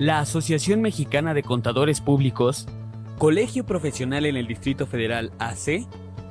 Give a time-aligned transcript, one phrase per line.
[0.00, 2.66] La Asociación Mexicana de Contadores Públicos,
[3.16, 5.86] colegio profesional en el Distrito Federal AC,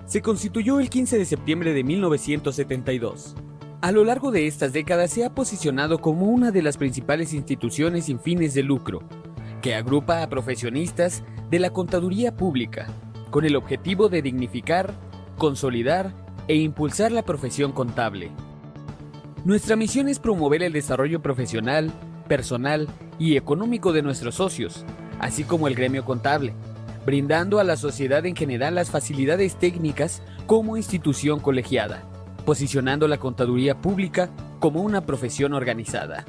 [0.06, 3.36] se constituyó el 15 de septiembre de 1972.
[3.80, 8.08] A lo largo de estas décadas se ha posicionado como una de las principales instituciones
[8.08, 9.02] sin fines de lucro,
[9.62, 12.88] que agrupa a profesionistas de la contaduría pública,
[13.32, 14.94] con el objetivo de dignificar,
[15.38, 16.14] consolidar
[16.50, 18.30] e impulsar la profesión contable.
[19.46, 22.88] Nuestra misión es promover el desarrollo profesional, personal
[23.20, 24.86] y económico de nuestros socios,
[25.20, 26.54] así como el gremio contable,
[27.06, 32.04] brindando a la sociedad en general las facilidades técnicas como institución colegiada,
[32.46, 34.30] posicionando la contaduría pública
[34.60, 36.26] como una profesión organizada.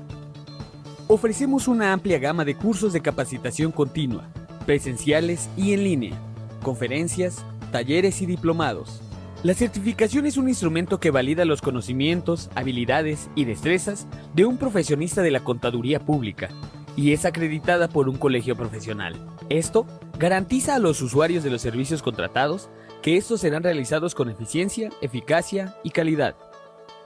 [1.06, 4.24] Ofrecemos una amplia gama de cursos de capacitación continua,
[4.64, 6.18] presenciales y en línea,
[6.62, 9.03] conferencias, talleres y diplomados.
[9.44, 15.20] La certificación es un instrumento que valida los conocimientos, habilidades y destrezas de un profesionista
[15.20, 16.48] de la contaduría pública
[16.96, 19.14] y es acreditada por un colegio profesional.
[19.50, 19.86] Esto
[20.18, 22.70] garantiza a los usuarios de los servicios contratados
[23.02, 26.36] que estos serán realizados con eficiencia, eficacia y calidad.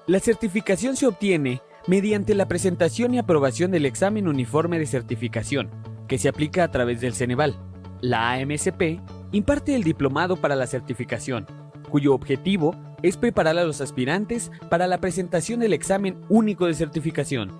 [0.07, 5.71] La certificación se obtiene mediante la presentación y aprobación del examen uniforme de certificación,
[6.07, 7.59] que se aplica a través del Ceneval.
[8.01, 9.01] La AMSP
[9.33, 11.45] imparte el diplomado para la certificación,
[11.89, 17.53] cuyo objetivo es preparar a los aspirantes para la presentación del examen único de certificación.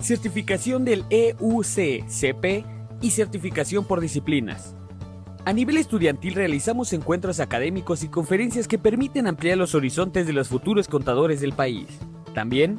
[0.00, 2.64] Certificación del EUCCP
[3.00, 4.74] y certificación por disciplinas.
[5.44, 10.48] A nivel estudiantil realizamos encuentros académicos y conferencias que permiten ampliar los horizontes de los
[10.48, 11.86] futuros contadores del país.
[12.34, 12.78] También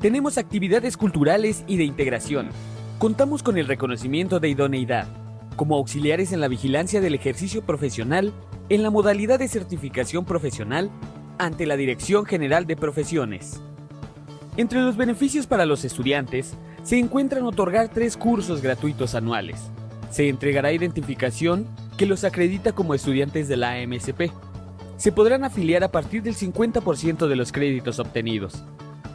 [0.00, 2.50] tenemos actividades culturales y de integración.
[2.98, 5.08] Contamos con el reconocimiento de idoneidad,
[5.56, 8.32] como auxiliares en la vigilancia del ejercicio profesional
[8.70, 10.90] en la modalidad de certificación profesional
[11.38, 13.60] ante la Dirección General de Profesiones.
[14.56, 19.70] Entre los beneficios para los estudiantes se encuentran otorgar tres cursos gratuitos anuales.
[20.10, 24.30] Se entregará identificación que los acredita como estudiantes de la AMSP.
[24.96, 28.64] Se podrán afiliar a partir del 50% de los créditos obtenidos.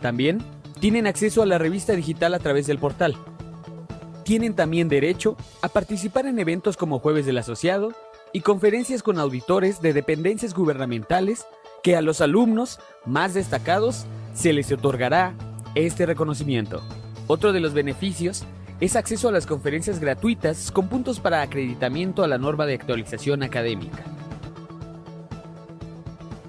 [0.01, 0.39] También
[0.79, 3.15] tienen acceso a la revista digital a través del portal.
[4.23, 7.93] Tienen también derecho a participar en eventos como Jueves del Asociado
[8.33, 11.45] y conferencias con auditores de dependencias gubernamentales
[11.83, 15.35] que a los alumnos más destacados se les otorgará
[15.75, 16.81] este reconocimiento.
[17.27, 18.45] Otro de los beneficios
[18.79, 23.43] es acceso a las conferencias gratuitas con puntos para acreditamiento a la norma de actualización
[23.43, 24.03] académica.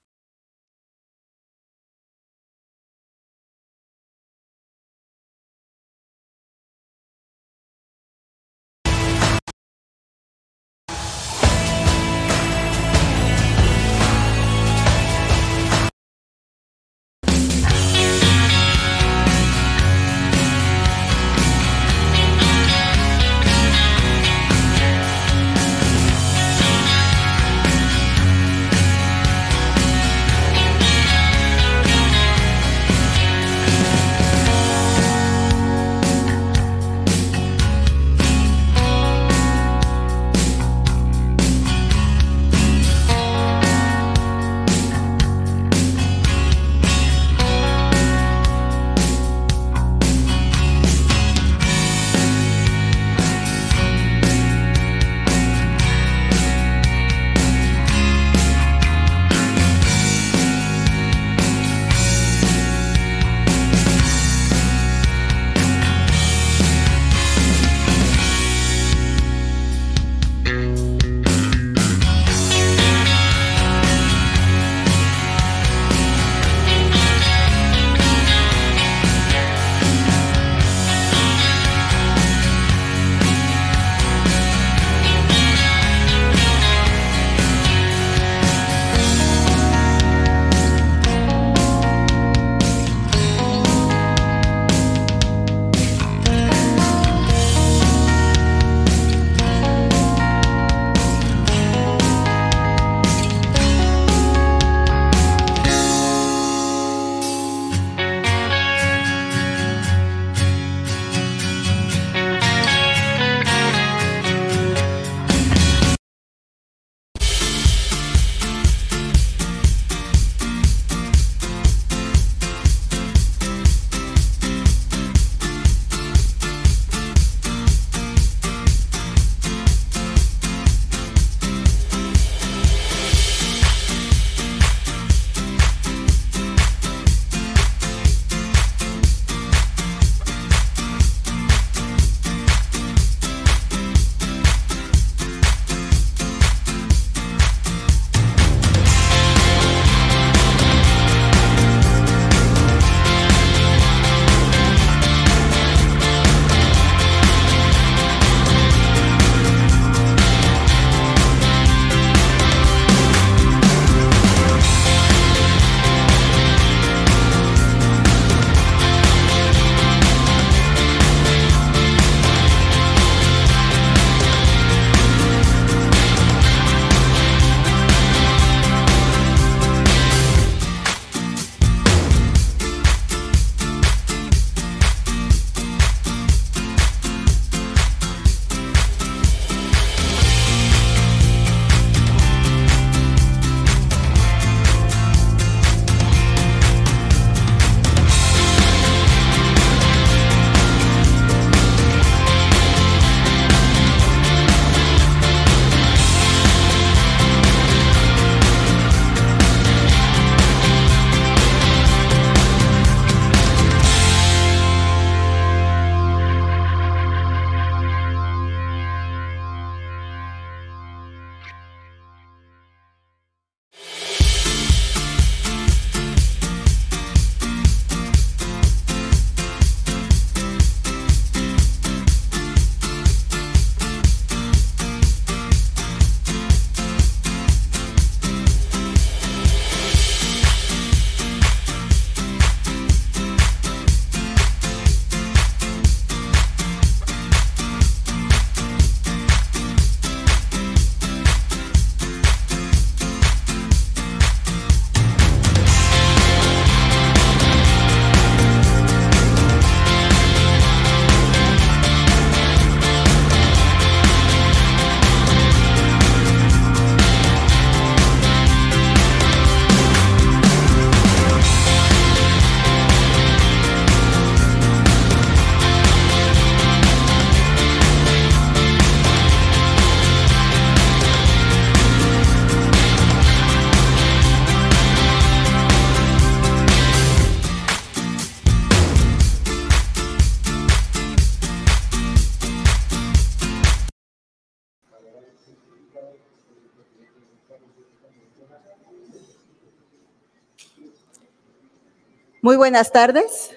[302.43, 303.51] Muy buenas tardes.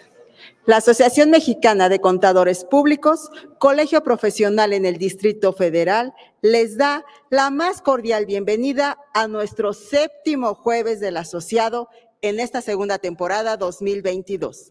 [0.64, 7.50] La Asociación Mexicana de Contadores Públicos, Colegio Profesional en el Distrito Federal, les da la
[7.50, 11.88] más cordial bienvenida a nuestro séptimo jueves del asociado
[12.22, 14.70] en esta segunda temporada 2022.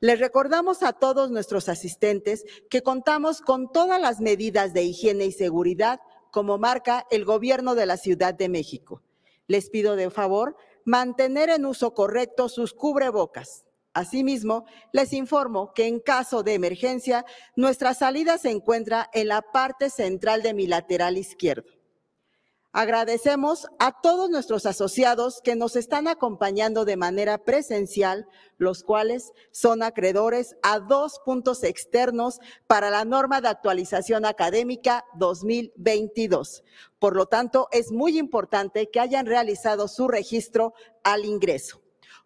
[0.00, 5.32] Les recordamos a todos nuestros asistentes que contamos con todas las medidas de higiene y
[5.32, 6.00] seguridad
[6.32, 9.00] como marca el gobierno de la Ciudad de México.
[9.46, 10.54] Les pido de favor
[10.88, 13.66] mantener en uso correcto sus cubrebocas.
[13.92, 17.26] Asimismo, les informo que en caso de emergencia,
[17.56, 21.77] nuestra salida se encuentra en la parte central de mi lateral izquierdo.
[22.72, 29.82] Agradecemos a todos nuestros asociados que nos están acompañando de manera presencial, los cuales son
[29.82, 36.62] acreedores a dos puntos externos para la norma de actualización académica 2022.
[36.98, 41.80] Por lo tanto, es muy importante que hayan realizado su registro al ingreso.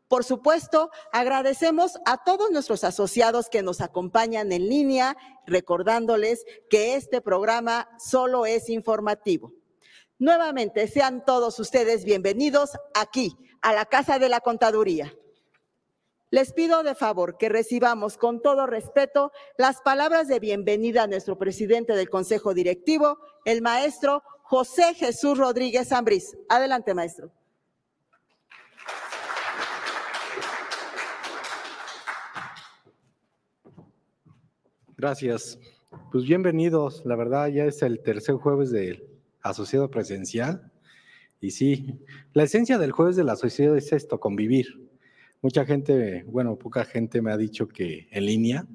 [0.08, 7.20] Por supuesto, agradecemos a todos nuestros asociados que nos acompañan en línea, recordándoles que este
[7.20, 9.54] programa solo es informativo.
[10.22, 15.12] Nuevamente, sean todos ustedes bienvenidos aquí, a la Casa de la Contaduría.
[16.30, 21.38] Les pido de favor que recibamos con todo respeto las palabras de bienvenida a nuestro
[21.38, 26.36] presidente del Consejo Directivo, el maestro José Jesús Rodríguez Ambriz.
[26.48, 27.32] Adelante, maestro.
[34.96, 35.58] Gracias.
[36.12, 37.04] Pues bienvenidos.
[37.04, 39.11] La verdad ya es el tercer jueves de
[39.42, 40.70] asociado presencial.
[41.40, 41.98] Y sí,
[42.32, 44.88] la esencia del jueves de la sociedad es esto, convivir.
[45.40, 48.66] Mucha gente, bueno, poca gente me ha dicho que en línea,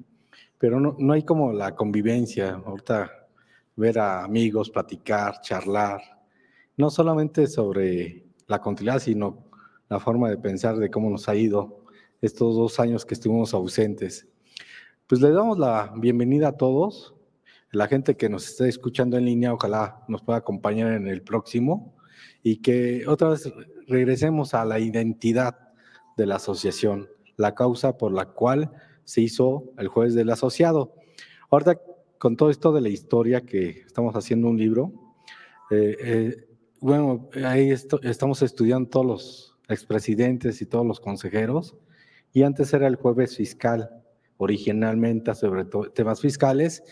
[0.58, 2.60] pero no, no hay como la convivencia.
[2.64, 3.10] Ahorita
[3.76, 6.00] ver a amigos, platicar, charlar,
[6.76, 9.44] no solamente sobre la continuidad, sino
[9.88, 11.84] la forma de pensar de cómo nos ha ido
[12.20, 14.26] estos dos años que estuvimos ausentes.
[15.06, 17.14] Pues le damos la bienvenida a todos
[17.70, 21.94] la gente que nos esté escuchando en línea, ojalá nos pueda acompañar en el próximo
[22.42, 23.52] y que otra vez
[23.86, 25.58] regresemos a la identidad
[26.16, 28.70] de la asociación, la causa por la cual
[29.04, 30.94] se hizo el jueves del asociado.
[31.50, 31.80] Ahorita,
[32.18, 34.92] con todo esto de la historia que estamos haciendo un libro,
[35.70, 36.48] eh, eh,
[36.80, 41.76] bueno, ahí estamos estudiando todos los expresidentes y todos los consejeros,
[42.32, 43.90] y antes era el jueves fiscal,
[44.36, 46.82] originalmente sobre temas fiscales,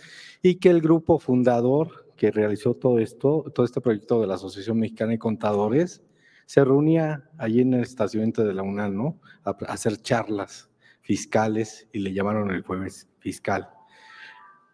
[0.49, 4.79] y que el grupo fundador que realizó todo esto, todo este proyecto de la Asociación
[4.79, 6.05] Mexicana de Contadores,
[6.47, 9.21] se reunía allí en el estacionamiento de la UNAM, ¿no?
[9.43, 10.71] A, hacer charlas
[11.03, 13.71] fiscales y le llamaron el jueves fiscal.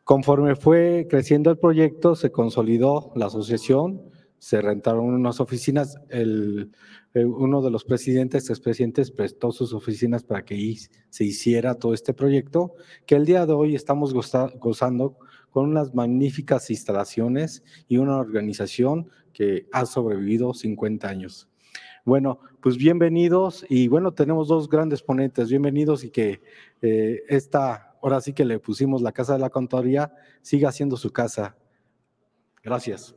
[0.04, 4.02] Conforme fue creciendo el proyecto, se consolidó la asociación,
[4.36, 6.70] se rentaron unas oficinas, el,
[7.14, 10.76] uno de los presidentes, expresidentes, prestó sus oficinas para que
[11.08, 12.74] se hiciera todo este proyecto,
[13.06, 15.16] que el día de hoy estamos gozando
[15.52, 21.48] con unas magníficas instalaciones y una organización que ha sobrevivido 50 años.
[22.04, 26.40] Bueno, pues bienvenidos y bueno, tenemos dos grandes ponentes, bienvenidos y que
[26.80, 31.12] eh, esta, ahora sí que le pusimos la Casa de la Contaduría, siga siendo su
[31.12, 31.54] casa.
[32.64, 33.14] Gracias.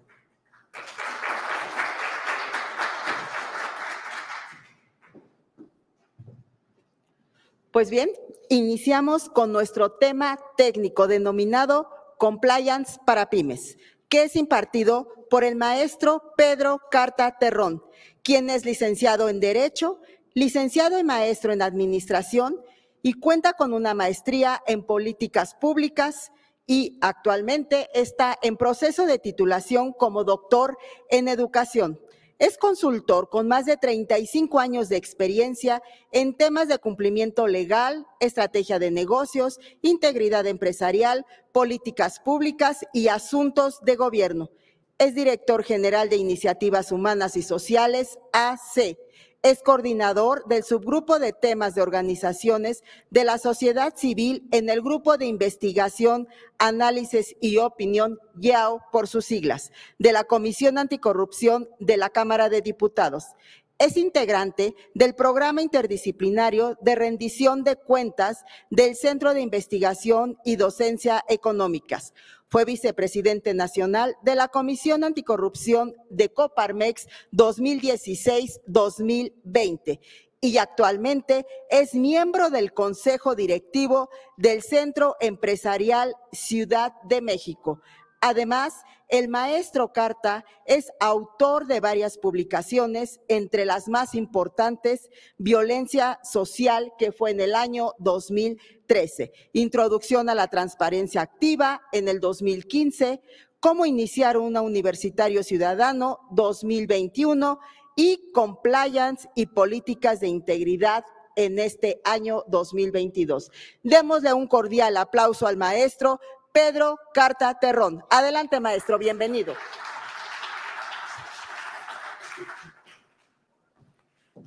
[7.72, 8.10] Pues bien,
[8.50, 13.78] iniciamos con nuestro tema técnico denominado Compliance para Pymes,
[14.10, 17.84] que es impartido por el maestro Pedro Carta Terrón,
[18.24, 20.00] quien es licenciado en Derecho,
[20.34, 22.62] licenciado y maestro en Administración
[23.02, 26.32] y cuenta con una maestría en Políticas Públicas
[26.68, 30.78] y actualmente está en proceso de titulación como doctor
[31.10, 32.00] en Educación.
[32.38, 38.78] Es consultor con más de 35 años de experiencia en temas de cumplimiento legal, estrategia
[38.78, 44.50] de negocios, integridad empresarial, políticas públicas y asuntos de gobierno.
[44.98, 48.98] Es director general de Iniciativas Humanas y Sociales, AC,
[49.46, 55.20] es coordinador del subgrupo de temas de organizaciones de la sociedad civil en el grupo
[55.20, 62.10] de investigación, análisis y opinión, YAO por sus siglas, de la Comisión Anticorrupción de la
[62.10, 63.36] Cámara de Diputados.
[63.78, 71.26] Es integrante del programa interdisciplinario de rendición de cuentas del Centro de Investigación y Docencia
[71.28, 72.14] Económicas
[72.48, 80.00] fue vicepresidente nacional de la Comisión Anticorrupción de Coparmex 2016-2020
[80.40, 87.82] y actualmente es miembro del Consejo Directivo del Centro Empresarial Ciudad de México.
[88.22, 96.94] Además, el maestro Carta es autor de varias publicaciones, entre las más importantes, Violencia Social,
[96.98, 103.22] que fue en el año 2013, Introducción a la Transparencia Activa en el 2015,
[103.60, 107.60] Cómo iniciar un universitario ciudadano 2021
[107.96, 111.04] y Compliance y Políticas de Integridad
[111.36, 113.52] en este año 2022.
[113.84, 116.20] Démosle un cordial aplauso al maestro
[116.56, 118.02] Pedro Carta Terrón.
[118.10, 119.54] Adelante, maestro, bienvenido.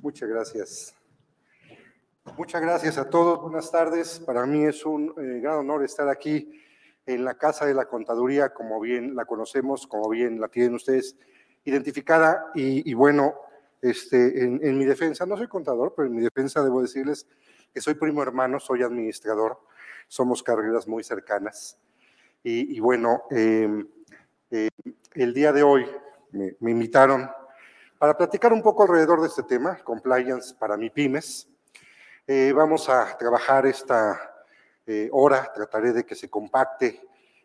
[0.01, 0.95] Muchas gracias.
[2.35, 3.39] Muchas gracias a todos.
[3.43, 4.19] Buenas tardes.
[4.21, 6.59] Para mí es un eh, gran honor estar aquí
[7.05, 11.15] en la Casa de la Contaduría, como bien la conocemos, como bien la tienen ustedes
[11.63, 12.49] identificada.
[12.55, 13.35] Y, bueno,
[13.83, 17.27] este, en, en, mi defensa, no soy contador, pero en mi defensa debo decirles
[17.71, 19.59] que soy primo hermano, soy administrador,
[20.07, 21.77] somos carreras muy cercanas.
[22.43, 23.85] Y, bueno, em,
[24.49, 24.69] em,
[25.13, 25.85] el día de hoy
[26.31, 27.29] me, invitaron
[27.97, 31.49] para platicar un poco alrededor de este tema, compliance para mi pymes.
[32.25, 34.45] Eh, vamos a trabajar esta
[34.85, 37.01] eh, hora, trataré de que se compacte.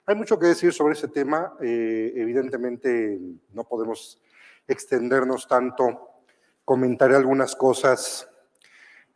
[0.07, 3.19] Hay mucho que decir sobre ese tema, eh, evidentemente
[3.53, 4.23] no podemos
[4.69, 6.09] extendernos tanto,
[6.65, 8.29] comentaré algunas cosas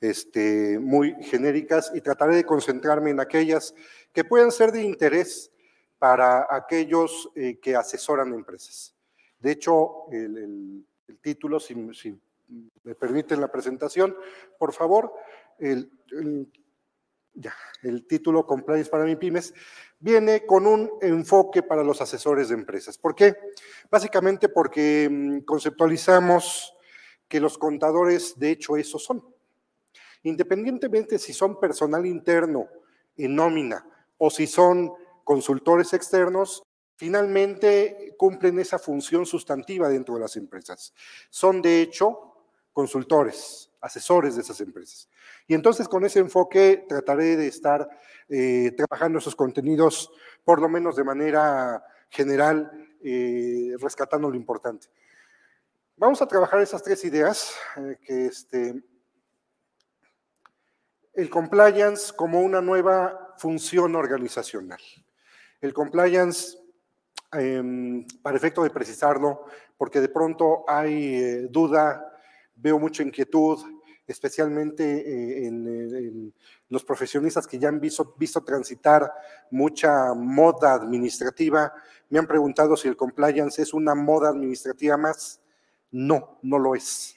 [0.01, 3.75] este, muy genéricas y trataré de concentrarme en aquellas
[4.13, 5.53] que puedan ser de interés
[5.99, 8.95] para aquellos eh, que asesoran empresas.
[9.39, 10.85] De hecho, el,
[11.21, 14.17] título, si, me permiten la presentación,
[14.59, 15.13] por favor,
[15.59, 15.91] el,
[17.83, 19.55] el título Compliance para mi pymes
[20.01, 22.99] viene con un enfoque para los asesores de empresas.
[22.99, 23.37] ¿Por qué?
[23.91, 26.75] Básicamente porque mm, conceptualizamos
[27.29, 29.23] que los contadores, de hecho, esos son.
[30.23, 32.69] Independientemente si son personal interno
[33.17, 33.87] en nómina
[34.17, 34.93] o si son
[35.29, 36.63] consultores externos
[36.97, 40.95] finalmente cumplen esa función sustantiva dentro de las empresas.
[41.29, 45.07] Son, de hecho, consultores, asesores de esas empresas.
[45.47, 47.87] Y entonces con ese enfoque trataré de estar
[48.31, 50.11] eh, trabajando esos contenidos,
[50.45, 54.87] por lo menos de manera general, eh, rescatando lo importante.
[55.99, 58.83] Vamos a trabajar esas tres ideas, eh, que este,
[61.13, 64.81] el compliance como una nueva función organizacional.
[65.61, 66.57] El compliance,
[67.33, 69.45] em, para efecto de precisarlo,
[69.77, 72.13] porque de pronto hay eh, duda,
[72.55, 73.59] veo mucha inquietud,
[74.07, 76.33] especialmente eh, en,
[76.69, 79.13] los profesionistas que ya han visto, visto transitar
[79.51, 81.73] mucha moda administrativa.
[82.09, 85.41] Me han preguntado si el compliance es una moda administrativa más.
[85.91, 87.17] No, no lo es.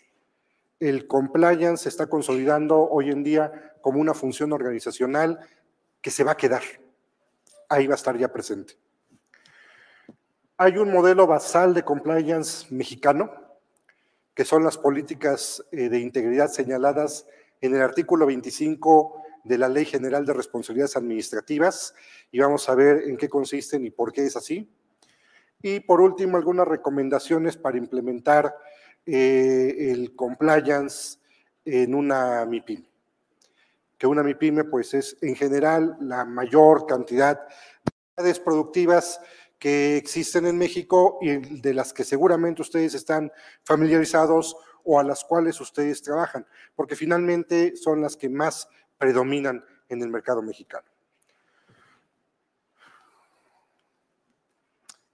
[0.79, 5.39] El compliance se está consolidando hoy en día como una función organizacional
[6.01, 6.61] que se va a quedar
[7.71, 8.75] ahí va a estar ya presente.
[10.57, 13.31] Hay un modelo basal de compliance mexicano,
[14.35, 17.25] que son las políticas eh, de integridad señaladas
[17.61, 21.95] en el artículo 25 de la Ley General de Responsabilidades Administrativas,
[22.29, 24.69] y vamos a ver en qué consisten y por qué es así.
[25.61, 28.53] Y por último, algunas recomendaciones para implementar
[29.05, 31.19] eh, el compliance
[31.63, 32.90] en una MIPIM
[34.01, 37.53] que una MIPYME pues es en general la mayor cantidad de
[37.85, 39.21] actividades productivas
[39.59, 43.31] que existen en México y de las que seguramente ustedes están
[43.63, 50.01] familiarizados o a las cuales ustedes trabajan, porque finalmente son las que más predominan en
[50.01, 50.87] el mercado mexicano.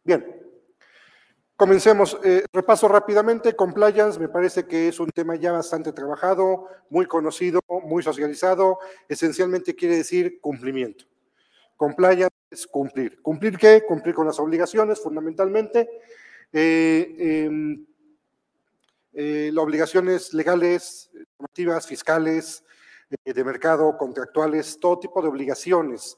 [0.05, 0.46] Bien,
[1.57, 2.19] Comencemos.
[2.23, 3.55] Eh, repaso rápidamente.
[3.55, 8.77] Compliance me parece que es un tema ya bastante trabajado, muy conocido, muy socializado.
[9.09, 11.05] Esencialmente quiere decir cumplimiento.
[11.75, 13.19] Compliance es cumplir.
[13.23, 13.83] ¿Cumplir qué?
[13.87, 15.89] Cumplir con las obligaciones, fundamentalmente.
[16.53, 17.87] Eh, em,
[19.13, 22.63] eh, las obligaciones legales, normativas, fiscales,
[23.25, 26.17] de mercado, contractuales, todo tipo de obligaciones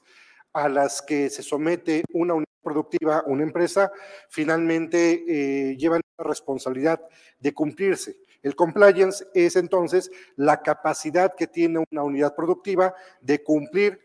[0.51, 3.91] a las que se somete una unidad productiva, una empresa,
[4.29, 7.01] finalmente eh, llevan la responsabilidad
[7.39, 8.17] de cumplirse.
[8.43, 13.99] El compliance es entonces la capacidad que tiene una unidad productiva de cumplir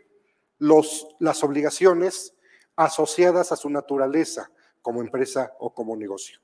[0.59, 2.35] los, las obligaciones
[2.75, 4.51] asociadas a su naturaleza
[4.81, 6.41] como empresa o como negocio.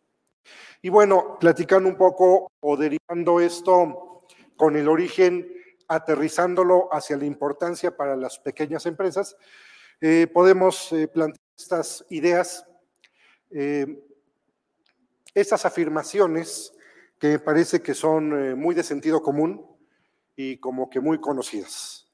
[0.82, 5.46] Y bueno, platicando un poco o derivando esto con el origen,
[5.88, 9.36] aterrizándolo hacia la importancia para las pequeñas empresas,
[10.00, 12.66] eh, podemos eh, plantear estas ideas,
[13.50, 13.86] eh,
[15.34, 16.72] estas afirmaciones
[17.18, 19.66] que me parece que son muy de sentido común
[20.36, 22.08] y como que muy conocidas.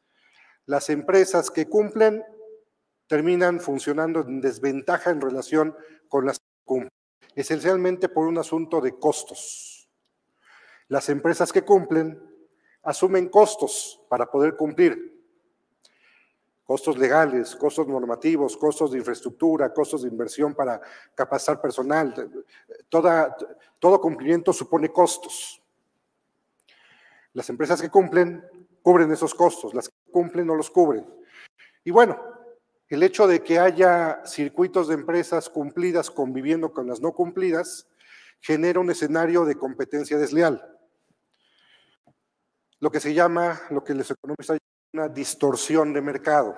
[0.66, 2.24] Las empresas que cumplen
[3.06, 5.76] terminan funcionando en desventaja en relación
[6.08, 6.90] con las que cumplen,
[7.36, 9.88] esencialmente por un asunto de costos.
[10.88, 12.20] Las empresas que cumplen
[12.82, 15.15] asumen costos para poder cumplir.
[16.66, 20.80] Costos legales, costos normativos, costos de infraestructura, costos de inversión para
[21.14, 22.12] capacitar personal.
[22.88, 25.62] Todo cumplimiento supone costos.
[27.32, 28.44] Las empresas que cumplen
[28.82, 31.06] cubren esos costos, las que cumplen no los cubren.
[31.84, 32.20] Y bueno,
[32.88, 37.88] el hecho de que haya circuitos de empresas cumplidas conviviendo con las no cumplidas
[38.40, 40.64] genera un escenario de competencia desleal.
[42.78, 44.58] Lo que se llama, lo que los economistas
[44.96, 46.56] una distorsión de mercado.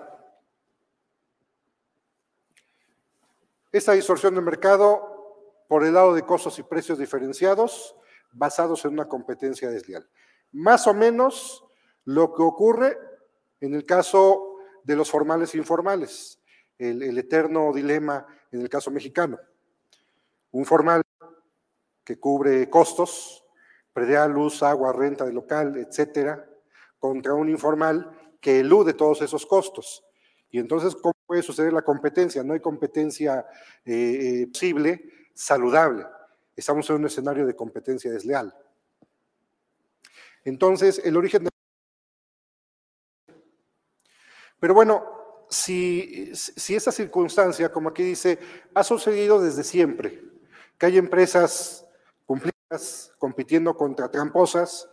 [3.72, 7.96] Esta distorsión de mercado, por el lado de costos y precios diferenciados,
[8.30, 10.08] basados en una competencia desleal.
[10.52, 11.64] Más o menos
[12.04, 12.96] lo que ocurre
[13.60, 16.40] en el caso de los formales e informales,
[16.78, 19.36] el, eterno dilema en el caso mexicano.
[20.52, 21.02] Un formal
[22.04, 23.44] que cubre costos,
[23.92, 26.48] predial, luz, agua, renta de local, etcétera,
[26.98, 30.04] contra un informal que elude todos esos costos.
[30.50, 32.42] Y entonces, ¿cómo puede suceder la competencia?
[32.42, 33.46] No hay competencia
[33.84, 36.06] eh, eh, posible, saludable.
[36.56, 38.54] Estamos en un escenario de competencia desleal.
[40.44, 41.50] Entonces, el origen de
[44.60, 45.04] pero bueno,
[45.48, 48.38] si, si esa circunstancia, como aquí dice,
[48.74, 50.22] ha sucedido desde siempre,
[50.76, 51.86] que hay empresas
[52.26, 54.88] cumplidas compitiendo contra tramposas,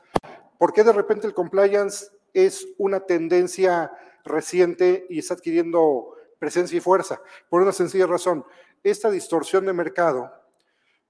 [0.58, 3.92] ¿por qué de repente el compliance es una tendencia
[4.24, 7.22] reciente y está adquiriendo presencia y fuerza?
[7.50, 8.46] Por una sencilla razón,
[8.84, 10.32] esta distorsión de mercado,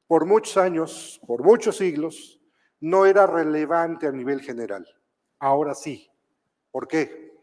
[0.08, 2.40] por muchos años, por muchos siglos,
[2.80, 4.88] no era relevante a nivel general.
[5.40, 6.10] Ahora sí.
[6.72, 7.34] ¿Por qué?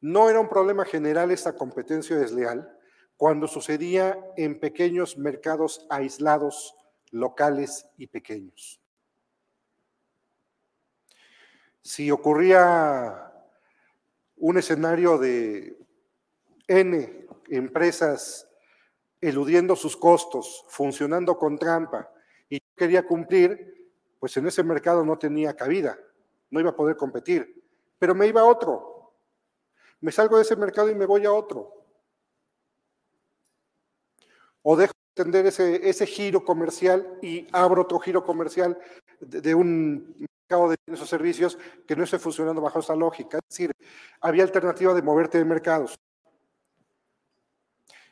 [0.00, 2.78] No era un problema general esta competencia desleal
[3.16, 6.76] cuando sucedía en pequeños mercados aislados,
[7.10, 8.83] locales y pequeños.
[11.84, 13.30] Si ocurría
[14.38, 15.76] un escenario de
[16.66, 18.50] N empresas
[19.20, 22.10] eludiendo sus costos, funcionando con trampa,
[22.48, 25.98] y quería cumplir, pues en ese mercado no tenía cabida,
[26.48, 27.62] no iba a poder competir,
[27.98, 29.12] pero me iba a otro,
[30.00, 31.84] me salgo de ese mercado y me voy a otro.
[34.62, 38.78] O dejo de atender ese, ese giro comercial y abro otro giro comercial
[39.20, 40.26] de, un
[40.62, 43.38] de bienes o servicios que no esté funcionando bajo esa lógica.
[43.38, 43.72] Es decir,
[44.20, 45.98] había alternativa de moverte de mercados.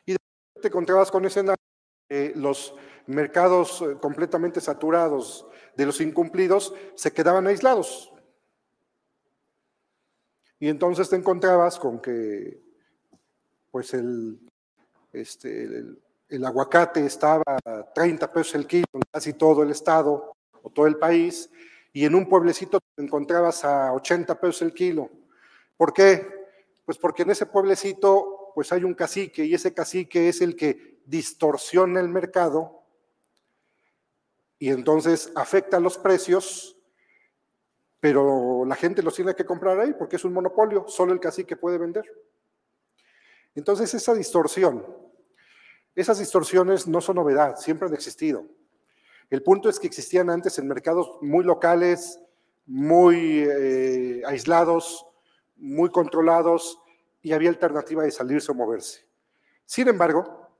[0.05, 0.17] Y de
[0.61, 1.43] te encontrabas con ese
[2.09, 2.75] eh, los
[3.07, 8.13] mercados eh, completamente saturados de los incumplidos se quedaban aislados.
[10.59, 12.61] Y entonces te encontrabas con que
[13.71, 14.39] pues el,
[15.11, 15.83] este,
[16.29, 20.87] el, aguacate estaba a 30 pesos el kilo en casi todo el estado o todo
[20.87, 21.49] el país,
[21.93, 25.09] y en un pueblecito te encontrabas a 80 pesos el kilo.
[25.77, 26.27] ¿Por qué?
[26.85, 30.99] Pues porque en ese pueblecito pues hay un cacique y ese cacique es el que
[31.05, 32.83] distorsiona el mercado
[34.59, 36.73] y entonces afecta los precios
[38.03, 41.55] pero la gente los tiene que comprar ahí porque es un monopolio, solo el cacique
[41.55, 42.03] puede vender.
[43.55, 44.85] Entonces esa distorsión,
[45.95, 48.45] esas distorsiones no son novedad, siempre han existido.
[49.33, 52.19] El punto es que existían antes en mercados muy locales,
[52.67, 55.07] muy eh, aislados,
[55.55, 56.79] muy controlados
[57.23, 59.07] y había alternativa de salirse o moverse.
[59.65, 60.51] Sin embargo,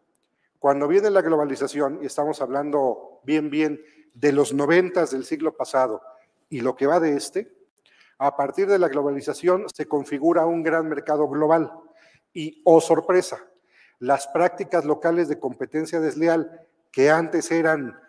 [0.57, 3.79] cuando viene la globalización, y estamos hablando bien, bien
[4.15, 6.01] de los noventas del siglo pasado,
[6.49, 7.55] y lo que va de este,
[8.17, 11.71] a partir de la globalización se configura un gran mercado global
[12.33, 13.37] y, oh sorpresa,
[13.99, 18.01] las prácticas locales de competencia desleal que antes eran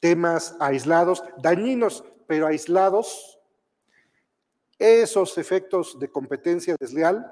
[0.00, 3.38] temas aislados, dañinos, pero aislados,
[4.78, 7.30] esos efectos de competencia desleal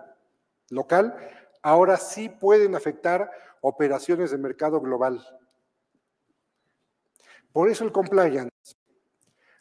[0.71, 1.17] local
[1.63, 3.31] ahora sí pueden afectar
[3.63, 5.27] operaciones de mercado global.
[7.53, 8.51] Por eso el compliance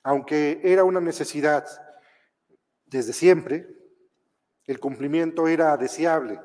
[0.08, 1.66] aunque era una necesidad
[2.86, 3.68] desde siempre,
[4.66, 6.40] el cumplimiento era deseable.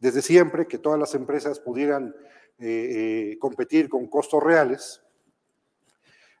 [0.00, 2.16] Desde siempre que todas las empresas pudieran
[2.58, 5.04] eh, eh, competir con costos reales.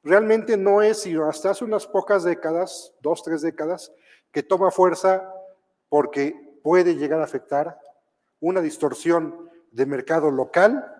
[0.06, 3.90] Realmente no es sino hasta hace unas pocas décadas, dos, tres décadas,
[4.30, 5.34] que toma fuerza
[5.88, 7.80] porque puede llegar a afectar
[8.38, 10.94] una distorsión de mercado local,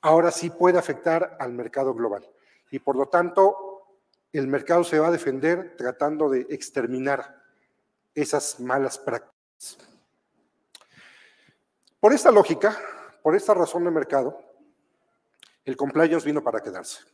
[0.00, 2.24] ahora sí puede afectar al mercado global.
[2.70, 3.98] Y por lo tanto,
[4.32, 7.42] el mercado se va a defender tratando de exterminar
[8.14, 9.76] esas malas prácticas.
[11.98, 12.78] Por esta lógica,
[13.24, 14.38] por esta razón de mercado,
[15.64, 17.12] el compliance vino para quedarse.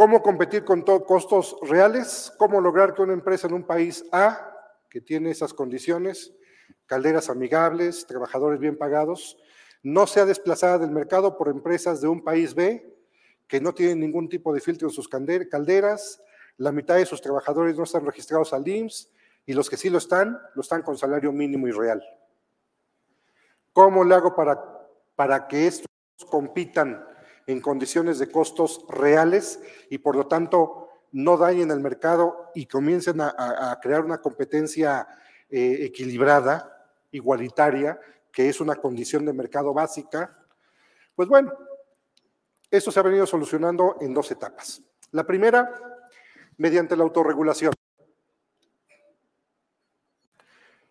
[0.00, 2.32] ¿Cómo competir con costos reales?
[2.38, 4.50] ¿Cómo lograr que una empresa en un país A,
[4.88, 6.32] que tiene esas condiciones,
[6.86, 9.36] calderas amigables, trabajadores bien pagados,
[9.82, 12.96] no sea desplazada del mercado por empresas de un país B
[13.46, 16.22] que no tienen ningún tipo de filtro en sus calderas,
[16.56, 19.10] la mitad de sus trabajadores no están registrados al IMSS
[19.44, 22.02] y los que sí lo están, lo están con salario mínimo y real.
[23.74, 24.58] ¿Cómo le hago para,
[25.14, 25.86] para que estos
[26.30, 27.04] compitan
[27.50, 33.20] en condiciones de costos reales y por lo tanto no dañen el mercado y comiencen
[33.20, 35.06] a, crear una competencia
[35.48, 37.98] eh, equilibrada, igualitaria,
[38.32, 40.38] que es una condición de mercado básica?
[41.16, 41.52] Pues bueno,
[42.70, 44.80] esto se ha venido solucionando en dos etapas.
[45.10, 45.74] La primera,
[46.56, 47.72] mediante la autorregulación.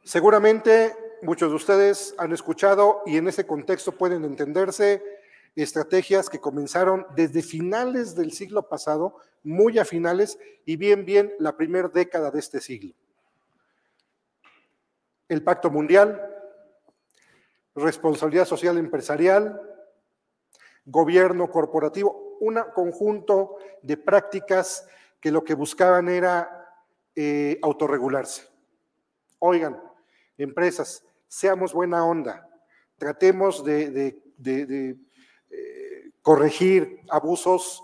[0.03, 5.18] Seguramente muchos de ustedes han escuchado y en ese contexto pueden entenderse
[5.55, 11.55] estrategias que comenzaron desde finales del siglo pasado, muy a finales, y bien, bien la
[11.55, 12.93] primera década de este siglo.
[15.27, 16.21] El Pacto Mundial,
[17.75, 19.61] responsabilidad social empresarial,
[20.85, 24.87] gobierno corporativo, un conjunto de prácticas
[25.19, 26.59] que lo que buscaban era
[27.15, 28.47] eh, autorregularse.
[29.39, 29.81] Oigan,
[30.37, 32.49] empresas, seamos buena onda,
[32.97, 34.19] tratemos de,
[36.29, 37.83] corregir abusos,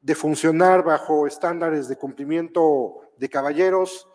[0.00, 4.08] de funcionar bajo estándares de cumplimiento de caballeros,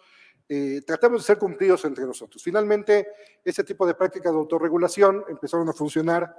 [0.50, 2.44] eh, tratemos de ser cumplidos entre nosotros.
[2.44, 3.08] Finalmente,
[3.42, 6.36] ese tipo de prácticas de autorregulación empezaron a funcionar,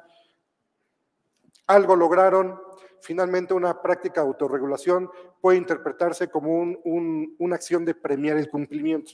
[1.66, 2.60] algo lograron,
[3.00, 9.12] finalmente una práctica de autorregulación puede interpretarse como una acción de premiar el cumplimiento.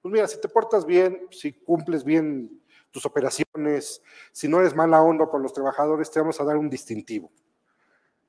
[0.00, 5.02] Pues mira, si te portas bien, si cumples bien tus operaciones, si no eres mala
[5.02, 7.30] onda con los trabajadores, te vamos a dar un distintivo,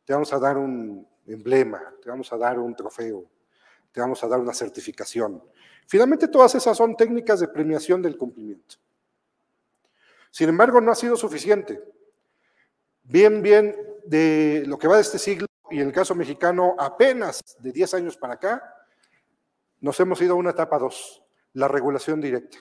[0.05, 3.25] te vamos a dar un emblema, te vamos a dar un trofeo,
[3.91, 5.43] te vamos a dar una certificación.
[5.87, 8.75] Finalmente, todas esas son técnicas de premiación del cumplimiento.
[10.29, 11.81] Sin embargo, no ha sido suficiente.
[13.03, 17.41] Bien, bien, de lo que va de este siglo, y en el caso mexicano, apenas
[17.59, 18.75] de 10 años para acá,
[19.79, 22.59] nos hemos ido a una etapa 2 la regulación directa.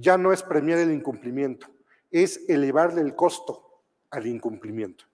[0.00, 1.66] Ya no es premiar el incumplimiento,
[2.10, 5.04] es elevarle el costo al incumplimiento,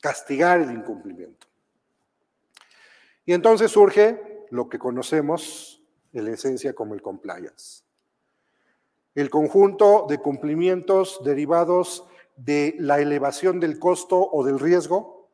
[0.00, 1.46] castigar el incumplimiento.
[3.24, 7.82] Y entonces surge lo que conocemos en la esencia como el compliance.
[9.14, 15.28] El conjunto de cumplimientos derivados de la elevación del costo o del riesgo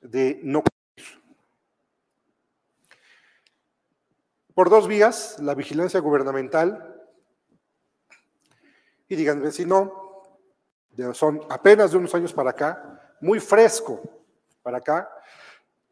[0.00, 0.62] de no
[4.58, 7.00] por dos vías, la vigilancia gubernamental,
[9.06, 10.24] y díganme si no,
[11.12, 14.02] son apenas de unos años para acá, muy fresco
[14.60, 15.08] para acá,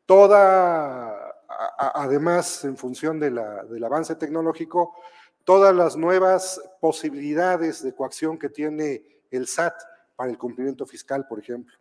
[0.05, 1.33] toda,
[1.79, 3.39] además en función del
[3.85, 4.97] avance tecnológico,
[5.45, 9.81] todas las nuevas posibilidades de coacción que tiene el SAT
[10.17, 11.79] para el cumplimiento fiscal, por ejemplo.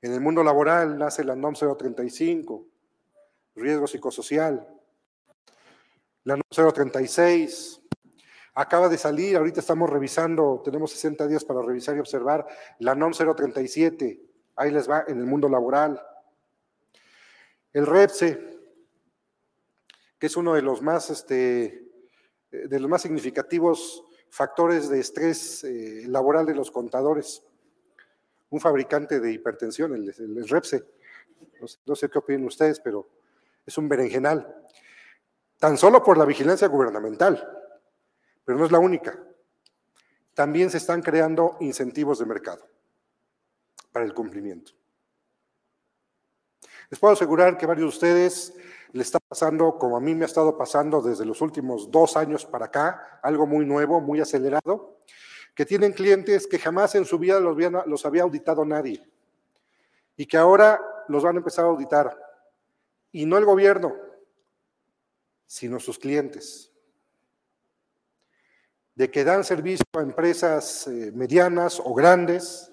[0.00, 2.64] En el mundo laboral nace la NOM 035,
[3.56, 4.66] riesgo psicosocial,
[6.30, 7.80] la NOM 036.
[8.54, 12.46] Acaba de salir, ahorita estamos revisando, tenemos 60 días para revisar y observar
[12.78, 14.20] la NOM 037.
[14.56, 16.00] Ahí les va en el mundo laboral.
[17.72, 18.58] El REPSE,
[20.18, 21.88] que es uno de los más, este,
[22.50, 27.42] de los más significativos factores de estrés eh, laboral de los contadores.
[28.50, 30.84] Un fabricante de hipertensión, el, REPSE.
[31.60, 33.08] No sé, no sé qué opinan ustedes, pero
[33.64, 34.60] es un berenjenal
[35.60, 37.48] tan solo por la vigilancia gubernamental,
[38.44, 39.16] pero no es la única.
[40.34, 42.66] También se están creando incentivos de mercado
[43.92, 44.72] para el cumplimiento.
[46.88, 48.54] Les puedo asegurar que varios de ustedes
[48.92, 52.46] le está pasando, como a mí me ha estado pasando desde los últimos dos años
[52.46, 54.98] para acá, algo muy nuevo, muy acelerado,
[55.54, 59.06] que tienen clientes que jamás en su vida los había, los había auditado nadie
[60.16, 62.18] y que ahora los van a empezar a auditar.
[63.12, 63.94] Y no el gobierno,
[65.50, 66.70] sino sus clientes.
[68.94, 72.70] De que dan servicio a empresas eh, medianas o grandes,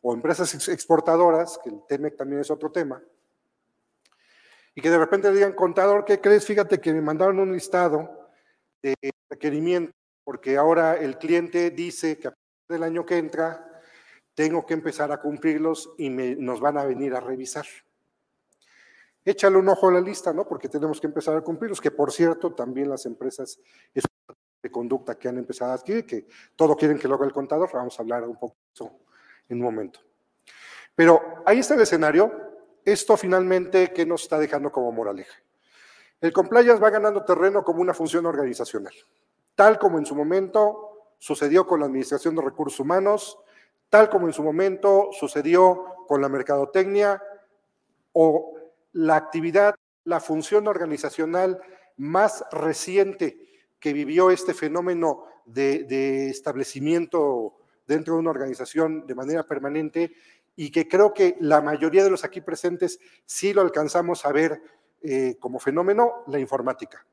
[0.00, 3.02] o empresas exportadoras, que el TEMEC también es otro tema,
[4.76, 6.46] y que de repente digan, contador, ¿qué crees?
[6.46, 8.30] Fíjate que me mandaron un listado
[8.80, 8.94] de
[9.28, 13.82] requerimientos, porque ahora el cliente dice que a partir del año que entra
[14.34, 17.66] tengo que empezar a cumplirlos y nos van a venir a revisar
[19.24, 20.46] échale un ojo a la lista, ¿no?
[20.46, 23.58] Porque tenemos que empezar a cumplirlos, que por cierto, también las empresas,
[23.94, 24.04] es
[24.62, 27.70] de conducta que han empezado a adquirir, que todo quieren que lo haga el contador,
[27.72, 28.98] vamos a hablar un poco de eso
[29.48, 30.00] en un momento.
[30.94, 32.30] Pero ahí está el escenario,
[32.84, 35.34] esto finalmente, ¿qué nos está dejando como moraleja?
[36.20, 38.92] El compliance va ganando terreno como una función organizacional,
[39.54, 43.38] tal como en su momento sucedió con la Administración de Recursos Humanos,
[43.88, 47.22] tal como en su momento sucedió con la mercadotecnia
[48.12, 48.54] o
[48.92, 49.74] la actividad,
[50.04, 51.60] la función organizacional
[51.96, 53.38] más reciente
[53.78, 60.12] que vivió este fenómeno de, establecimiento dentro de una organización de manera permanente
[60.56, 64.62] y que creo que la mayoría de los aquí presentes sí lo alcanzamos a ver
[65.02, 67.06] eh, como fenómeno, la informática.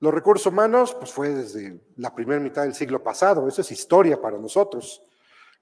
[0.00, 4.20] Los recursos humanos, pues fue desde la primera mitad del siglo pasado, eso es historia
[4.20, 5.02] para nosotros.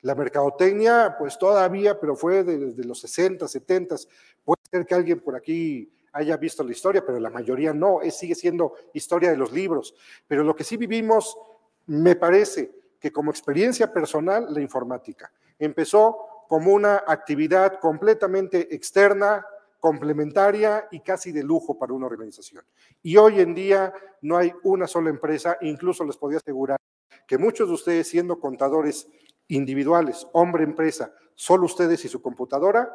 [0.05, 3.97] La mercadotecnia, pues todavía, pero fue desde los 60, 70.
[4.45, 8.19] Puede ser que alguien por aquí haya visto la historia, pero la mayoría no, es,
[8.19, 9.95] sigue siendo historia de los libros.
[10.29, 11.39] Pero lo que sí vivimos,
[11.87, 15.33] me parece que como experiencia personal, la informática.
[15.59, 19.47] Empezó como una actividad completamente externa,
[19.81, 22.63] complementaria y casi de lujo para una organización.
[23.03, 26.79] Y hoy en día no hay una sola empresa, incluso les podría asegurar
[27.27, 29.09] que muchos de ustedes siendo contadores
[29.49, 32.95] individuales, hombre empresa, solo ustedes y su computadora,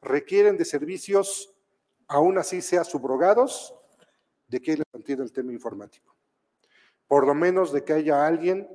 [0.00, 1.54] requieren de servicios
[2.06, 3.74] aún así sea subrogados,
[4.48, 6.16] de que les entienda el tema informático.
[7.06, 8.68] Por lo menos de que haya alguien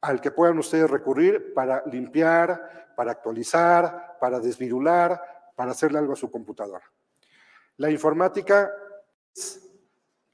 [0.00, 5.20] al que puedan ustedes recurrir para limpiar, para actualizar, para desvirular,
[5.56, 6.84] para hacerle algo a su computadora.
[7.78, 8.70] La informática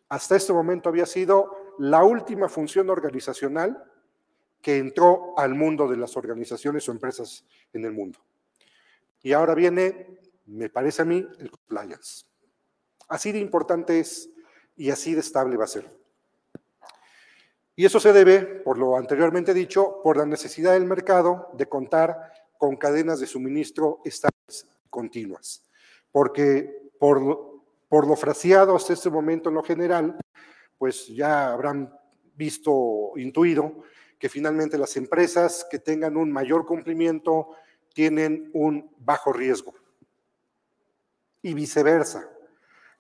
[0.09, 3.83] hasta este momento había sido la última función organizacional
[4.63, 8.19] que entró al mundo de las organizaciones o empresas en el mundo.
[9.23, 12.25] Y ahora viene me parece a mí, el compliance.
[13.09, 14.31] Así de importante es
[14.77, 15.89] y así de estable va a ser.
[17.75, 22.33] Y eso se debe, por lo anteriormente dicho, por la necesidad del mercado de contar
[22.59, 25.63] con cadenas de suministro estables, continuas.
[26.11, 30.17] Porque por, por lo fraseado hasta este momento en lo general,
[30.77, 31.93] pues ya habrán
[32.35, 33.83] visto, intuido,
[34.23, 37.57] que finalmente las empresas que tengan un mayor cumplimiento
[37.93, 39.75] tienen un bajo riesgo
[41.43, 42.31] y viceversa.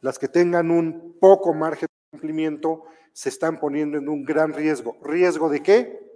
[0.01, 4.99] Las que tengan un poco margen de cumplimiento se están poniendo en un gran riesgo.
[5.01, 6.13] ¿Riesgo de qué?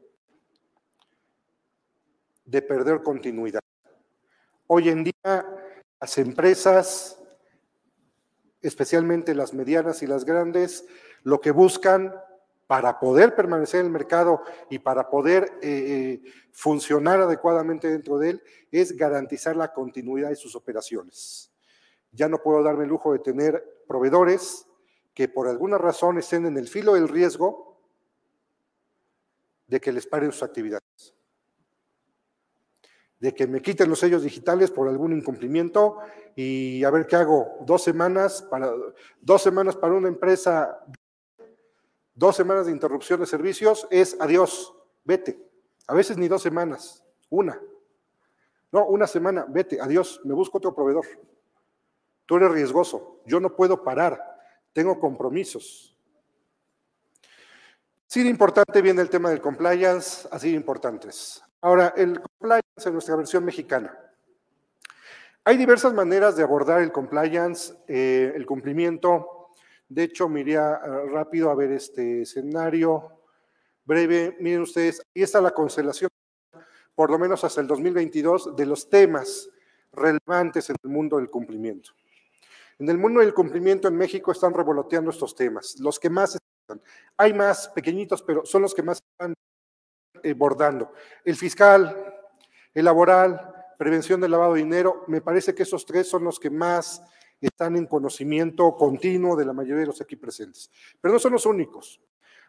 [2.44, 3.62] De perder continuidad.
[4.66, 5.46] Hoy en día
[6.00, 7.22] las empresas,
[8.60, 10.84] especialmente las medianas y las grandes,
[11.22, 12.12] lo que buscan
[12.66, 18.30] para poder permanecer en el mercado y para poder eh, eh, funcionar adecuadamente dentro de
[18.30, 21.52] él es garantizar la continuidad de sus operaciones.
[22.12, 24.66] Ya no puedo darme el lujo de tener proveedores
[25.14, 27.78] que por alguna razón estén en el filo del riesgo
[29.66, 31.14] de que les paren sus actividades.
[33.18, 35.98] De que me quiten los sellos digitales por algún incumplimiento
[36.34, 37.58] y a ver qué hago.
[37.60, 38.70] Dos semanas para,
[39.20, 40.84] dos semanas para una empresa,
[42.16, 44.74] dos semanas de interrupción de servicios es adiós,
[45.04, 45.38] vete.
[45.86, 47.60] A veces ni dos semanas, una.
[48.72, 51.06] No, una semana, vete, adiós, me busco otro proveedor.
[52.24, 54.20] Tú eres riesgoso, yo no puedo parar,
[54.72, 55.96] tengo compromisos.
[58.08, 61.42] Así importante viene el tema del compliance, así de importantes.
[61.60, 63.94] Ahora, el compliance en nuestra versión mexicana.
[65.44, 69.35] Hay diversas maneras de abordar el compliance, eh, el cumplimiento.
[69.88, 73.20] De hecho, me iría eh, rápido a ver este escenario
[73.84, 74.36] breve.
[74.40, 76.10] Miren ustedes, ahí está la constelación,
[76.94, 79.48] por lo menos hasta el 2022, de los temas
[79.92, 81.92] relevantes en el mundo del cumplimiento.
[82.78, 86.82] En el mundo del cumplimiento en México están revoloteando estos temas, los que más están.
[87.16, 89.34] Hay más pequeñitos, pero son los que más están
[90.22, 90.92] eh, bordando.
[91.24, 92.14] El fiscal,
[92.74, 96.50] el laboral, prevención del lavado de dinero, me parece que esos tres son los que
[96.50, 97.02] más
[97.40, 100.70] están en conocimiento continuo de la mayoría de los aquí presentes.
[101.00, 102.00] Pero no son los únicos.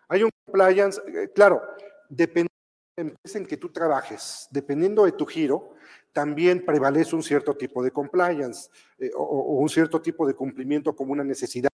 [0.08, 1.62] Hay un compliance, eh, claro,
[2.10, 2.54] dependiendo
[2.96, 5.74] de la empresa en que tú trabajes, dependiendo de tu giro,
[6.14, 11.12] también prevalece un cierto tipo de compliance eh, o, un cierto tipo de cumplimiento como
[11.12, 11.70] una necesidad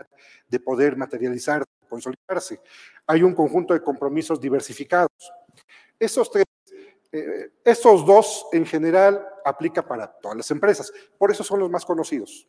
[0.49, 2.59] de poder materializar, consolidarse.
[3.07, 5.31] Hay un conjunto de compromisos diversificados.
[5.99, 6.45] Esos tres,
[7.11, 11.85] eh, estos dos en general aplica para todas las empresas, por eso son los más
[11.85, 12.47] conocidos.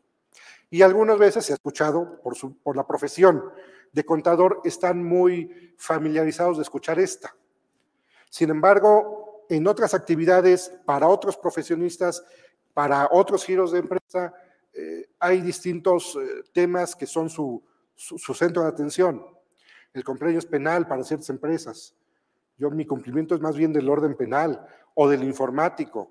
[0.75, 3.45] Y algunas veces se ha escuchado por, su, por la profesión
[3.93, 7.37] de contador, están muy familiarizados de escuchar esta.
[8.29, 12.25] Sin embargo, en otras actividades, para otros profesionistas,
[12.73, 14.35] para otros giros de empresa,
[14.73, 17.63] eh, hay distintos eh, temas que son su,
[17.95, 19.25] su, centro de atención.
[19.93, 21.95] El cumpleaños penal para ciertas empresas.
[22.59, 26.11] Yo, mi cumplimiento es más bien del orden penal o del informático.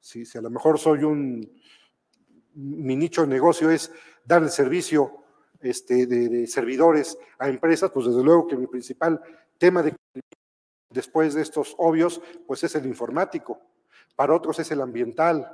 [0.00, 1.50] Si, si a lo mejor soy un,
[2.54, 3.92] mi nicho de negocio es
[4.24, 5.24] dar el servicio
[5.60, 9.20] este, de, servidores a empresas, pues desde luego que mi principal
[9.58, 9.94] tema de
[10.90, 13.60] después de estos obvios, pues es el informático.
[14.14, 15.50] Para otros es el ambiental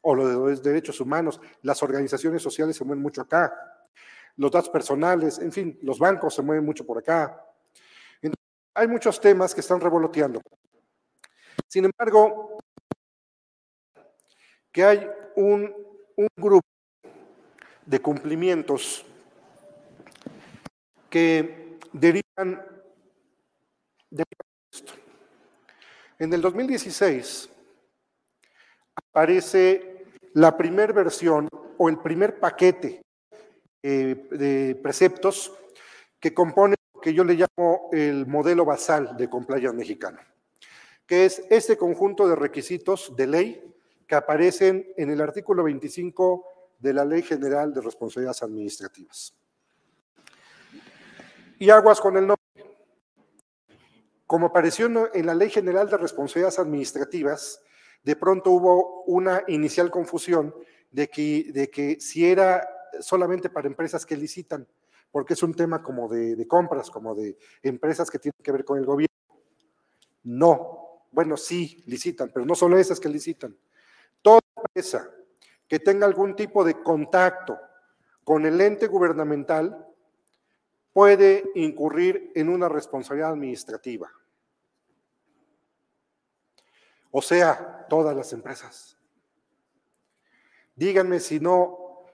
[0.00, 1.40] o lo de los derechos humanos.
[1.62, 3.52] Las organizaciones sociales se mueven mucho acá.
[4.36, 7.46] Los datos personales, en fin, los bancos se mueven mucho por acá.
[8.74, 10.40] Hay muchos temas que están revoloteando.
[11.68, 12.58] Sin embargo,
[14.72, 15.74] que hay un,
[16.16, 16.66] un grupo
[17.86, 19.04] de cumplimientos
[21.10, 22.64] que derivan
[24.10, 24.24] de
[24.72, 24.92] esto.
[26.18, 27.50] En el 2016
[28.94, 33.02] aparece la primera versión o el primer paquete
[33.82, 35.52] de preceptos
[36.20, 40.20] que compone lo que yo le llamo el modelo basal de compliance mexicano,
[41.06, 43.74] que es este conjunto de requisitos de ley
[44.06, 46.46] que aparecen en el artículo 25
[46.78, 49.34] de la Ley General de Responsabilidades Administrativas.
[51.58, 52.42] Y aguas con el nombre.
[54.26, 57.60] Como apareció en la Ley General de Responsabilidades Administrativas,
[58.02, 60.54] de pronto hubo una inicial confusión
[60.90, 62.66] de que, de que si era
[63.00, 64.66] solamente para empresas que licitan,
[65.10, 68.64] porque es un tema como de, de compras, como de empresas que tienen que ver
[68.64, 69.14] con el gobierno.
[70.24, 70.82] No,
[71.12, 73.56] bueno, sí, licitan, pero no solo esas que licitan.
[74.74, 75.10] Empresa
[75.68, 77.58] que tenga algún tipo de contacto
[78.24, 79.86] con el ente gubernamental
[80.92, 84.10] puede incurrir en una responsabilidad administrativa.
[87.10, 88.96] O sea, todas las empresas.
[90.74, 92.06] Díganme si no,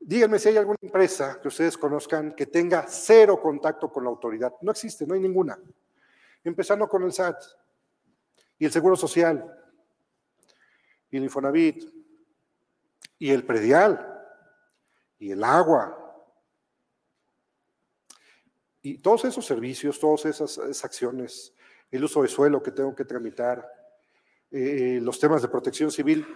[0.00, 4.54] díganme si hay alguna empresa que ustedes conozcan que tenga cero contacto con la autoridad.
[4.62, 5.58] No existe, no hay ninguna.
[6.42, 7.40] Empezando con el SAT
[8.58, 9.56] y el Seguro Social
[11.10, 11.99] y el Infonavit
[13.20, 14.04] y el predial
[15.20, 15.96] y el agua
[18.82, 21.54] y todos esos servicios, todas esas, acciones,
[21.90, 23.68] el uso de suelo que tengo que tramitar,
[24.50, 26.26] eh, los temas de protección civil,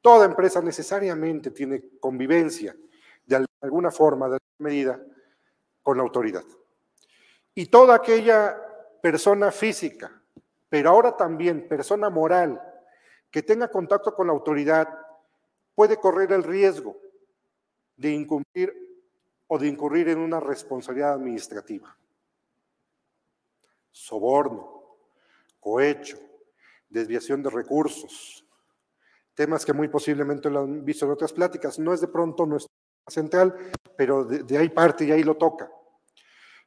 [0.00, 2.76] toda empresa necesariamente tiene convivencia
[3.24, 5.00] de alguna forma, de alguna medida,
[5.82, 6.44] con la autoridad.
[7.54, 8.60] Y toda aquella
[9.00, 10.20] persona física,
[10.68, 12.60] pero ahora también persona moral,
[13.30, 14.88] que tenga contacto con la autoridad,
[15.74, 16.96] puede correr el riesgo
[17.96, 18.72] de incumplir
[19.46, 21.96] o de incurrir en una responsabilidad administrativa.
[23.90, 24.96] Soborno,
[25.60, 26.18] cohecho,
[26.88, 28.46] desviación de recursos,
[29.34, 31.78] temas que muy posiblemente lo han visto en otras pláticas.
[31.78, 32.72] No es de pronto nuestro
[33.06, 33.54] central,
[33.96, 35.70] pero de, de ahí parte y ahí lo toca.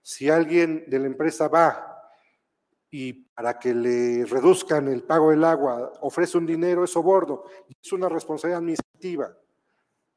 [0.01, 1.94] Si alguien de la empresa va
[2.97, 7.43] y para que le reduzcan el pago del agua ofrece un dinero, es soborno,
[7.83, 9.37] es una responsabilidad administrativa.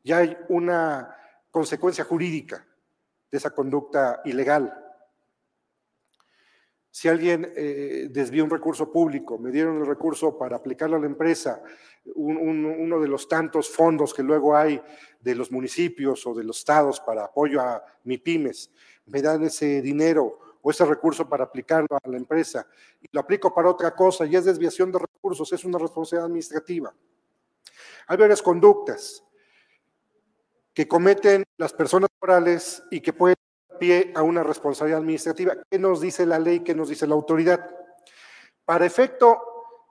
[0.04, 1.12] Ya hay una
[1.50, 2.64] consecuencia jurídica
[3.28, 4.72] de esa conducta ilegal.
[6.88, 11.06] Si alguien eh, desvía un recurso público, me dieron el recurso para aplicarlo a la
[11.06, 11.60] empresa,
[12.14, 14.80] un, un, uno de los tantos fondos que luego hay
[15.20, 18.70] de los municipios o de los estados para apoyo a MIPIMES,
[19.06, 22.66] me dan ese dinero o ese recurso para aplicarlo a la empresa
[23.00, 26.94] y lo aplico para otra cosa y es desviación de recursos, es una responsabilidad administrativa.
[28.06, 29.24] Hay varias conductas
[30.72, 33.36] que cometen las personas morales y que pueden
[33.68, 35.56] dar pie a una responsabilidad administrativa.
[35.70, 36.61] ¿Qué nos dice la ley?
[36.61, 37.68] ¿Qué nos dice la autoridad?
[38.64, 39.42] Para efecto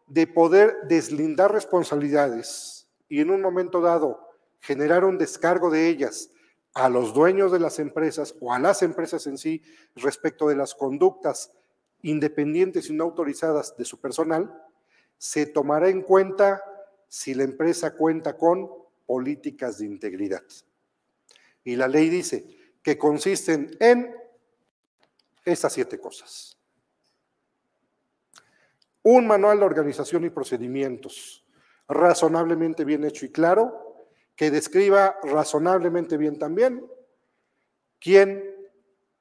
[0.08, 4.30] de poder deslindar responsabilidades y en un momento dado
[4.62, 6.32] generar un descargo de ellas
[6.78, 9.64] a los dueños de las empresas o a las empresas en sí
[9.96, 11.52] respecto de las conductas
[12.04, 14.54] independientes y no autorizadas de su personal,
[15.18, 16.62] se tomará en cuenta
[17.08, 18.70] si la empresa cuenta con
[19.08, 20.44] políticas de integridad.
[21.64, 22.46] Y la ley dice
[22.84, 24.16] que consisten en
[25.44, 26.60] estas siete cosas.
[29.02, 31.44] Un manual de organización y procedimientos
[31.88, 33.87] razonablemente bien hecho y claro,
[34.38, 36.86] que describa razonablemente bien también
[38.00, 38.56] quién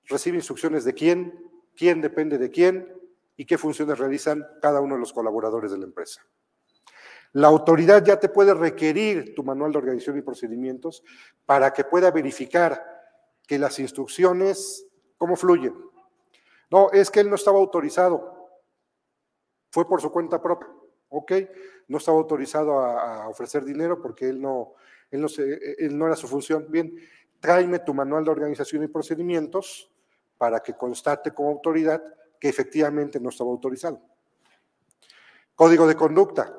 [0.05, 2.95] recibe instrucciones de quién, quién depende de quién
[3.35, 6.21] y qué funciones realizan cada uno de los colaboradores de la empresa.
[7.33, 11.03] La autoridad ya te puede requerir tu manual de organización y procedimientos
[11.47, 12.85] para que pueda verificar
[13.47, 14.87] que las instrucciones,
[15.17, 15.75] cómo fluyen.
[16.71, 18.51] No, es que él no estaba autorizado,
[19.71, 20.69] fue por su cuenta propia,
[21.09, 21.33] ¿ok?
[21.89, 24.75] No estaba autorizado a, a ofrecer dinero porque él no,
[25.11, 26.67] él no, se, era su función.
[26.69, 26.95] Bien,
[27.41, 29.91] tráeme tu manual de organización y procedimientos
[30.39, 32.03] para que constate como autoridad
[32.39, 34.01] que efectivamente no estaba autorizado.
[35.55, 36.55] Código de conducta.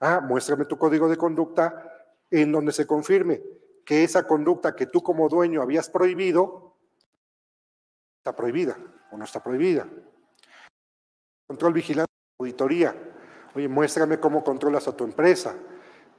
[0.00, 3.42] Ah, muéstrame tu código de conducta en donde se confirme
[3.84, 6.76] que esa conducta que tú como dueño habías prohibido
[8.18, 8.76] está prohibida
[9.10, 9.88] o no está prohibida.
[11.46, 12.94] Control, vigilancia, auditoría.
[13.54, 15.56] Oye, muéstrame cómo controlas a tu empresa,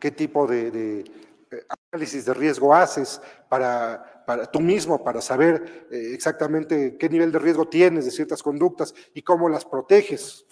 [0.01, 1.05] qué tipo de,
[1.51, 7.31] eh, análisis de riesgo haces para, para tú mismo, para saber eh, exactamente qué nivel
[7.31, 10.45] de riesgo tienes de ciertas conductas y cómo las proteges.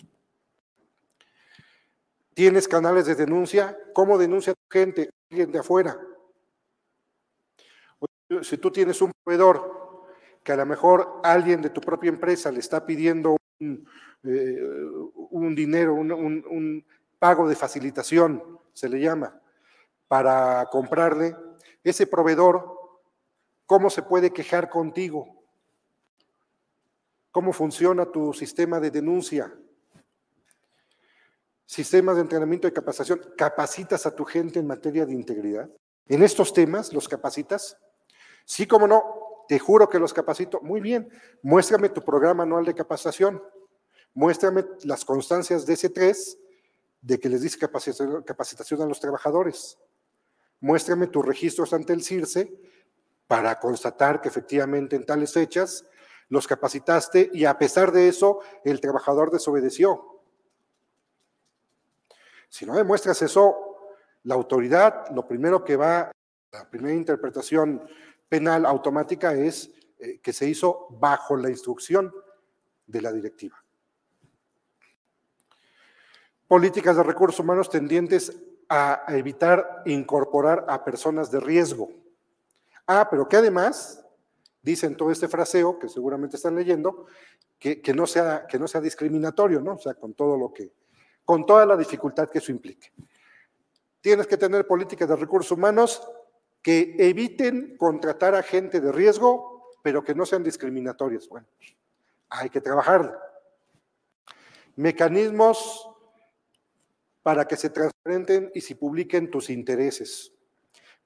[2.34, 3.78] ¿Tienes canales de denuncia?
[3.94, 6.00] ¿Cómo denuncia tu gente, alguien de afuera?
[8.44, 10.08] Si tú tienes un proveedor
[10.44, 13.86] que a lo mejor alguien de tu propia empresa le está pidiendo un,
[14.24, 16.86] eh, dinero, un,
[17.18, 19.42] pago de facilitación, se le llama,
[20.08, 21.36] para comprarle,
[21.84, 22.78] ese proveedor,
[23.66, 25.44] ¿cómo se puede quejar contigo?
[27.32, 29.54] ¿Cómo funciona tu sistema de denuncia?
[31.70, 35.70] sistemas de entrenamiento y capacitación, capacitas a tu gente en materia de integridad.
[36.08, 37.78] En estos temas, ¿los capacitas?
[38.44, 39.04] Sí, como no,
[39.48, 40.60] te juro que los capacito.
[40.62, 41.08] Muy bien,
[41.44, 43.40] muéstrame tu programa anual de capacitación,
[44.16, 46.40] muéstrame las constancias de ese 3
[47.02, 49.78] de que les dice capacitación a los trabajadores.
[50.60, 52.54] Muéstrame tus registros ante el CIRCE
[53.28, 55.86] para constatar que efectivamente en tales fechas
[56.30, 60.22] los capacitaste y a pesar de eso el trabajador desobedeció.
[62.50, 63.78] Si no demuestras eso,
[64.24, 66.12] la autoridad, lo primero que va,
[66.52, 67.88] la primera interpretación
[68.28, 72.12] penal automática es eh, que se hizo bajo la instrucción
[72.86, 73.64] de la directiva.
[76.50, 78.36] Políticas de recursos humanos tendientes
[78.68, 81.90] a evitar incorporar a personas de riesgo.
[82.86, 84.06] Ah, pero que además,
[84.62, 87.06] dicen todo este fraseo, que seguramente están leyendo,
[87.58, 89.76] que, que, no sea, que no sea discriminatorio, ¿no?
[89.76, 90.74] O sea, con todo lo que
[91.30, 92.92] con toda la dificultad que eso implique.
[94.02, 96.02] Tienes que tener políticas de recursos humanos
[96.60, 101.30] que eviten contratar a gente de riesgo, pero que no sean discriminatorias.
[101.30, 101.46] Bueno,
[102.30, 103.16] hay que trabajar.
[104.76, 105.89] Mecanismos
[107.30, 110.34] para que se transparenten y se publiquen tus intereses,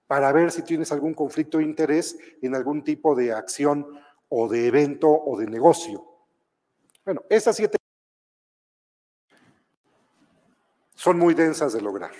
[0.07, 3.85] para ver si tienes algún conflicto de interés en algún tipo de acción
[4.29, 6.01] o de evento o de negocio.
[7.03, 7.77] Bueno, esas siete
[10.95, 12.13] son muy densas de lograr.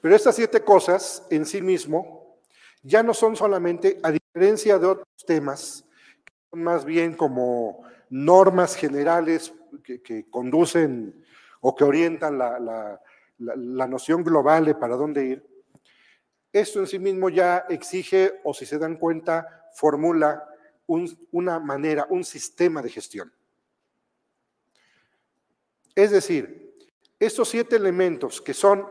[0.00, 2.38] Pero estas siete cosas en sí mismo
[2.82, 5.84] ya no son solamente, a diferencia de otros temas,
[6.24, 9.52] que son más bien como normas generales
[9.82, 11.24] que, conducen
[11.60, 13.00] o que orientan la,
[13.88, 15.46] noción global de para dónde ir.
[16.52, 20.48] Esto en sí mismo ya exige, o si se dan cuenta, formula
[20.86, 23.32] una manera, un sistema de gestión.
[25.94, 26.74] Es decir,
[27.18, 28.86] estos siete elementos que son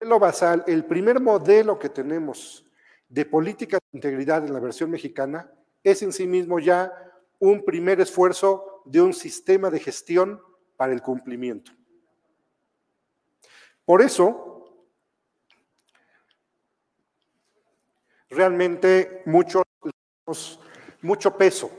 [0.00, 2.66] el basal, el primer modelo que tenemos
[3.08, 5.50] de política de integridad en la versión mexicana,
[5.84, 6.92] es en sí mismo ya
[7.38, 10.40] un primer esfuerzo de un sistema de gestión
[10.82, 11.70] para el cumplimiento.
[13.84, 14.64] Por eso,
[18.28, 19.62] realmente mucho,
[21.02, 21.70] mucho peso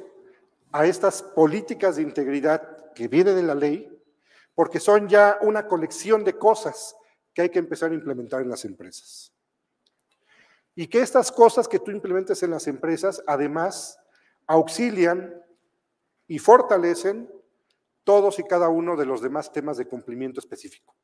[0.72, 3.92] a estas políticas de integridad que vienen en la ley,
[4.56, 6.96] porque son ya una colección de cosas
[7.34, 9.34] que hay que empezar a implementar en las empresas.
[10.76, 14.00] Y que estas cosas que tú implementes en las empresas, además,
[14.48, 15.44] auxilian
[16.26, 17.30] y fortalecen
[18.04, 20.96] todos y cada uno de los demás temas de cumplimiento específico.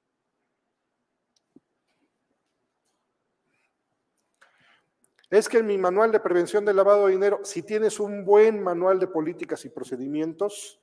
[5.29, 8.61] Es que en mi manual de prevención del lavado de dinero, si tienes un buen
[8.63, 10.79] manual de políticas y procedimientos,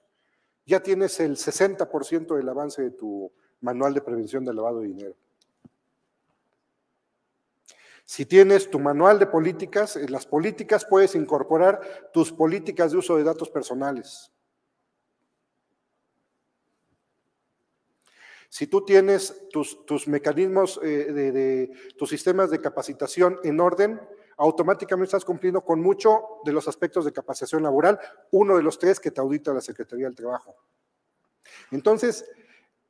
[0.64, 5.16] ya tienes el 60% del avance de tu manual de prevención del lavado de dinero.
[8.04, 13.16] Si tienes tu manual de políticas, en las políticas puedes incorporar tus políticas de uso
[13.16, 14.30] de datos personales.
[18.56, 24.00] Si tú tienes tus, mecanismos eh, de tus sistemas de capacitación en orden,
[24.38, 28.00] automáticamente estás cumpliendo con mucho de los aspectos de capacitación laboral,
[28.30, 30.56] uno de los tres que te audita la Secretaría del Trabajo.
[31.70, 32.24] Entonces,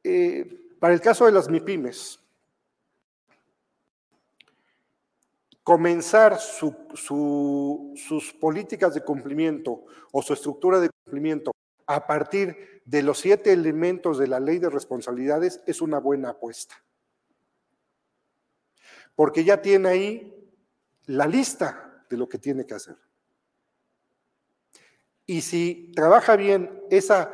[0.04, 2.20] eh, para el caso de las MIPIMES,
[5.64, 11.50] comenzar sus políticas de cumplimiento o su estructura de cumplimiento
[11.86, 16.74] a partir de los siete elementos de la ley de responsabilidades es una buena apuesta.
[19.14, 20.52] Porque ya tiene ahí
[21.06, 22.96] la lista de lo que tiene que hacer.
[25.26, 27.32] Y si trabaja bien esa,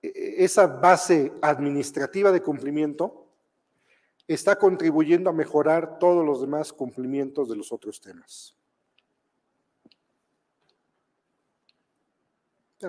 [0.00, 3.28] esa base administrativa de cumplimiento,
[4.28, 8.56] está contribuyendo a mejorar todos los demás cumplimientos de los otros temas.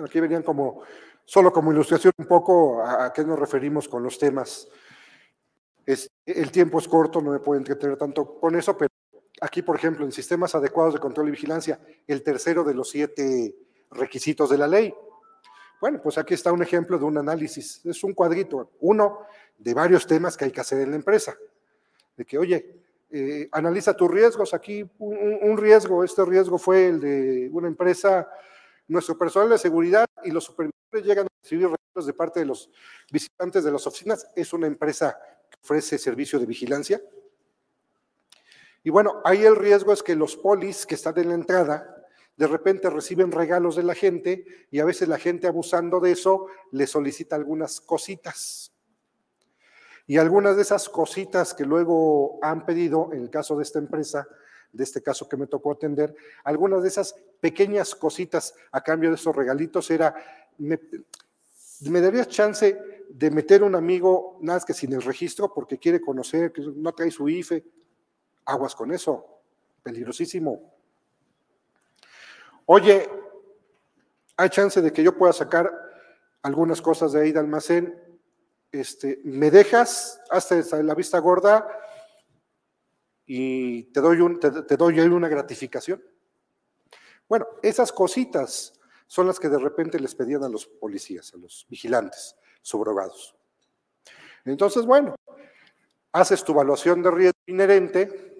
[0.02, 0.82] Aquí venían como,
[1.24, 4.68] solo como ilustración un poco a, a qué nos referimos con los temas.
[5.86, 8.90] Es, el tiempo es corto, no me puedo entretener tanto con eso, pero
[9.40, 13.54] aquí, por ejemplo, en sistemas adecuados de control y vigilancia, el tercero de los siete
[13.90, 14.94] requisitos de la ley.
[15.80, 17.84] Bueno, pues aquí está un ejemplo de un análisis.
[17.84, 19.20] Es un cuadrito, uno
[19.58, 21.36] de varios temas que hay que hacer en la empresa.
[22.16, 24.54] De que, oye, eh, analiza tus riesgos.
[24.54, 28.28] Aquí un, un, riesgo, este riesgo fue el de una empresa,
[28.88, 32.70] nuestro personal de seguridad y los supervisores llegan a recibir reportes de parte de los
[33.10, 34.30] visitantes de las oficinas.
[34.36, 35.18] Es una empresa
[35.50, 37.00] que ofrece servicio de vigilancia.
[38.82, 41.90] Y bueno, ahí el riesgo es que los polis que están en la entrada
[42.36, 46.46] de repente reciben regalos de la gente y a veces la gente abusando de eso
[46.72, 48.72] le solicita algunas cositas.
[50.06, 54.28] Y algunas de esas cositas que luego han pedido, en el caso de esta empresa,
[54.72, 57.14] de este caso que me tocó atender, algunas de esas
[57.44, 60.14] pequeñas cositas a cambio de esos regalitos era,
[60.56, 60.80] me,
[61.90, 66.00] me darías chance de meter un amigo, nada más que sin el registro, porque quiere
[66.00, 67.62] conocer, que no trae su IFE,
[68.46, 69.42] aguas con eso,
[69.82, 70.72] peligrosísimo.
[72.64, 73.10] Oye,
[74.38, 75.70] hay chance de que yo pueda sacar
[76.40, 77.94] algunas cosas de ahí de almacén.
[78.72, 81.68] Este, ¿Me dejas hasta la vista gorda
[83.26, 86.02] y te doy, te, te doy una gratificación?
[87.28, 91.66] Bueno, esas cositas son las que de repente les pedían a los policías, a los
[91.68, 93.36] vigilantes subrogados.
[94.44, 95.14] Entonces, bueno,
[96.12, 98.34] haces tu evaluación de riesgo inherente,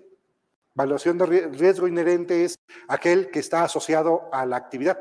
[0.76, 2.59] Evaluación de riesgo inherente es
[2.89, 4.99] aquel que está asociado a la actividad.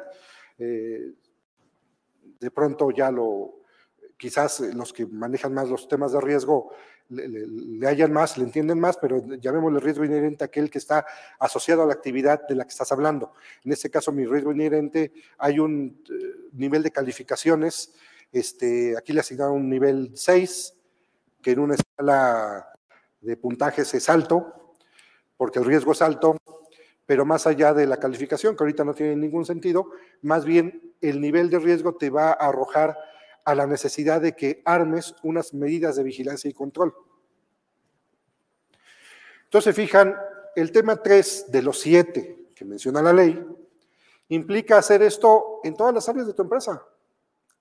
[0.59, 1.13] Eh,
[2.39, 3.62] de pronto ya lo,
[4.23, 6.71] quizás los que manejan más los temas de riesgo
[7.09, 11.05] le, le, hallan más, le entienden más, pero llamémosle riesgo inherente aquel que está
[11.37, 13.33] asociado a la actividad de la que estás hablando.
[13.65, 17.95] En este caso, mi riesgo inherente, hay un eh, nivel de calificaciones,
[18.31, 20.73] este, aquí le asignaron un nivel 6,
[21.41, 22.69] que en una escala
[23.19, 24.73] de puntajes es alto,
[25.35, 26.37] porque el riesgo es alto,
[27.05, 29.89] pero más allá de la calificación, que ahorita no tiene ningún sentido,
[30.21, 32.97] más bien el nivel de riesgo te va a arrojar
[33.45, 36.93] a la necesidad de que armes unas medidas de vigilancia y control.
[39.45, 40.15] Entonces, fijan,
[40.55, 43.43] el tema 3 de los 7 que menciona la ley
[44.29, 46.83] implica hacer esto en todas las áreas de tu empresa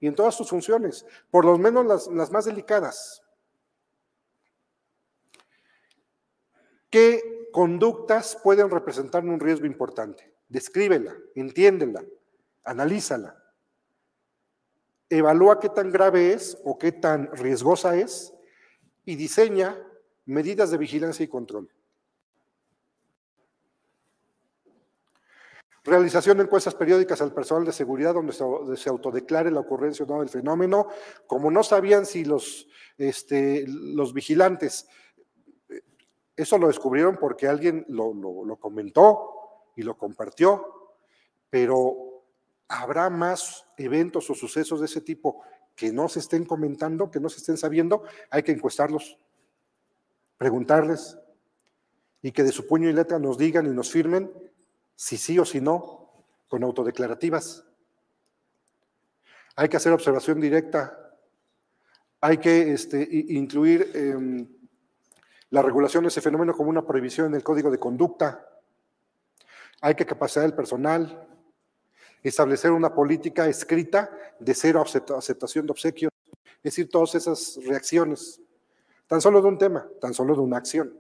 [0.00, 3.22] y en todas sus funciones, por lo menos las, las más delicadas.
[6.90, 10.34] ¿Qué conductas pueden representar un riesgo importante?
[10.48, 12.04] Descríbela, entiéndela,
[12.64, 13.41] analízala.
[15.18, 18.32] Evalúa qué tan grave es o qué tan riesgosa es
[19.04, 19.76] y diseña
[20.24, 21.68] medidas de vigilancia y control.
[25.84, 30.20] Realización de encuestas periódicas al personal de seguridad donde se, autodeclare la ocurrencia o no
[30.20, 30.88] del fenómeno.
[31.26, 34.88] Como no sabían si los, este, los vigilantes
[36.34, 40.92] eso lo descubrieron porque alguien lo, lo, lo comentó y lo compartió,
[41.50, 42.11] pero
[42.68, 45.42] habrá más eventos o sucesos de ese tipo
[45.74, 49.18] que no se estén comentando, que no se estén sabiendo, hay que encuestarlos,
[50.36, 51.18] preguntarles
[52.20, 54.30] y que de su puño y letra nos digan y nos firmen
[54.94, 57.64] si sí o si no, con autodeclarativas.
[59.56, 61.16] Hay que hacer observación directa,
[62.20, 64.46] hay que este, incluir eh,
[65.50, 68.48] la regulación de ese fenómeno como una prohibición en el código de conducta.
[69.80, 71.28] Hay que capacitar el personal,
[72.22, 76.12] establecer una política escrita de cero aceptación de obsequios,
[76.56, 78.40] es decir, todas esas reacciones,
[79.06, 80.96] tan solo de un tema, tan solo de una acción.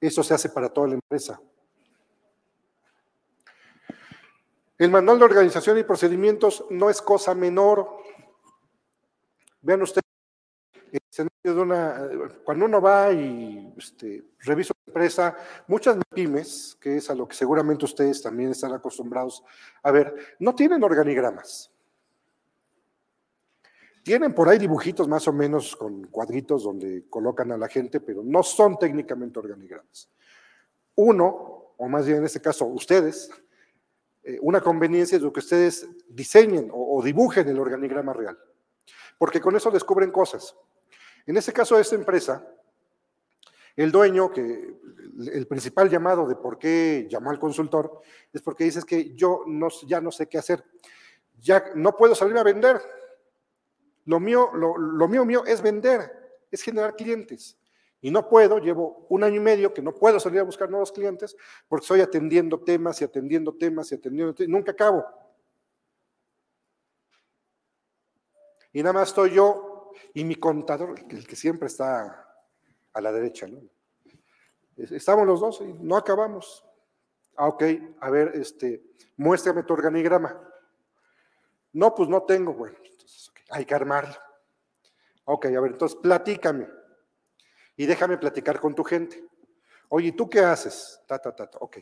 [0.00, 1.40] Eso se hace para toda la empresa.
[4.76, 7.96] El manual de organización y procedimientos no es cosa menor.
[9.62, 10.03] Vean ustedes de
[11.44, 12.08] una,
[12.44, 15.36] cuando uno va y este, revisa una empresa,
[15.66, 19.42] muchas pymes, que es a lo que seguramente ustedes también están acostumbrados
[19.82, 21.70] a ver, no tienen organigramas.
[24.02, 28.22] Tienen por ahí dibujitos más o menos con cuadritos donde colocan a la gente, pero
[28.22, 30.10] no son técnicamente organigramas.
[30.96, 33.30] Uno, o más bien en este caso ustedes,
[34.22, 38.38] eh, una conveniencia es lo que ustedes diseñen o, o dibujen el organigrama real,
[39.18, 40.54] porque con eso descubren cosas.
[41.26, 42.46] En este caso de esta empresa,
[43.76, 44.76] El dueño, que
[45.32, 48.00] el principal llamado de por qué llamó al consultor,
[48.32, 50.64] es porque dices que yo no, ya no sé qué hacer.
[51.40, 52.80] Ya no puedo salir a vender.
[54.04, 57.58] Lo mío, lo, lo mío, mío es vender, es generar clientes.
[58.00, 60.92] Y no puedo, llevo un año y medio que no puedo salir a buscar nuevos
[60.92, 61.34] clientes
[61.66, 65.04] porque estoy atendiendo temas y atendiendo temas y atendiendo temas, nunca acabo.
[68.72, 69.73] Y nada más estoy yo
[70.12, 72.28] y mi contador, el que siempre está
[72.92, 73.60] a la derecha, ¿no?
[74.76, 76.64] Estamos los dos y no acabamos.
[77.36, 77.62] Ah, ok,
[78.00, 78.82] a ver, este,
[79.16, 80.40] muéstrame tu organigrama.
[81.72, 84.14] No, pues no tengo, bueno, entonces, hay que armarlo.
[85.24, 86.68] Ok, a ver, entonces platícame
[87.76, 89.24] y déjame platicar con tu gente.
[89.88, 91.00] Oye, ¿tú qué haces?
[91.06, 91.58] Ta, ta, ta, ta.
[91.60, 91.78] Ok.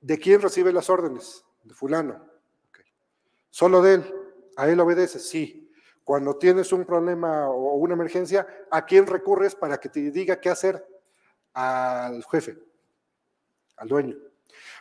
[0.00, 1.44] ¿De quién recibe las órdenes?
[1.62, 2.28] De fulano.
[3.50, 4.14] ¿Solo de él?
[4.56, 5.28] ¿A él obedeces?
[5.28, 5.61] Sí.
[6.04, 10.50] Cuando tienes un problema o una emergencia, ¿a quién recurres para que te diga qué
[10.50, 10.84] hacer?
[11.52, 12.58] Al jefe,
[13.76, 14.16] al dueño.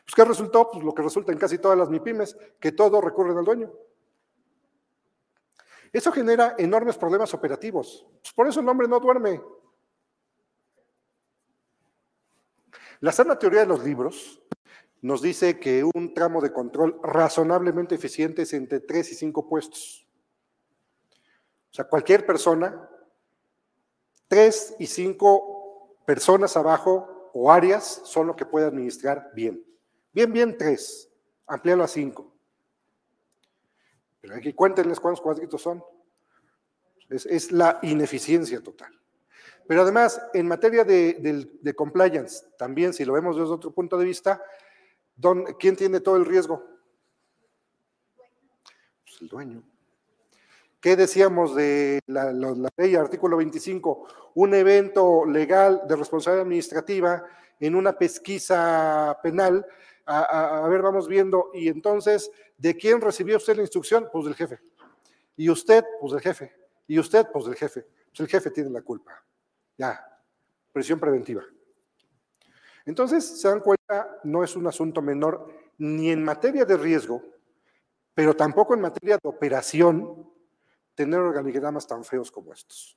[0.04, 0.70] Pues ¿qué resultó?
[0.72, 3.72] Pues lo que resulta en casi todas las MIPIMES, que todos recurren al dueño.
[5.94, 8.06] Eso genera enormes problemas operativos.
[8.22, 9.42] Pues por eso el hombre no duerme.
[13.02, 14.42] La sana teoría de los libros
[15.02, 20.08] nos dice que un tramo de control razonablemente eficiente es entre 3 y 5 puestos.
[21.72, 22.90] O sea, cualquier persona,
[24.28, 29.66] 3 y 5 personas abajo o áreas son lo que puede administrar bien.
[30.12, 31.10] Bien, bien, 3.
[31.48, 32.34] Amplíalo a 5.
[34.22, 35.84] Pero aquí cuéntenles cuántos cuadritos son.
[37.10, 39.02] Es, es la ineficiencia total.
[39.72, 44.44] Pero además, en materia de, compliance, también si lo vemos desde otro punto de vista,
[45.60, 46.62] ¿quién tiene todo el riesgo?
[49.06, 49.64] Pues el dueño.
[50.82, 52.34] ¿Qué decíamos de la,
[52.76, 54.32] ley, artículo 25?
[54.34, 57.24] Un evento legal de responsabilidad administrativa
[57.60, 59.64] en una pesquisa penal.
[60.08, 61.52] A, a, ver, vamos viendo.
[61.54, 64.10] Y entonces, ¿de quién recibió usted la instrucción?
[64.12, 64.60] Pues del jefe.
[65.38, 66.52] Y usted, pues del jefe.
[66.88, 67.86] Y usted, pues del jefe.
[68.10, 69.24] Pues el jefe tiene la culpa.
[69.78, 70.04] Ya,
[70.74, 71.44] presión preventiva.
[72.88, 77.22] Entonces, se dan cuenta, no es un asunto menor ni en materia de riesgo,
[78.16, 80.31] pero tampoco en materia de operación,
[81.04, 82.96] tener organigramas tan feos como estos.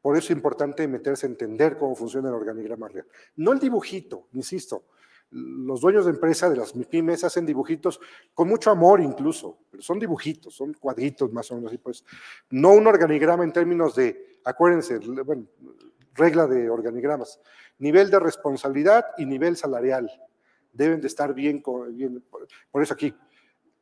[0.00, 3.06] Por eso es importante meterse a entender cómo funciona el organigrama real.
[3.36, 4.84] No el dibujito, insisto.
[5.30, 8.00] Los dueños de empresa de las MIPIMES hacen dibujitos
[8.32, 12.02] con mucho amor incluso, pero son dibujitos, son cuadritos más o menos así, pues.
[12.48, 15.46] No un organigrama en términos de acuérdense, bueno,
[16.14, 17.40] regla de organigramas,
[17.78, 20.10] nivel de responsabilidad y nivel salarial
[20.72, 23.14] deben de estar bien, por eso aquí,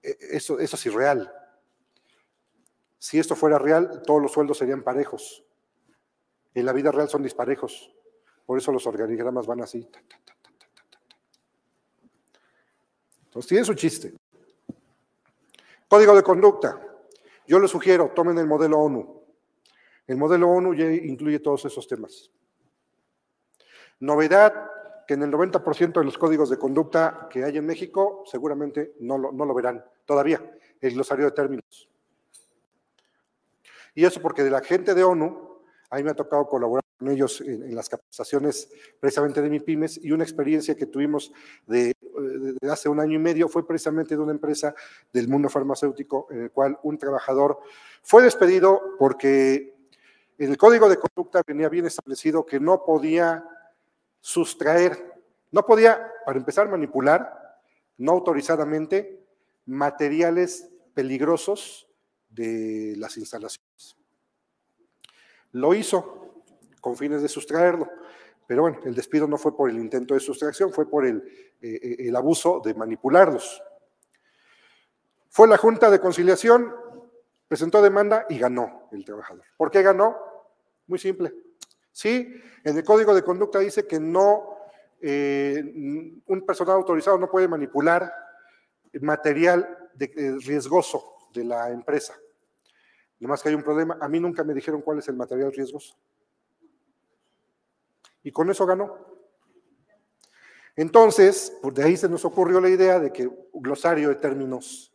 [0.03, 1.33] e, eso, eso es irreal.
[2.99, 5.45] Si esto fuera real, todos los sueldos serían parejos.
[6.55, 7.95] En la vida real son disparejos.
[8.45, 9.89] Por eso los organigramas van así.
[13.25, 14.15] Entonces tiene su chiste.
[15.87, 16.81] Código de conducta.
[17.47, 19.23] Yo les sugiero, tomen el modelo ONU.
[20.07, 22.31] El modelo ONU ya incluye todos esos temas.
[24.01, 24.71] Novedad,
[25.07, 29.17] que en el 90% de los códigos de conducta que hay en México seguramente no
[29.17, 30.43] lo, no lo verán todavía,
[30.81, 31.89] el glosario de términos.
[33.99, 35.59] Y eso porque de la gente de ONU,
[35.91, 38.71] a mí me ha tocado colaborar con ellos en, las capacitaciones
[39.01, 41.33] precisamente de mi pymes y una experiencia que tuvimos
[41.67, 41.93] de,
[42.61, 44.73] de, hace un año y medio fue precisamente de una empresa
[45.13, 47.59] del mundo farmacéutico en el cual un trabajador
[48.05, 49.75] fue despedido porque
[50.39, 53.45] en el código de conducta venía bien establecido que no podía
[54.21, 55.21] sustraer,
[55.51, 57.59] no podía, para empezar, manipular
[57.97, 59.27] no autorizadamente
[59.67, 61.89] materiales peligrosos
[62.29, 63.68] de las instalaciones.
[65.53, 66.43] Lo hizo
[66.81, 67.89] con fines de sustraerlo,
[68.47, 71.23] pero bueno, el despido no fue por el intento de sustracción, fue por el,
[71.61, 73.63] eh, el abuso de manipularlos.
[75.29, 76.75] Fue la Junta de Conciliación,
[77.47, 79.45] presentó demanda y ganó el trabajador.
[79.57, 80.17] ¿Por qué ganó?
[80.87, 81.35] Muy simple.
[81.93, 82.33] Sí,
[82.65, 84.57] en el código de conducta dice que no,
[85.01, 85.63] eh,
[86.27, 88.13] un personal autorizado no puede manipular
[89.01, 92.15] material de, eh, riesgoso de la empresa.
[93.19, 95.97] Además que hay un problema, a mí nunca me dijeron cuál es el material riesgoso.
[98.23, 98.97] Y con eso ganó.
[100.77, 104.95] Entonces, pues de ahí se nos ocurrió la idea de que glosario de términos.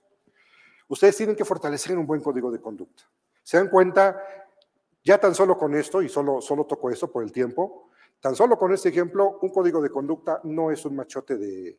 [0.87, 3.03] Ustedes tienen que fortalecer un buen código de conducta.
[3.43, 4.21] Se dan cuenta
[5.03, 7.89] ya tan solo con esto, y solo, solo toco eso por el tiempo,
[8.21, 11.77] tan solo con este ejemplo, un código de conducta no es un machote de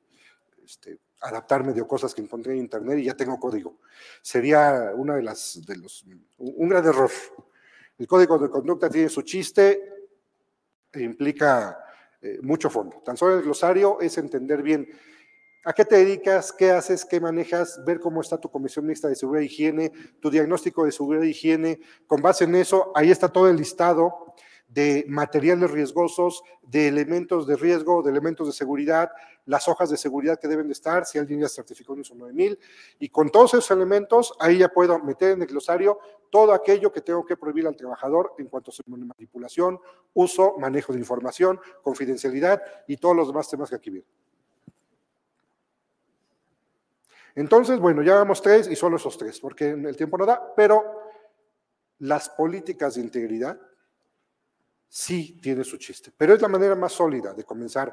[0.65, 3.79] este, adaptar medio cosas que encontré en internet y ya tengo código.
[4.23, 6.05] Sería una de las, de los,
[6.39, 7.11] un gran error.
[7.99, 9.95] El código de conducta tiene su chiste,
[10.95, 11.79] implica
[12.21, 13.03] eh, mucho fondo.
[13.05, 14.89] Tan solo el glosario es entender bien
[15.65, 19.15] a qué te dedicas, qué haces, qué manejas, ver cómo está tu comisión mixta de
[19.15, 21.81] seguridad e higiene, tu diagnóstico de seguridad e higiene.
[22.07, 24.35] Con base en eso, ahí está todo el listado
[24.75, 29.09] de materiales riesgosos, de elementos de riesgo, de elementos de seguridad,
[29.47, 32.59] las hojas de seguridad que deben de estar, si alguien ya certificó en ISO 9000,
[32.99, 37.03] y con todos esos elementos, ahí ya puedo meter en el glosario todo aquello que
[37.03, 39.79] tengo que prohibir al trabajador en cuanto a manipulación,
[40.13, 44.11] uso, manejo de información, confidencialidad y todos los demás temas que aquí vienen.
[47.37, 50.83] Entonces, bueno, ya vamos tres y solo esos tres, porque el tiempo no da, pero
[52.01, 53.57] las políticas de integridad
[54.95, 57.93] sí tiene su chiste, pero es la manera más sólida de comenzar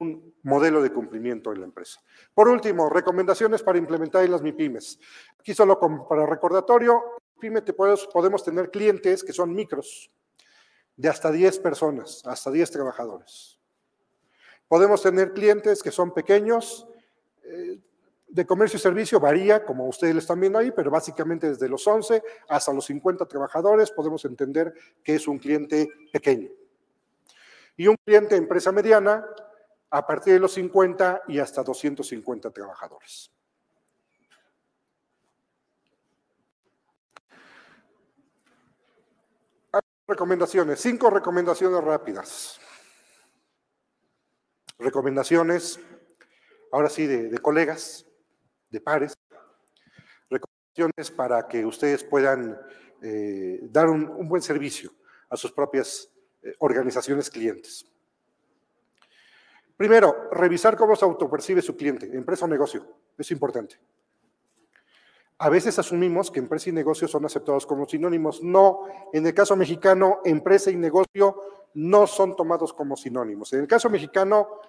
[0.00, 2.00] un modelo de cumplimiento en la empresa.
[2.34, 4.98] Por último, recomendaciones para implementar en las MIPIMES.
[5.38, 5.78] Aquí solo
[6.08, 10.10] para recordatorio, MIPYME te podemos tener clientes que son micros,
[10.96, 13.60] de hasta 10 personas, hasta 10 trabajadores.
[14.66, 16.88] Podemos tener clientes que son pequeños,
[17.44, 17.78] eh,
[18.30, 21.86] de comercio y servicio varía, como ustedes lo están viendo ahí, pero básicamente desde los
[21.86, 24.72] 11 hasta los 50 trabajadores podemos entender
[25.02, 26.48] que es un cliente pequeño.
[27.76, 29.26] Y un cliente empresa mediana
[29.90, 33.32] a partir de los 50 y hasta 250 trabajadores.
[40.06, 42.60] Recomendaciones, cinco recomendaciones rápidas.
[44.78, 45.78] Recomendaciones,
[46.72, 48.09] ahora sí, de colegas
[48.70, 49.16] de pares,
[50.28, 52.58] recomendaciones para que ustedes puedan
[53.02, 54.92] eh, dar un, buen servicio
[55.28, 56.08] a sus propias
[56.42, 57.86] eh, organizaciones clientes.
[59.76, 62.86] Primero, revisar cómo se autopercibe su cliente, empresa o negocio.
[63.16, 63.78] Es importante.
[65.38, 68.42] A veces asumimos que empresa y negocio son aceptados como sinónimos.
[68.42, 71.34] No, en el caso mexicano, empresa y negocio
[71.72, 73.54] no son tomados como sinónimos.
[73.54, 74.60] En el caso mexicano,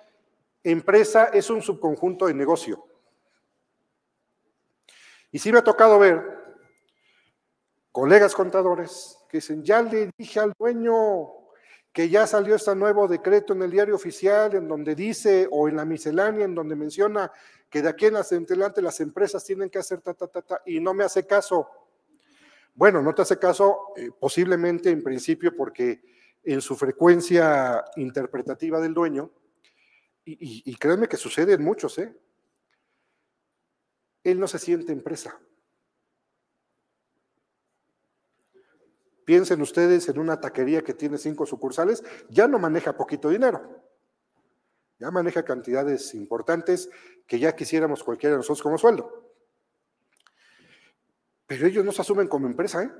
[0.63, 2.85] empresa es un subconjunto de negocio.
[5.31, 6.21] Y sí me ha tocado ver
[7.91, 11.27] colegas contadores que dicen, ya le dije al dueño
[11.93, 15.75] que ya salió este nuevo decreto en el diario oficial en donde dice, o en
[15.75, 17.31] la miscelánea, en donde menciona
[17.69, 20.79] que de aquí en adelante las empresas tienen que hacer ta, ta, ta, ta, y
[20.79, 21.67] no me hace caso.
[22.73, 26.01] Bueno, no te hace caso eh, posiblemente en principio porque
[26.43, 29.31] en su frecuencia interpretativa del dueño,
[30.23, 32.15] y, y créanme que sucede en muchos, ¿eh?
[34.23, 35.39] Él no se siente empresa.
[39.25, 43.83] Piensen ustedes en una taquería que tiene cinco sucursales, ya no maneja poquito dinero,
[44.99, 46.89] ya maneja cantidades importantes
[47.27, 49.33] que ya quisiéramos cualquiera de nosotros como sueldo.
[51.47, 52.91] Pero ellos no se asumen como empresa, ¿eh?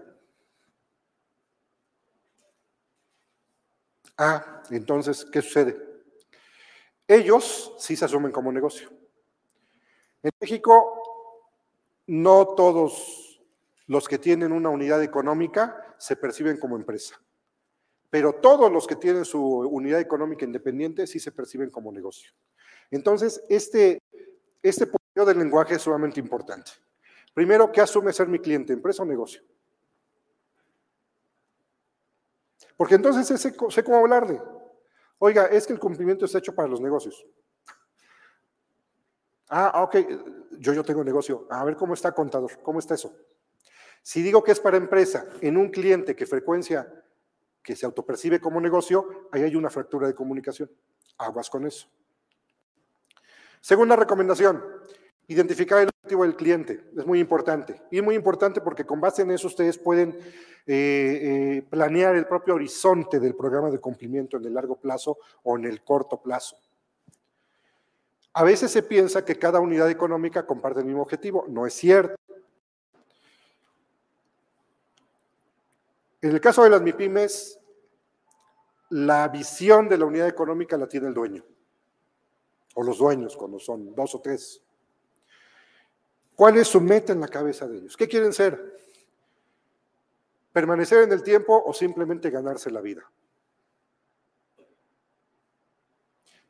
[4.18, 5.92] Ah, entonces, ¿qué sucede?
[7.08, 8.90] Ellos sí se asumen como negocio.
[10.22, 11.11] En México
[12.12, 13.42] no todos
[13.88, 17.22] los que tienen una unidad económica se perciben como empresa,
[18.10, 22.34] pero todos los que tienen su unidad económica independiente sí se perciben como negocio.
[22.90, 24.02] Entonces, este,
[24.62, 26.72] este punto del lenguaje es sumamente importante.
[27.34, 29.42] Primero, ¿qué asume ser mi cliente, empresa o negocio?
[32.76, 34.42] Porque entonces sé, cómo hablarle.
[35.18, 37.26] Oiga, es que el cumplimiento está hecho para los negocios.
[39.54, 39.98] Ah, ok,
[40.60, 41.46] yo, yo tengo negocio.
[41.50, 43.14] A ver cómo está contador, cómo está eso.
[44.02, 46.88] Si digo que es para empresa, en un cliente que frecuencia,
[47.62, 50.72] que se autopercibe como negocio, ahí hay una fractura de comunicación.
[51.18, 51.88] Aguas con eso.
[53.60, 54.64] Segunda recomendación,
[55.28, 56.90] identificar el objetivo del cliente.
[56.98, 57.82] Es muy importante.
[57.92, 60.18] Y es muy importante porque con base en eso ustedes pueden
[60.66, 65.58] eh, eh, planear el propio horizonte del programa de cumplimiento en el largo plazo o
[65.58, 66.56] en el corto plazo.
[68.34, 71.46] A veces se piensa que cada unidad económica comparte el mismo objetivo.
[71.48, 72.16] No es cierto.
[76.22, 77.60] En el caso de las MIPIMES,
[78.90, 81.44] la visión de la unidad económica la tiene el dueño,
[82.76, 84.62] o los dueños, cuando son dos o tres.
[86.36, 87.98] ¿Cuál es su meta en la cabeza de ellos?
[87.98, 88.78] ¿Qué quieren ser?
[90.54, 93.10] ¿Permanecer en el tiempo o simplemente ganarse la vida?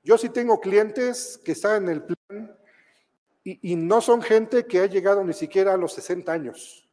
[0.03, 2.57] Yo sí tengo clientes que están en el plan
[3.43, 6.87] y, no son gente que ha llegado ni siquiera a los 60 años,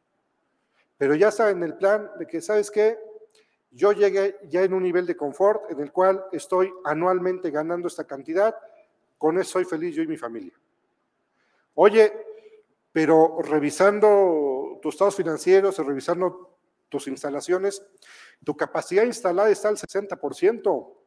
[0.97, 2.99] pero ya está en el plan de que, ¿sabes qué?
[3.71, 8.05] Yo llegué ya en un nivel de confort en el cual estoy anualmente ganando esta
[8.05, 8.55] cantidad,
[9.19, 10.55] con eso soy feliz yo y mi familia.
[11.75, 12.13] Oye,
[12.93, 16.57] pero revisando tus estados financieros, revisando
[16.89, 17.83] tus instalaciones,
[18.43, 20.98] tu capacidad instalada está al 60%.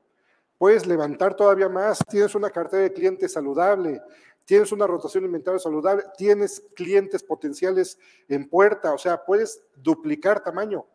[0.62, 4.00] Puedes levantar todavía más, tienes una cartera de clientes saludable,
[4.46, 7.98] tienes una rotación de inventario saludable, tienes clientes potenciales
[8.28, 10.86] en puerta, o sea, puedes duplicar tamaño,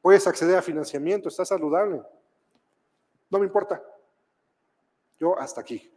[0.00, 2.00] puedes acceder a financiamiento, está saludable.
[3.28, 3.84] No me importa.
[5.20, 5.92] Yo hasta aquí.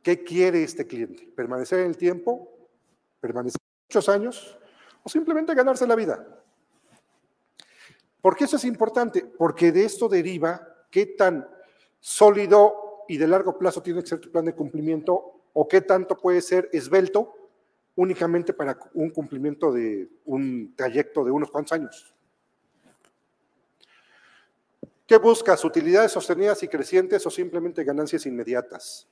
[0.00, 1.26] ¿Qué quiere este cliente?
[1.34, 2.68] ¿Permanecer en el tiempo?
[3.18, 4.56] ¿Permanecer muchos años?
[5.02, 6.41] ¿O simplemente ganarse la vida?
[8.22, 9.26] ¿Por qué eso es importante?
[9.36, 11.46] Porque de esto deriva qué tan
[11.98, 16.16] sólido y de largo plazo tiene que ser tu plan de cumplimiento o qué tanto
[16.16, 17.34] puede ser esbelto
[17.96, 22.14] únicamente para un cumplimiento de un trayecto de unos cuantos años.
[25.06, 25.64] ¿Qué buscas?
[25.64, 29.06] ¿Utilidades sostenidas y crecientes o simplemente ganancias inmediatas?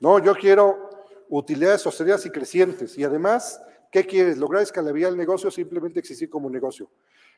[0.00, 0.90] No, yo quiero
[1.28, 2.96] utilidades sostenidas y crecientes.
[2.98, 3.60] Y además,
[3.90, 4.38] ¿qué quieres?
[4.38, 6.90] ¿Lograr escalabilidad del negocio o simplemente existir como negocio?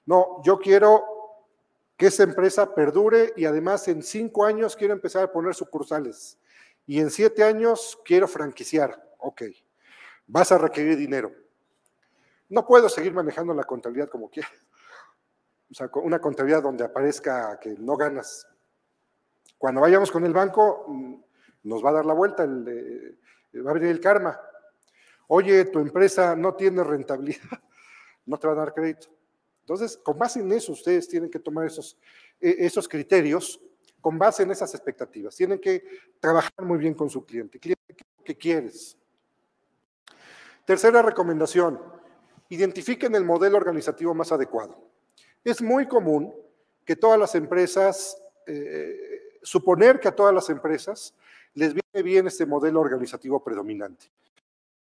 [0.07, 1.05] No, yo quiero
[1.97, 6.39] que esa empresa perdure y además en cinco años quiero empezar a poner sucursales.
[6.87, 9.01] Y en siete años quiero franquiciar.
[9.19, 9.43] Ok,
[10.27, 11.33] vas a requerir dinero.
[12.49, 14.49] No puedo seguir manejando la contabilidad como quiera.
[15.71, 18.47] O sea, una contabilidad donde aparezca que no ganas.
[19.57, 20.87] Cuando vayamos con el banco,
[21.63, 23.19] nos va a dar la vuelta, el,
[23.65, 24.39] va a venir el karma.
[25.29, 27.63] Oye, tu empresa no tiene rentabilidad,
[28.27, 29.09] no te va a dar crédito.
[29.61, 31.97] Entonces, con base en eso, ustedes tienen que tomar esos,
[32.41, 33.61] e, esos criterios,
[34.01, 35.37] con base en esas expectativas.
[35.37, 35.85] Tienen que
[36.19, 37.59] trabajar muy bien con su cliente.
[37.59, 38.97] Cliente, ¿qué quieres?
[40.65, 41.81] Tercera recomendación,
[42.49, 44.79] identifiquen el modelo organizativo más adecuado.
[45.45, 46.35] Es muy común
[46.85, 51.15] que todas las empresas, eh, suponer que a todas las empresas
[51.55, 54.07] les viene bien este modelo organizativo predominante.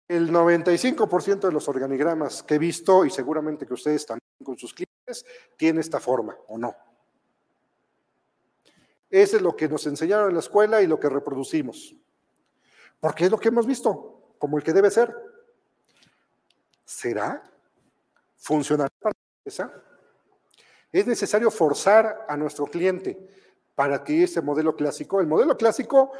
[0.09, 4.73] El 95% de los organigramas que he visto, y seguramente que ustedes también con sus
[4.73, 5.23] clientes,
[5.55, 6.75] tiene esta forma, ¿o no?
[9.07, 11.95] Ese es lo que nos enseñaron en la escuela y lo que reproducimos.
[12.99, 15.15] Porque es lo que hemos visto, como el que debe ser.
[16.83, 17.43] ¿Será?
[18.35, 19.83] ¿Funcionará para la empresa?
[20.91, 23.15] Es necesario forzar a nuestro cliente
[23.75, 26.11] para que ese modelo clásico, el modelo clásico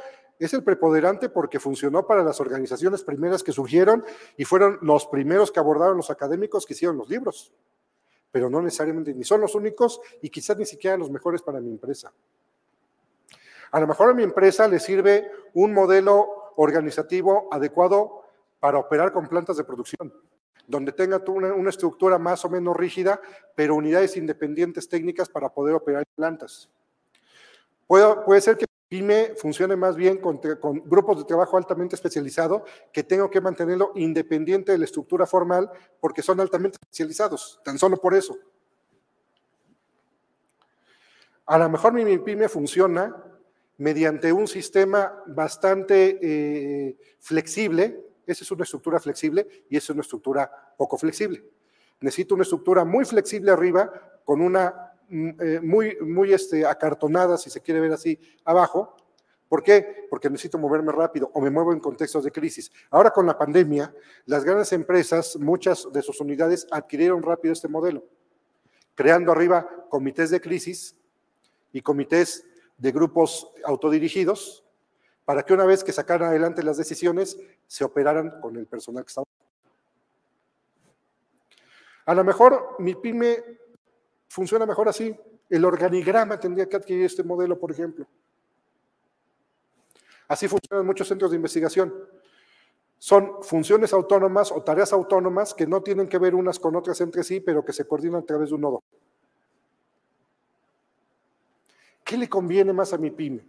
[0.44, 4.04] es el preponderante porque funcionó para las organizaciones primeras que surgieron
[4.38, 7.52] y fueron los primeros que abordaron los académicos que hicieron los libros,
[8.32, 11.70] pero no necesariamente ni son los únicos y quizás ni siquiera los mejores para mi
[11.70, 12.10] empresa.
[13.70, 18.22] A lo mejor a mi empresa le sirve un modelo organizativo adecuado
[18.58, 20.12] para operar con plantas de producción,
[20.66, 23.20] donde tenga una, estructura más o menos rígida,
[23.54, 26.70] pero unidades independientes técnicas para poder operar plantas.
[27.86, 30.40] Puede, puede ser que PYME funcione más bien con,
[30.84, 35.70] grupos de trabajo altamente especializado que tengo que mantenerlo independiente de la estructura formal
[36.00, 38.36] porque son altamente especializados, tan solo por eso.
[41.46, 43.14] A lo mejor mi PYME funciona
[43.78, 50.02] mediante un sistema bastante eh, flexible, esa es una estructura flexible y esa es una
[50.02, 51.44] estructura poco flexible.
[52.00, 57.60] Necesito una estructura muy flexible arriba con una eh, muy, muy este, acartonada, si se
[57.60, 58.96] quiere ver así, abajo.
[59.48, 60.06] ¿Por qué?
[60.08, 62.70] Porque necesito moverme rápido o me muevo en contextos de crisis.
[62.90, 63.92] Ahora con la pandemia,
[64.26, 68.04] las grandes empresas, muchas de sus unidades adquirieron rápido este modelo,
[68.94, 70.94] creando arriba comités de crisis
[71.72, 72.46] y comités
[72.78, 74.64] de grupos autodirigidos
[75.24, 77.36] para que una vez que sacaran adelante las decisiones,
[77.66, 79.26] se operaran con el personal que estaba.
[82.06, 83.59] A lo mejor mi pyme
[84.30, 85.14] funciona mejor así.
[85.50, 88.06] El organigrama tendría que adquirir este modelo, por ejemplo.
[90.28, 91.92] Así funcionan muchos centros de investigación.
[92.98, 97.24] Son funciones autónomas o tareas autónomas que no tienen que ver unas con otras entre
[97.24, 98.82] sí, pero que se coordinan a través de un nodo.
[102.04, 103.44] ¿Qué le conviene más a mi pyme?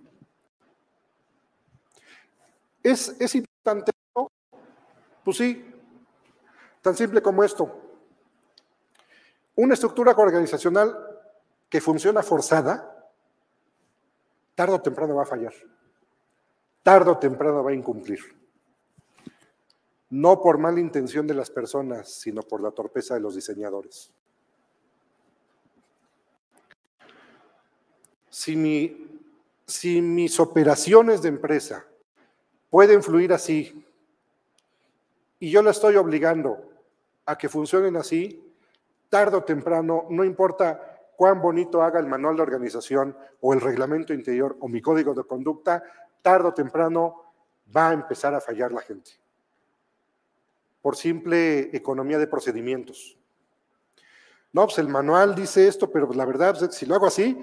[2.81, 3.91] ¿Es, es importante?
[5.23, 5.63] Pues sí,
[6.81, 7.80] tan simple como esto.
[9.61, 10.97] Una estructura organizacional
[11.69, 13.13] que funciona forzada,
[14.55, 15.53] tarde o temprano va a fallar.
[16.81, 18.21] Tarde o temprano va a incumplir.
[20.09, 24.11] No por mala intención de las personas, sino por la torpeza de los diseñadores.
[28.31, 29.21] Si,
[29.67, 31.85] si mis operaciones de empresa
[32.71, 33.85] pueden fluir así
[35.37, 36.67] y yo la estoy obligando
[37.27, 38.47] a que funcionen así,
[39.11, 44.13] tarde o temprano, no importa cuán bonito haga el manual de organización o el reglamento
[44.13, 45.83] interior o mi código de conducta,
[46.21, 47.33] tarde o temprano
[47.75, 49.11] va a empezar a fallar la gente.
[50.81, 53.17] Por simple economía de procedimientos.
[54.53, 57.37] No, pues el manual dice esto, pero la verdad, pues, si lo hago así,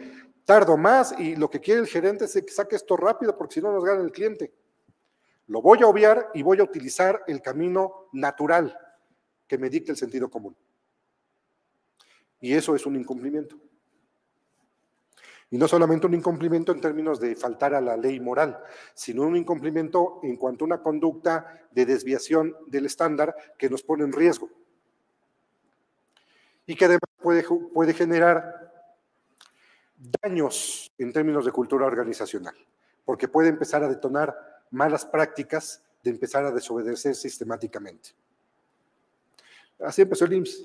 [0.46, 3.60] tardo más y lo que quiere el gerente es que saque esto rápido porque si
[3.60, 4.54] no nos gana el cliente.
[5.48, 8.74] Lo voy a obviar y voy a utilizar el camino natural
[9.46, 10.56] que me dicte el sentido común.
[12.40, 13.56] Y eso es un incumplimiento.
[15.50, 18.58] Y no solamente un incumplimiento en términos de faltar a la ley moral,
[18.94, 24.04] sino un incumplimiento en cuanto a una conducta de desviación del estándar que nos pone
[24.04, 24.50] en riesgo.
[26.66, 28.70] Y que además puede, puede generar
[30.22, 32.54] daños en términos de cultura organizacional,
[33.06, 34.36] porque puede empezar a detonar
[34.70, 38.10] malas prácticas de empezar a desobedecer sistemáticamente.
[39.80, 40.64] Así empezó el IMSS.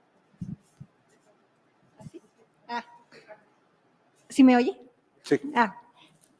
[4.31, 4.79] ¿Sí me oye?
[5.23, 5.39] Sí.
[5.55, 5.75] Ah.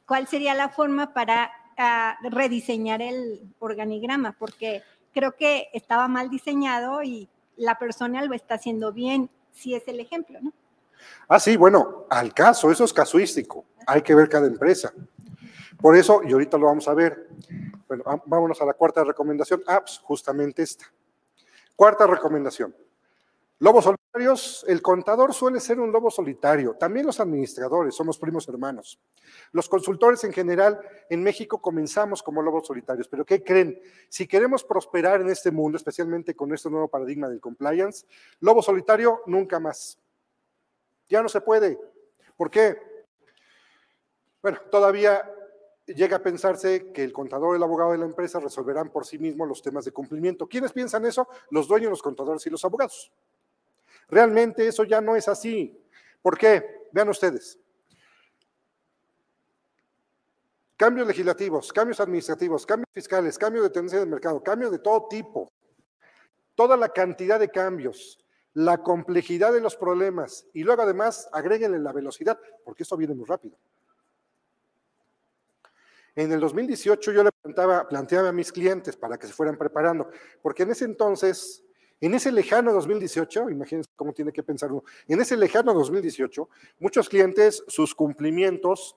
[0.06, 4.34] ¿Cuál sería la forma para ah, rediseñar el organigrama?
[4.38, 4.82] Porque
[5.12, 10.00] creo que estaba mal diseñado y la persona lo está haciendo bien, si es el
[10.00, 10.52] ejemplo, ¿no?
[11.28, 13.64] Ah, sí, bueno, al caso, eso es casuístico.
[13.86, 14.92] Hay que ver cada empresa.
[15.80, 17.28] Por eso, y ahorita lo vamos a ver,
[17.88, 19.62] bueno, vámonos a la cuarta recomendación.
[19.66, 20.86] Ah, pues, justamente esta.
[21.74, 22.74] Cuarta recomendación.
[23.58, 29.00] Solitarios, el contador suele ser un lobo solitario, también los administradores, somos primos hermanos.
[29.52, 33.80] Los consultores en general en México comenzamos como lobos solitarios, pero ¿qué creen?
[34.10, 38.06] Si queremos prosperar en este mundo, especialmente con este nuevo paradigma del compliance,
[38.40, 39.98] lobo solitario nunca más.
[41.08, 41.78] Ya no se puede.
[42.36, 42.76] ¿Por qué?
[44.42, 45.22] Bueno, todavía
[45.86, 49.48] llega a pensarse que el contador el abogado de la empresa resolverán por sí mismos
[49.48, 50.46] los temas de cumplimiento.
[50.46, 51.26] ¿Quiénes piensan eso?
[51.50, 53.10] Los dueños, los contadores y los abogados.
[54.12, 55.82] Realmente eso ya no es así.
[56.20, 56.86] ¿Por qué?
[56.92, 57.58] Vean ustedes.
[60.76, 65.50] Cambios legislativos, cambios administrativos, cambios fiscales, cambios de tendencia del mercado, cambios de todo tipo.
[66.54, 71.92] Toda la cantidad de cambios, la complejidad de los problemas y luego además agréguenle la
[71.92, 73.56] velocidad, porque esto viene muy rápido.
[76.14, 80.10] En el 2018 yo le planteaba, planteaba a mis clientes para que se fueran preparando,
[80.42, 81.64] porque en ese entonces,
[82.02, 86.48] en ese lejano 2018, imagínense cómo tiene que pensar uno, en ese lejano 2018,
[86.80, 88.96] muchos clientes sus cumplimientos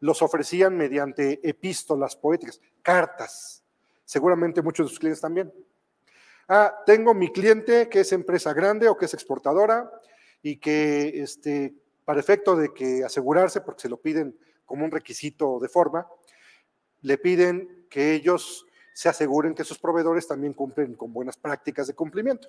[0.00, 3.64] los ofrecían mediante epístolas poéticas, cartas.
[4.04, 5.50] Seguramente muchos de sus clientes también.
[6.46, 9.90] Ah, tengo mi cliente que es empresa grande o que es exportadora
[10.42, 11.72] y que este,
[12.04, 16.06] para efecto de que asegurarse, porque se lo piden como un requisito de forma,
[17.00, 21.94] le piden que ellos se aseguren que sus proveedores también cumplen con buenas prácticas de
[21.94, 22.48] cumplimiento.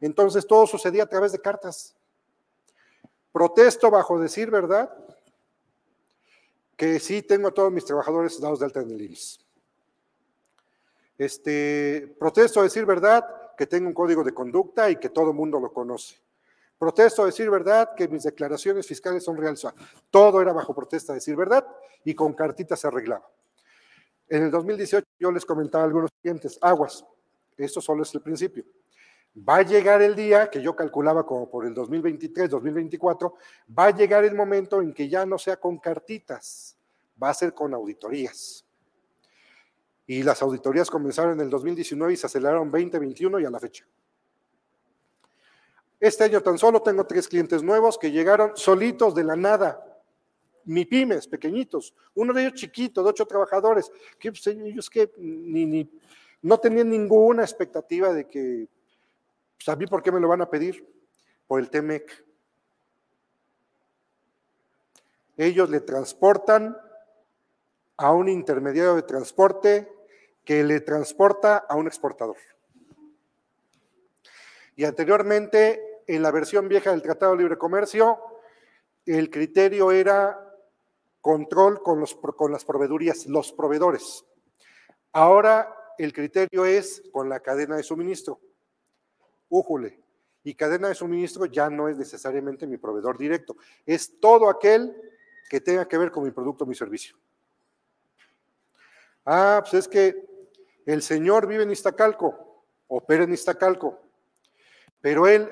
[0.00, 1.94] Entonces todo sucedía a través de cartas.
[3.30, 4.90] Protesto bajo decir verdad
[6.76, 9.40] que sí tengo a todos mis trabajadores dados de alta en el IMSS.
[11.18, 15.36] Este, protesto a decir verdad que tengo un código de conducta y que todo el
[15.36, 16.16] mundo lo conoce.
[16.78, 19.64] Protesto a decir verdad que mis declaraciones fiscales son reales.
[20.10, 21.66] Todo era bajo protesta a decir verdad
[22.02, 23.28] y con cartitas se arreglaba.
[24.32, 27.04] En el 2018 yo les comentaba a algunos clientes, aguas,
[27.58, 28.64] esto solo es el principio.
[29.46, 33.34] Va a llegar el día que yo calculaba como por el 2023, 2024,
[33.78, 36.78] va a llegar el momento en que ya no sea con cartitas,
[37.22, 38.64] va a ser con auditorías.
[40.06, 43.86] Y las auditorías comenzaron en el 2019 y se aceleraron 2021 y a la fecha.
[46.00, 49.91] Este año tan solo tengo tres clientes nuevos que llegaron solitos de la nada
[50.64, 55.90] mi pymes, pequeñitos, uno de ellos chiquito, de ocho trabajadores, que pues, ellos que ni,
[56.42, 58.68] no tenían ninguna expectativa de que,
[59.56, 60.86] pues a mí por qué me lo van a pedir,
[61.46, 62.24] por el TEMEC.
[65.36, 66.76] Ellos le transportan
[67.96, 69.92] a un intermediario de transporte
[70.44, 72.36] que le transporta a un exportador.
[74.76, 78.18] Y anteriormente, en la versión vieja del Tratado de Libre Comercio,
[79.06, 80.51] el criterio era
[81.22, 84.26] control con, los, con las proveedurías, los proveedores.
[85.12, 88.40] Ahora el criterio es con la cadena de suministro.
[89.48, 90.00] Újule.
[90.44, 94.94] Y cadena de suministro ya no es necesariamente mi proveedor directo, es todo aquel
[95.48, 97.16] que tenga que ver con mi producto o mi servicio.
[99.24, 100.50] Ah, pues es que
[100.84, 104.00] el señor vive en Iztacalco, opera en Iztacalco,
[105.00, 105.48] pero él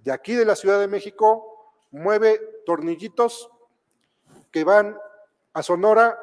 [0.00, 3.48] de aquí de la Ciudad de México mueve tornillitos
[4.50, 4.98] que van
[5.52, 6.18] a Sonora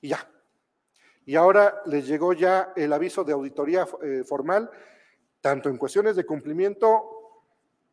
[0.00, 0.28] y ya.
[1.24, 4.70] Y ahora les llegó ya el aviso de auditoría eh, formal,
[5.40, 7.22] tanto en cuestiones de cumplimiento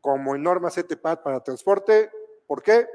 [0.02, 2.10] como en normas ETPAD para transporte.
[2.48, 2.88] ¿Por qué?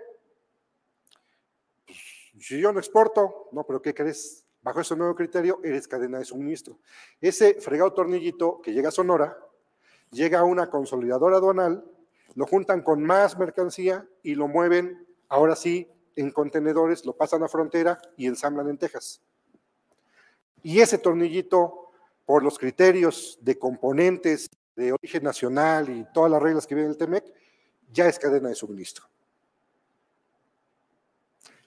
[1.86, 1.98] Pues,
[2.40, 4.44] si yo no exporto, no, pero ¿qué crees?
[4.62, 6.78] Bajo ese nuevo criterio, eres cadena de suministro.
[7.20, 9.38] Ese fregado tornillito que llega a Sonora,
[10.10, 11.84] llega a una consolidadora aduanal,
[12.34, 17.48] lo juntan con más mercancía y lo mueven, ahora sí, en contenedores, lo pasan a
[17.48, 19.20] frontera y ensamblan en Texas.
[20.62, 21.90] Y ese tornillito,
[22.24, 26.96] por los criterios de componentes de origen nacional y todas las reglas que viene el
[26.96, 27.24] TEMEC,
[27.92, 29.04] ya es cadena de suministro.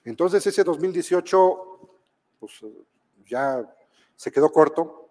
[0.04, 1.90] Entonces ese 2018
[2.40, 2.52] pues,
[3.26, 3.62] ya
[4.16, 5.10] se quedó corto.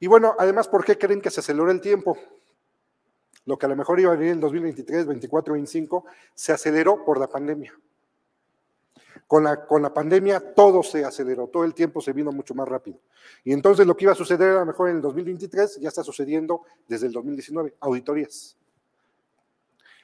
[0.00, 2.16] Y bueno, además, ¿por qué creen que se aceleró el tiempo?
[3.44, 6.04] Lo que a lo mejor iba a venir en 2023, 24, 25,
[6.34, 7.72] se aceleró por la pandemia.
[9.26, 12.68] Con la, con la pandemia todo se aceleró, todo el tiempo se vino mucho más
[12.68, 12.98] rápido.
[13.44, 16.02] Y entonces lo que iba a suceder a lo mejor en el 2023 ya está
[16.02, 18.56] sucediendo desde el 2019, auditorías.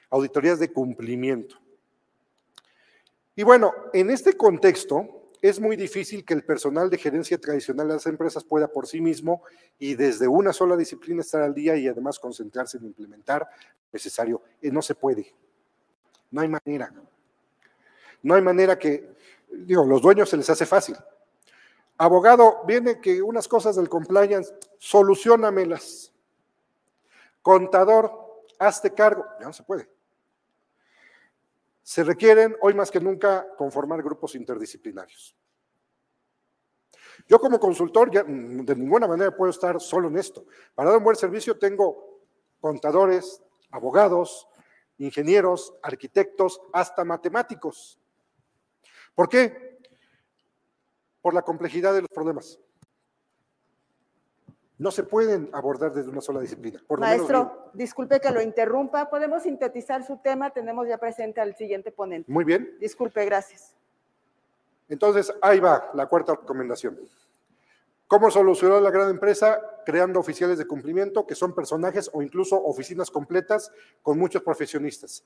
[0.09, 1.57] Auditorías de cumplimiento.
[3.35, 7.93] Y bueno, en este contexto, es muy difícil que el personal de gerencia tradicional de
[7.93, 9.43] las empresas pueda por sí mismo
[9.77, 13.47] y desde una sola disciplina estar al día y además concentrarse en implementar
[13.91, 14.41] necesario.
[14.61, 15.33] Eh, no se puede.
[16.31, 16.91] No hay manera.
[18.25, 19.07] No hay manera que,
[19.51, 20.97] digo, los dueños se les hace fácil.
[21.95, 26.11] Abogado, viene que unas cosas del compliance, solucionamelas.
[27.43, 29.23] Contador, hazte cargo.
[29.39, 29.87] Ya no se puede.
[31.83, 35.35] Se requieren hoy más que nunca conformar grupos interdisciplinarios.
[37.27, 40.47] Yo como consultor ya de ninguna manera puedo estar solo en esto.
[40.73, 42.21] Para dar un buen servicio tengo
[42.59, 44.47] contadores, abogados,
[44.97, 47.99] ingenieros, arquitectos, hasta matemáticos.
[49.15, 49.79] ¿Por qué?
[51.21, 52.59] Por la complejidad de los problemas
[54.77, 56.83] no se pueden abordar desde una sola disciplina.
[56.97, 59.09] Maestro, disculpe que lo interrumpa.
[59.09, 60.49] ¿Podemos sintetizar su tema?
[60.49, 62.29] Tenemos ya presente al siguiente ponente.
[62.31, 62.75] Muy bien.
[62.79, 63.73] Disculpe, gracias.
[64.89, 66.99] Entonces, ahí va la cuarta recomendación.
[68.07, 69.59] ¿Cómo solucionar la gran empresa?
[69.85, 73.71] Creando oficiales de cumplimiento, que son personajes o incluso oficinas completas
[74.01, 75.23] con muchos profesionistas.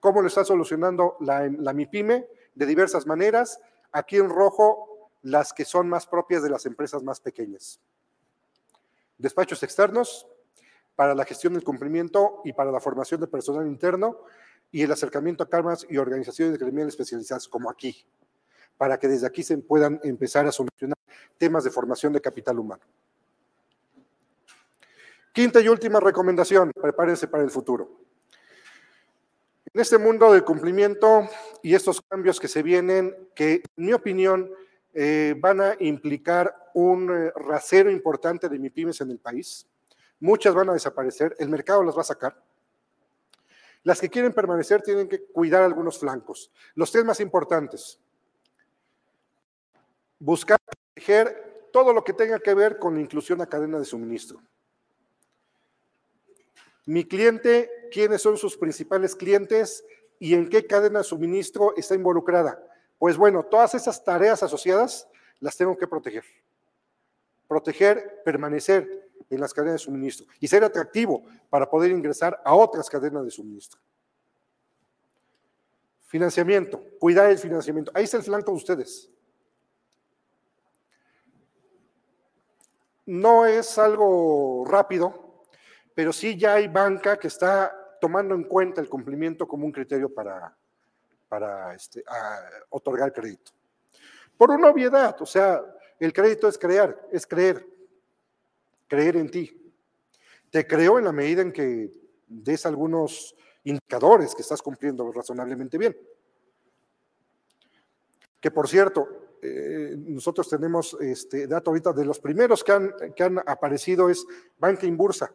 [0.00, 2.26] ¿Cómo lo está solucionando la, la MIPYME?
[2.54, 3.60] De diversas maneras.
[3.92, 7.80] Aquí en rojo, las que son más propias de las empresas más pequeñas
[9.22, 10.26] despachos externos
[10.96, 14.18] para la gestión del cumplimiento y para la formación de personal interno
[14.70, 18.04] y el acercamiento a cámaras y organizaciones gremiales especializadas como aquí,
[18.76, 20.98] para que desde aquí se puedan empezar a solucionar
[21.38, 22.82] temas de formación de capital humano.
[25.32, 28.01] Quinta y última recomendación, prepárense para el futuro.
[29.74, 31.26] En este mundo del cumplimiento
[31.62, 34.50] y estos cambios que se vienen, que en mi opinión
[34.92, 39.66] eh, van a implicar un eh, rasero importante de MIPIMES en el país.
[40.20, 42.38] Muchas van a desaparecer, el mercado las va a sacar.
[43.82, 46.52] Las que quieren permanecer tienen que cuidar algunos flancos.
[46.74, 47.98] Los tres más importantes.
[50.18, 54.38] Buscar proteger todo lo que tenga que ver con la inclusión a cadena de suministro.
[56.86, 59.84] Mi cliente, quiénes son sus principales clientes
[60.18, 62.60] y en qué cadena de suministro está involucrada.
[62.98, 65.08] Pues bueno, todas esas tareas asociadas
[65.40, 66.24] las tengo que proteger.
[67.48, 72.88] Proteger, permanecer en las cadenas de suministro y ser atractivo para poder ingresar a otras
[72.88, 73.80] cadenas de suministro.
[76.06, 77.90] Financiamiento, cuidar el financiamiento.
[77.94, 79.10] Ahí está el flanco de ustedes.
[83.06, 85.31] No es algo rápido,
[85.94, 90.12] pero sí ya hay banca que está tomando en cuenta el cumplimiento como un criterio
[90.12, 90.56] para,
[91.28, 92.04] para este,
[92.70, 93.52] otorgar crédito.
[94.36, 95.62] Por una obviedad, o sea,
[96.00, 97.66] el crédito es crear, es creer,
[98.88, 99.72] creer en ti.
[100.50, 101.92] Te creo en la medida en que
[102.26, 105.96] des algunos indicadores que estás cumpliendo razonablemente bien.
[108.40, 113.22] Que por cierto, eh, nosotros tenemos este dato ahorita de los primeros que han, que
[113.22, 114.26] han aparecido es
[114.58, 115.32] Banca Inbursa,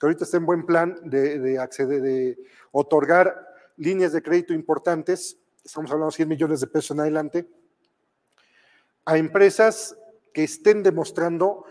[0.00, 2.38] que ahorita está en buen plan de, de acceder, de
[2.72, 7.46] otorgar líneas de crédito importantes, estamos hablando de 100 millones de pesos en adelante,
[9.04, 9.94] a empresas
[10.32, 11.66] que estén demostrando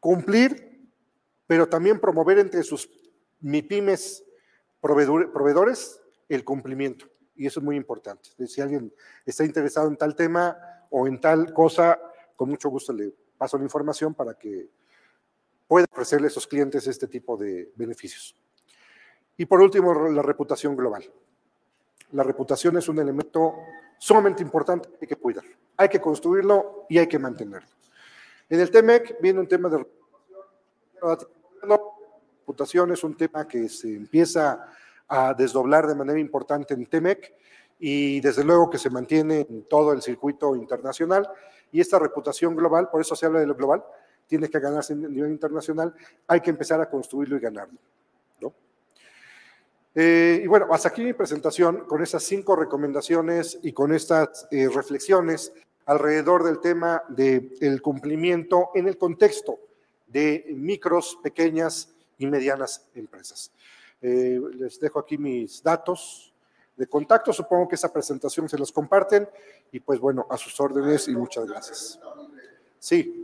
[0.00, 0.90] cumplir,
[1.46, 2.90] pero también promover entre sus
[3.40, 4.24] MIPIMES
[4.80, 7.06] proveedores el cumplimiento.
[7.36, 8.30] Y eso es muy importante.
[8.46, 8.92] Si alguien
[9.24, 10.56] está interesado en tal tema
[10.90, 12.00] o en tal cosa,
[12.34, 14.68] con mucho gusto le paso la información para que
[15.74, 18.36] pueda ofrecerle a esos clientes este tipo de beneficios.
[19.36, 21.04] Y por último, la reputación global.
[22.12, 23.56] La reputación es un elemento
[23.98, 25.42] sumamente importante que hay que cuidar.
[25.76, 27.68] Hay que construirlo y hay que mantenerlo.
[28.48, 29.84] En el TEMEC viene un tema de.
[32.46, 34.68] Reputación es un tema que se empieza
[35.08, 37.34] a desdoblar de manera importante en TEMEC
[37.80, 41.28] y desde luego que se mantiene en todo el circuito internacional
[41.72, 43.82] y esta reputación global, por eso se habla de lo global,
[44.26, 45.94] tiene que ganarse a nivel internacional,
[46.26, 47.78] hay que empezar a construirlo y ganarlo.
[49.94, 54.68] Eh, y bueno, hasta aquí mi presentación con esas cinco recomendaciones y con estas eh,
[54.68, 55.52] reflexiones
[55.86, 59.60] alrededor del tema del cumplimiento en el contexto
[60.06, 63.52] de micros, pequeñas y medianas empresas.
[64.02, 66.34] Eh, les dejo aquí mis datos
[66.76, 69.28] de contacto, supongo que esa presentación se los comparten
[69.70, 72.00] y pues bueno, a sus órdenes y muchas gracias.
[72.80, 73.23] Sí.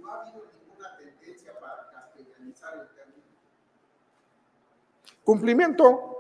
[5.25, 6.11] Cumplimiento,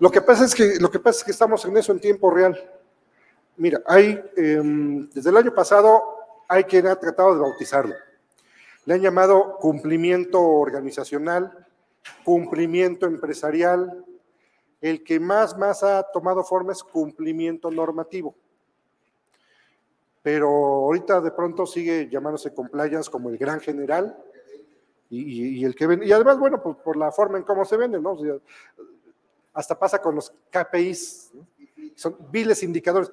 [0.00, 2.30] Lo que pasa es que, lo que, pasa es que estamos en eso en tiempo
[2.30, 2.58] real.
[3.56, 6.02] Mira, hay, em, desde el año pasado
[6.48, 7.94] hay quien ha tratado de bautizarlo.
[8.84, 11.66] Le han llamado cumplimiento organizacional,
[12.24, 14.04] cumplimiento empresarial.
[14.84, 18.34] El que más, más ha tomado forma es cumplimiento normativo.
[20.20, 24.14] Pero ahorita de pronto sigue llamándose compliance como el gran general
[25.08, 26.04] y, el que vende.
[26.04, 28.14] Y además, bueno, pues por la forma en cómo se vende, ¿no?
[29.54, 31.32] hasta pasa con los KPIs,
[31.94, 33.10] son viles indicadores.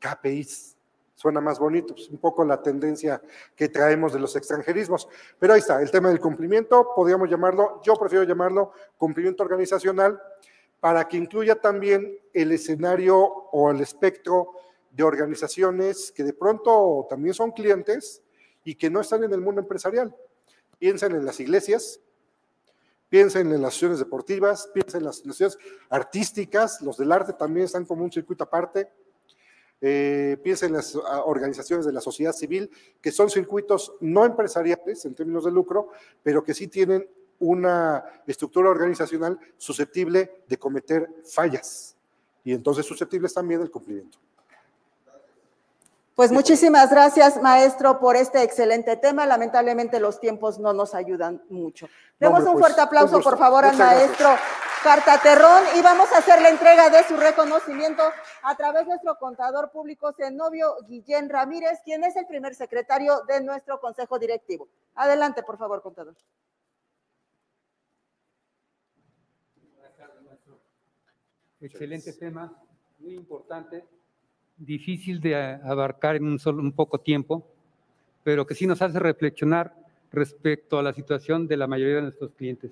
[0.00, 0.76] KPIs,
[1.14, 3.22] suena más bonito, pues un poco la tendencia
[3.54, 5.08] que traemos de los extranjerismos.
[5.38, 10.20] Pero ahí está, el tema del cumplimiento, podríamos llamarlo, yo prefiero llamarlo cumplimiento organizacional,
[10.80, 14.52] para que incluya también el escenario o el espectro
[14.90, 18.22] de organizaciones que de pronto también son clientes
[18.64, 20.14] y que no están en el mundo empresarial.
[20.78, 22.00] Piensen en las iglesias,
[23.08, 27.84] piensen en las asociaciones deportivas, piensen en las asociaciones artísticas, los del arte también están
[27.84, 28.88] como un circuito aparte.
[29.80, 32.70] Eh, piensen en las ah, organizaciones de la sociedad civil,
[33.02, 35.90] que son circuitos no empresariales en términos de lucro,
[36.22, 37.06] pero que sí tienen
[37.38, 41.96] una estructura organizacional susceptible de cometer fallas
[42.44, 44.18] y entonces susceptibles también del cumplimiento.
[46.14, 49.26] Pues muchísimas gracias, maestro, por este excelente tema.
[49.26, 51.88] Lamentablemente los tiempos no nos ayudan mucho.
[52.20, 54.28] Demos un pues, fuerte aplauso, por favor, al maestro
[54.84, 58.02] Cartaterrón y vamos a hacer la entrega de su reconocimiento
[58.42, 63.42] a través de nuestro contador público, Zenobio Guillén Ramírez, quien es el primer secretario de
[63.42, 64.68] nuestro consejo directivo.
[64.94, 66.14] Adelante, por favor, contador.
[71.64, 72.52] Excelente tema,
[72.98, 73.84] muy importante
[74.58, 77.46] difícil de abarcar en un, solo, un poco tiempo,
[78.22, 79.74] pero que sí nos hace reflexionar
[80.12, 82.70] respecto a la situación de la mayoría de nuestros clientes.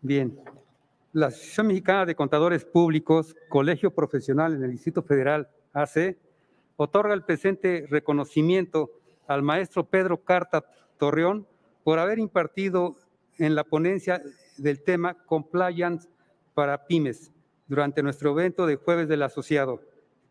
[0.00, 0.38] Bien,
[1.12, 6.16] la Asociación Mexicana de Contadores Públicos, Colegio Profesional en el Distrito Federal, AC,
[6.76, 8.92] otorga el presente reconocimiento
[9.26, 10.64] al maestro Pedro Carta
[10.96, 11.44] Torreón
[11.82, 12.94] por haber impartido
[13.36, 14.22] en la ponencia
[14.58, 16.08] del tema Compliance
[16.54, 17.32] para Pymes
[17.68, 19.80] durante nuestro evento de Jueves del Asociado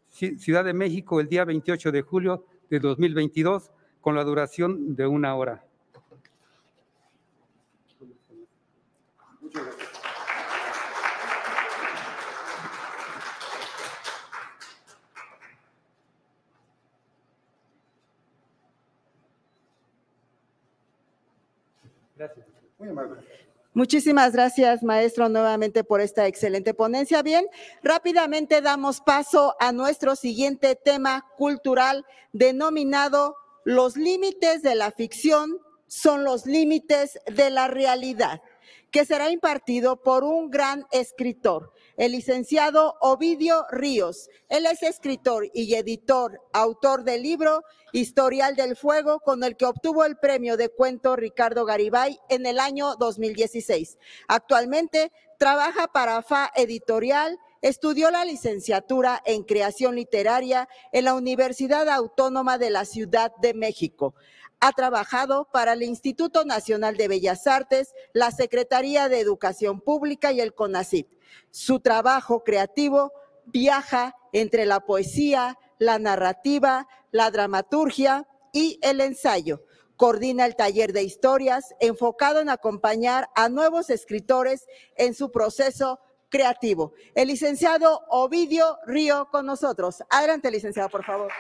[0.10, 5.36] Ciudad de México el día 28 de julio de 2022 con la duración de una
[5.36, 5.64] hora.
[22.16, 22.48] Gracias.
[22.80, 23.37] Muy amable.
[23.78, 27.22] Muchísimas gracias, maestro, nuevamente por esta excelente ponencia.
[27.22, 27.46] Bien,
[27.84, 33.36] rápidamente damos paso a nuestro siguiente tema cultural denominado
[33.66, 38.42] Los límites de la ficción son los límites de la realidad,
[38.92, 44.30] que será impartido por un gran escritor, el licenciado Ovidio Ríos.
[44.50, 50.06] Él es escritor y editor, autor del libro Historial del Fuego, con el que obtuvo
[50.06, 53.98] el premio de cuento Ricardo Garibay en el año 2016.
[54.28, 62.58] Actualmente trabaja para FA Editorial, estudió la licenciatura en creación literaria en la Universidad Autónoma
[62.58, 64.16] de la Ciudad de México.
[64.60, 70.42] Ha trabajado para el Instituto Nacional de Bellas Artes, la Secretaría de Educación Pública y
[70.42, 71.08] el CONACYT.
[71.52, 73.12] Su trabajo creativo
[73.46, 79.64] viaja entre la poesía, la narrativa, la dramaturgia y el ensayo.
[79.96, 86.94] Coordina el taller de historias enfocado en acompañar a nuevos escritores en su proceso creativo.
[87.16, 90.04] El licenciado Ovidio Río con nosotros.
[90.10, 91.32] Adelante, licenciado, por favor.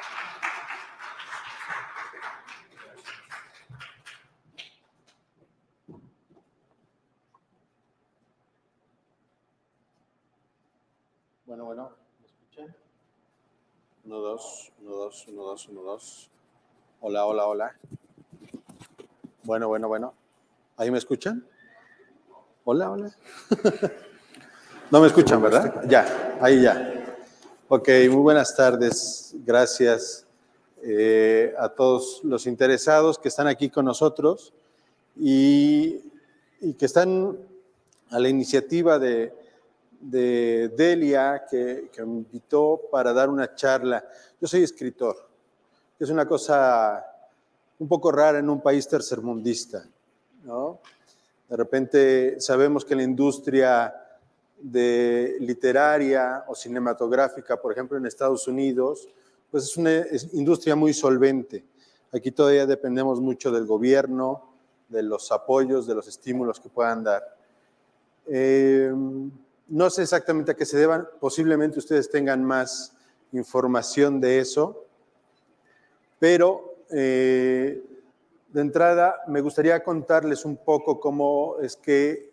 [11.57, 12.75] Bueno, bueno, ¿me escuchan?
[14.05, 16.29] Uno, dos, uno, dos, uno, dos, uno, dos.
[17.01, 17.75] Hola, hola, hola.
[19.41, 20.13] Bueno, bueno, bueno.
[20.75, 21.43] ¿Ahí me escuchan?
[22.63, 23.11] Hola, hola.
[24.91, 25.83] no me escuchan, ¿verdad?
[25.87, 27.17] Ya, ahí ya.
[27.69, 29.33] Ok, muy buenas tardes.
[29.43, 30.27] Gracias
[30.83, 34.53] eh, a todos los interesados que están aquí con nosotros
[35.15, 36.03] y,
[36.61, 37.35] y que están
[38.11, 39.33] a la iniciativa de,
[39.99, 44.03] de Delia, que, que, me invitó para dar una charla.
[44.39, 45.15] Yo soy escritor,
[45.97, 47.05] que es una cosa
[47.79, 49.87] un poco rara en un país tercermundista,
[50.43, 50.79] ¿no?
[51.47, 53.93] De repente sabemos que la industria
[54.59, 59.07] de literaria o cinematográfica, por ejemplo, en Estados Unidos,
[59.49, 59.91] pues es una
[60.33, 61.63] industria muy solvente.
[62.11, 64.43] Aquí todavía dependemos mucho del gobierno,
[64.89, 67.23] de los apoyos, de los estímulos que puedan dar.
[68.27, 68.91] Eh,
[69.69, 72.93] no sé exactamente a qué se deban, posiblemente ustedes tengan más
[73.31, 74.85] información de eso,
[76.19, 77.83] pero eh,
[78.49, 82.31] de entrada me gustaría contarles un poco cómo es que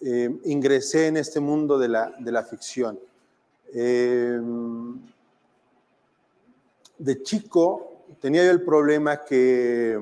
[0.00, 2.98] eh, ingresé en este mundo de la, de la ficción.
[3.72, 4.40] Eh,
[6.98, 9.98] de chico tenía yo el problema que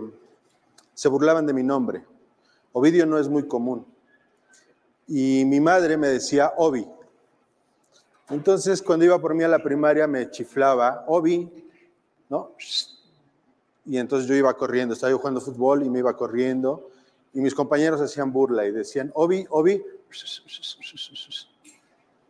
[0.94, 2.04] se burlaban de mi nombre.
[2.72, 3.86] Ovidio no es muy común.
[5.08, 6.86] Y mi madre me decía Ovi.
[8.28, 11.50] Entonces, cuando iba por mí a la primaria, me chiflaba Ovi,
[12.28, 12.52] ¿no?
[13.86, 16.90] Y entonces yo iba corriendo, estaba yo jugando fútbol y me iba corriendo.
[17.32, 19.82] Y mis compañeros hacían burla y decían, Obi, Obi.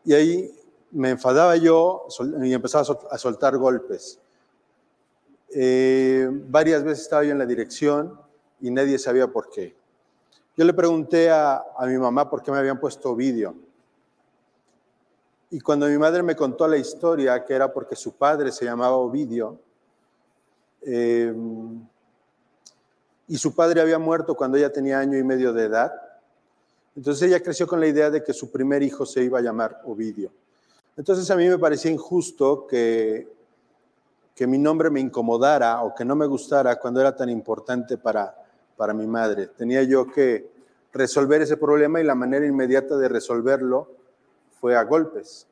[0.04, 0.54] Y ahí
[0.92, 2.06] me enfadaba yo
[2.42, 4.20] y empezaba a soltar golpes.
[5.50, 8.20] Eh, varias veces estaba yo en la dirección
[8.60, 9.77] y nadie sabía por qué.
[10.58, 13.54] Yo le pregunté a, a mi mamá por qué me habían puesto vídeo.
[15.50, 18.96] Y cuando mi madre me contó la historia, que era porque su padre se llamaba
[18.96, 19.60] Ovidio,
[20.82, 21.32] eh,
[23.28, 25.92] y su padre había muerto cuando ella tenía año y medio de edad.
[26.96, 29.80] Entonces ella creció con la idea de que su primer hijo se iba a llamar
[29.84, 30.32] Ovidio.
[30.96, 33.28] Entonces a mí me parecía injusto que,
[34.34, 38.34] que mi nombre me incomodara o que no me gustara cuando era tan importante para,
[38.78, 39.48] para mi madre.
[39.48, 40.48] Tenía yo que
[40.92, 43.90] resolver ese problema y la manera inmediata de resolverlo
[44.58, 45.46] fue a golpes.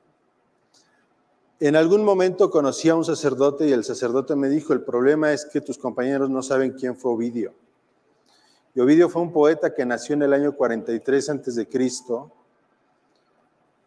[1.58, 5.44] En algún momento conocí a un sacerdote y el sacerdote me dijo, el problema es
[5.44, 7.52] que tus compañeros no saben quién fue Ovidio.
[8.74, 12.30] Y Ovidio fue un poeta que nació en el año 43 antes de Cristo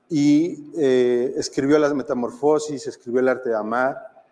[0.09, 4.25] y eh, escribió las Metamorfosis, escribió el arte de amar,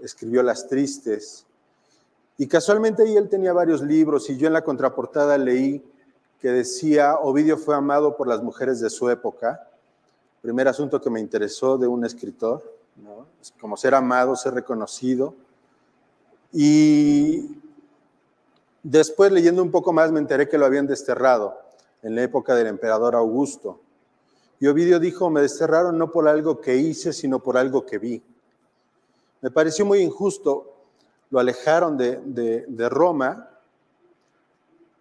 [0.00, 1.43] escribió las Tristes.
[2.36, 5.84] Y casualmente ahí él tenía varios libros y yo en la contraportada leí
[6.40, 9.68] que decía, Ovidio fue amado por las mujeres de su época
[10.44, 12.62] primer asunto que me interesó de un escritor,
[12.96, 13.26] ¿no?
[13.58, 15.34] como ser amado, ser reconocido.
[16.52, 17.62] Y
[18.82, 21.58] después leyendo un poco más me enteré que lo habían desterrado
[22.02, 23.80] en la época del emperador Augusto.
[24.60, 28.22] Y Ovidio dijo, me desterraron no por algo que hice, sino por algo que vi.
[29.40, 30.73] Me pareció muy injusto.
[31.30, 33.50] Lo alejaron de, Roma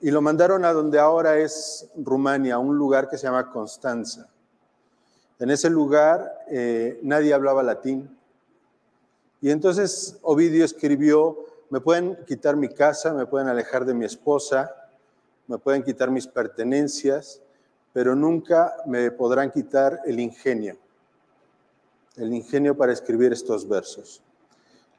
[0.01, 4.27] y lo mandaron a donde ahora es Rumania, un lugar que se llama Constanza.
[5.39, 8.17] En ese lugar eh, nadie hablaba latín.
[9.41, 14.73] Y entonces Ovidio escribió, me pueden quitar mi casa, me pueden alejar de mi esposa,
[15.47, 17.41] me pueden quitar mis pertenencias,
[17.91, 20.77] pero nunca me podrán quitar el ingenio,
[22.15, 24.23] el ingenio para escribir estos versos.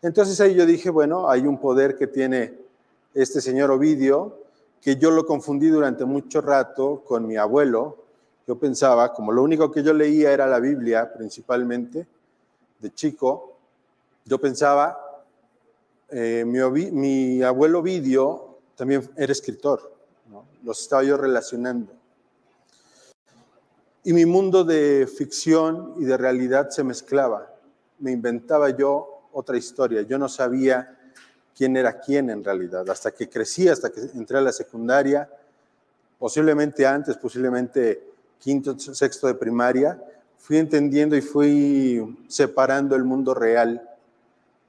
[0.04, 2.52] Entonces ahí yo dije, bueno, hay un poder que tiene
[3.14, 4.36] este señor Ovidio,
[4.82, 8.04] que yo lo confundí durante mucho rato con mi abuelo,
[8.46, 12.06] yo pensaba, como lo único que yo leía era la Biblia principalmente,
[12.80, 13.54] de chico,
[14.26, 15.24] yo pensaba,
[16.10, 19.90] eh, mi, abuelo Vidio también era escritor,
[20.30, 20.44] ¿no?
[20.64, 21.90] los estaba yo relacionando.
[24.02, 27.50] Y mi mundo de ficción y de realidad se mezclaba.
[28.00, 30.02] Me inventaba yo otra historia.
[30.02, 30.98] Yo no sabía
[31.54, 32.88] quién era quién en realidad.
[32.88, 35.28] Hasta que crecí, hasta que entré a la secundaria,
[36.18, 38.02] posiblemente antes, posiblemente
[38.38, 40.02] quinto, sexto de primaria,
[40.38, 43.88] fui entendiendo y fui separando el mundo real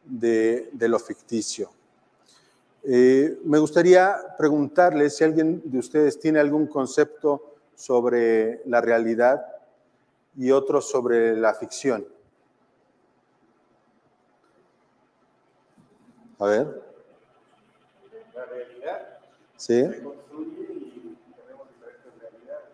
[0.05, 1.69] de, lo ficticio.
[2.83, 9.45] Eh, me gustaría preguntarles si alguien de ustedes tiene algún concepto sobre la realidad
[10.37, 12.05] y otro sobre la ficción.
[16.39, 16.81] A ver.
[18.33, 19.19] La realidad
[19.57, 19.81] Sí.
[19.81, 21.47] se construye y tenemos
[21.77, 22.69] diferentes realidades.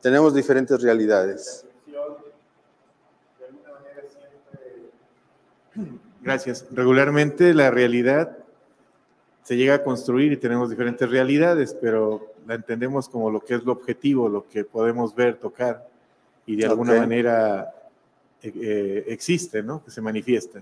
[0.00, 1.66] Tenemos diferentes realidades.
[1.84, 2.18] Ficción,
[3.38, 6.00] de alguna manera siempre.
[6.22, 6.66] Gracias.
[6.72, 8.38] Regularmente la realidad
[9.44, 13.64] se llega a construir y tenemos diferentes realidades, pero la entendemos como lo que es
[13.64, 15.88] lo objetivo, lo que podemos ver, tocar
[16.46, 17.72] y de alguna manera
[18.42, 19.84] eh, eh, existe, ¿no?
[19.84, 20.60] Que se manifiesta.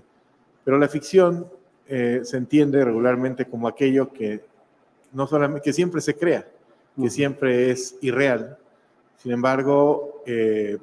[0.63, 1.47] Pero la ficción
[1.93, 4.39] eh, se entiende regularmente como aquello que
[5.11, 6.47] no solamente que siempre se crea,
[6.95, 8.57] que siempre es irreal.
[9.17, 10.77] Sin embargo, eh,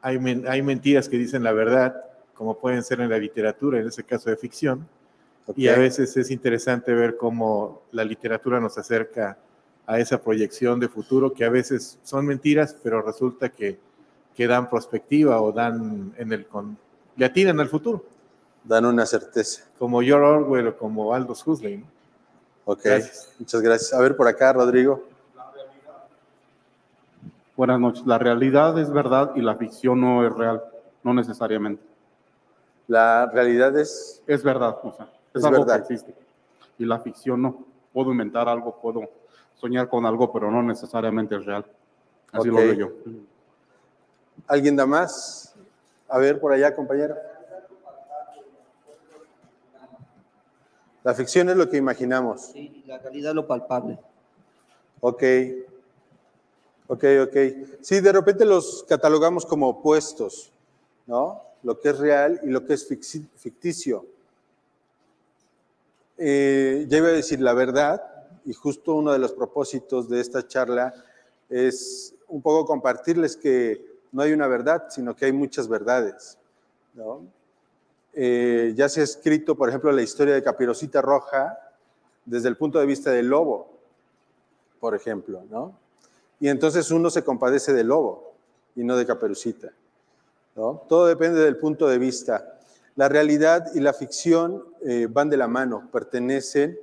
[0.00, 1.94] hay, men- hay mentiras que dicen la verdad,
[2.32, 4.88] como pueden ser en la literatura, en ese caso de ficción,
[5.56, 9.36] y a veces es interesante ver cómo la literatura nos acerca
[9.86, 13.78] a esa proyección de futuro, que a veces son mentiras, pero resulta que,
[14.34, 16.76] que dan perspectiva o dan en el con,
[17.16, 18.04] le atinan al futuro,
[18.66, 19.64] Dan una certeza.
[19.78, 21.78] como George Orwell o como Aldous Huxley.
[21.78, 21.86] ¿no?
[22.64, 22.80] Ok.
[22.84, 23.32] Gracias.
[23.38, 23.92] Muchas gracias.
[23.94, 25.04] A ver por acá, Rodrigo.
[27.56, 28.04] Buenas noches.
[28.06, 30.62] La realidad es verdad y la ficción no es real,
[31.02, 31.82] no necesariamente.
[32.88, 34.22] La realidad es.
[34.26, 35.86] Es verdad, o sea, es, Es algo verdad.
[35.86, 36.14] que existe.
[36.78, 37.64] Y la ficción no.
[37.92, 39.08] Puedo inventar algo, puedo
[39.54, 41.64] soñar con algo, pero no necesariamente es real.
[42.30, 42.90] Así lo veo yo.
[44.46, 45.54] ¿Alguien da más?
[46.08, 47.16] A ver por allá, compañero.
[51.06, 52.46] La ficción es lo que imaginamos.
[52.46, 53.96] Sí, la realidad es lo palpable.
[54.98, 55.22] Ok.
[56.88, 57.36] Ok, ok.
[57.80, 60.50] Sí, de repente los catalogamos como opuestos,
[61.06, 61.40] ¿no?
[61.62, 62.88] Lo que es real y lo que es
[63.36, 64.04] ficticio.
[66.18, 68.02] Eh, ya iba a decir la verdad,
[68.44, 70.92] y justo uno de los propósitos de esta charla
[71.48, 76.36] es un poco compartirles que no hay una verdad, sino que hay muchas verdades,
[76.94, 77.35] ¿no?
[78.18, 81.58] Eh, ya se ha escrito, por ejemplo, la historia de Capirosita Roja
[82.24, 83.68] desde el punto de vista del lobo,
[84.80, 85.76] por ejemplo, ¿no?
[86.40, 88.32] Y entonces uno se compadece del lobo
[88.74, 89.68] y no de Caperucita,
[90.54, 90.82] ¿no?
[90.88, 92.58] Todo depende del punto de vista.
[92.94, 96.78] La realidad y la ficción eh, van de la mano, pertenecen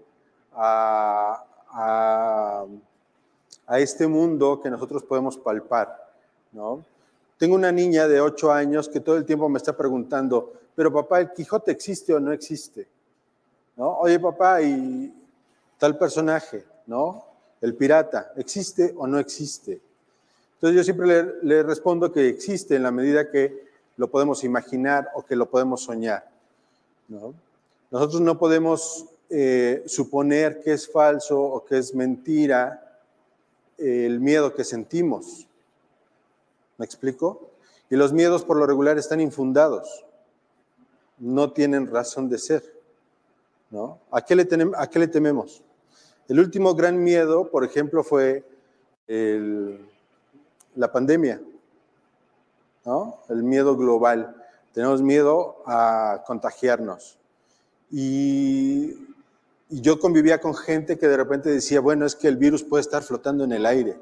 [0.53, 2.65] a, a-
[3.79, 6.11] este mundo que nosotros podemos palpar,
[6.51, 6.85] ¿no?
[7.39, 11.21] Tengo una niña de 8 años que todo el tiempo me está preguntando, pero papá,
[11.21, 12.87] ¿el Quijote existe o no existe?
[13.75, 13.99] ¿No?
[13.99, 15.13] Oye, papá, ¿y
[15.77, 17.25] tal personaje, ¿no?
[17.61, 19.81] El pirata, ¿existe o no existe?
[20.55, 23.67] Entonces yo siempre le, respondo que existe en la medida que
[23.97, 26.29] lo podemos imaginar o que lo podemos soñar,
[27.09, 27.33] ¿no?
[27.91, 33.01] Nosotros no podemos eh, suponer que es falso o que es mentira
[33.77, 35.47] eh, el miedo que sentimos.
[36.77, 37.51] ¿Me explico?
[37.89, 40.02] Y los miedos por lo regular están infundados,
[41.17, 42.63] no tienen razón de ser.
[43.69, 43.99] ¿no?
[44.11, 45.63] ¿A, qué le ¿A qué le tememos?
[46.27, 48.45] El último gran miedo, por ejemplo, fue
[50.75, 51.41] la pandemia,
[52.85, 53.19] ¿no?
[53.29, 54.35] el miedo global.
[54.73, 57.17] Tenemos miedo a contagiarnos.
[57.91, 58.91] Y,
[59.69, 62.81] y yo convivía con gente que de repente decía, bueno, es que el virus puede
[62.81, 63.97] estar flotando en el aire,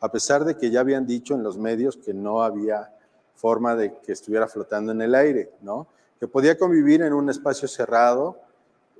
[0.00, 2.94] a pesar de que ya habían dicho en los medios que no había
[3.34, 5.88] forma de que estuviera flotando en el aire, ¿no?
[6.20, 8.38] Que podía convivir en un espacio cerrado,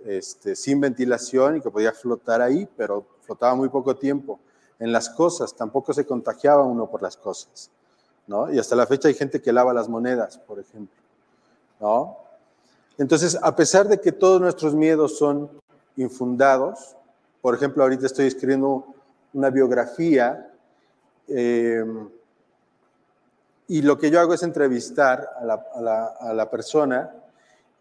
[0.04, 4.38] este, sin ventilación y que podía flotar ahí, pero flotaba muy poco tiempo.
[4.78, 7.70] En las cosas, tampoco se contagiaba uno por las cosas,
[8.26, 8.52] ¿no?
[8.52, 11.00] Y hasta la fecha hay gente que lava las monedas, por ejemplo,
[11.80, 12.18] ¿no?
[12.98, 15.50] Entonces, a pesar de que todos nuestros miedos son
[15.96, 16.96] infundados,
[17.40, 18.86] por ejemplo, ahorita estoy escribiendo
[19.32, 20.50] una biografía
[21.28, 21.84] eh,
[23.66, 27.14] y lo que yo hago es entrevistar a la, persona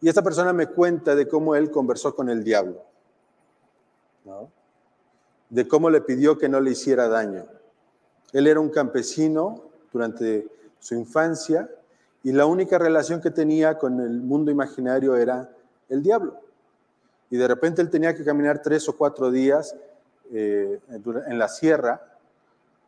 [0.02, 2.84] y esta persona me cuenta de cómo él conversó con el diablo,
[4.26, 4.50] ¿no?
[5.50, 7.46] de cómo le pidió que no le hiciera daño.
[8.32, 9.62] Él era un campesino
[9.92, 10.48] durante
[10.80, 11.70] su infancia
[12.24, 15.50] y la única relación que tenía con el mundo imaginario era
[15.90, 16.40] el diablo.
[17.30, 19.76] Y de repente él tenía que caminar tres o cuatro días
[20.32, 22.13] eh, en la sierra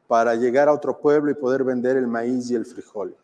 [0.07, 3.15] para llegar a otro pueblo y poder vender el maíz y el frijol.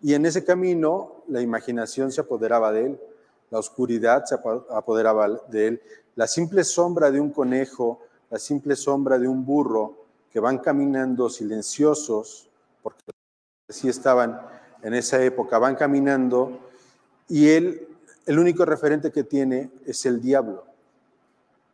[0.00, 3.00] Y en ese camino la imaginación se apoderaba de él,
[3.50, 5.82] la oscuridad se apo- apoderaba de él,
[6.16, 8.00] la simple sombra de un conejo,
[8.30, 12.48] la simple sombra de un burro que van caminando silenciosos,
[12.82, 13.00] porque
[13.68, 14.40] así estaban
[14.82, 16.58] en esa época, van caminando
[17.28, 17.88] y él,
[18.26, 20.64] el único referente que tiene es el diablo,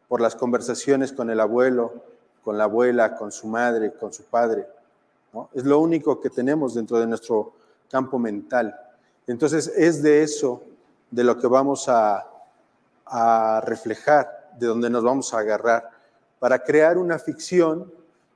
[0.09, 2.05] por las conversaciones con el abuelo,
[2.45, 4.66] con la abuela, con su madre, con su padre.
[5.53, 7.53] Es lo único que tenemos dentro de nuestro
[7.91, 8.79] campo mental.
[9.27, 10.62] Entonces es de eso
[11.11, 12.25] de lo que vamos a,
[13.07, 15.91] a reflejar, de donde nos vamos a agarrar.
[16.39, 17.91] Para crear una ficción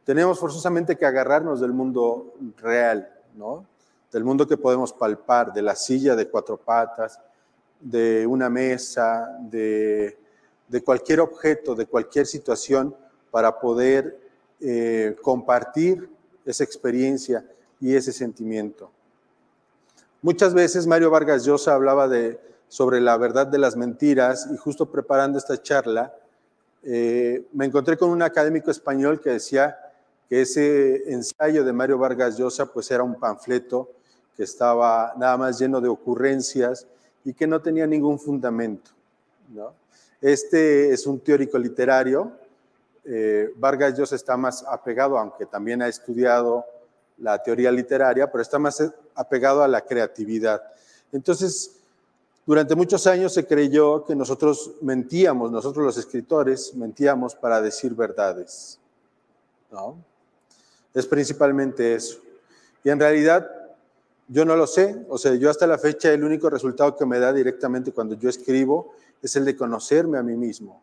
[0.05, 3.67] tenemos forzosamente que agarrarnos del mundo real, ¿no?
[4.11, 7.21] Del mundo que podemos palpar, de la silla de cuatro patas,
[7.79, 10.19] de una mesa, de,
[10.67, 12.97] de cualquier objeto, de cualquier situación,
[13.31, 14.19] para poder
[14.61, 16.09] eh, compartir
[16.45, 17.45] esa experiencia
[17.81, 18.91] y ese sentimiento.
[20.21, 22.11] Muchas veces Mario Vargas Llosa hablaba
[22.69, 26.15] sobre la verdad de las mentiras y justo preparando esta charla,
[26.83, 29.77] eh, me encontré con un académico español que decía
[30.29, 33.91] que ese ensayo de Mario Vargas Llosa pues era un panfleto
[34.37, 36.87] que estaba nada más lleno de ocurrencias
[37.25, 38.91] y que no tenía ningún fundamento.
[40.21, 42.33] Este es un teórico literario.
[43.11, 46.67] Eh, Vargas Llosa está más apegado, aunque también ha estudiado
[47.17, 48.83] la teoría literaria, pero está más
[49.15, 50.63] apegado a la creatividad.
[51.11, 51.77] Entonces,
[52.45, 58.79] durante muchos años se creyó que nosotros mentíamos, nosotros los escritores mentíamos para decir verdades.
[59.71, 59.97] ¿no?
[60.93, 62.19] Es principalmente eso.
[62.85, 63.51] Y en realidad
[64.29, 67.19] yo no lo sé, o sea, yo hasta la fecha el único resultado que me
[67.19, 70.83] da directamente cuando yo escribo es el de conocerme a mí mismo.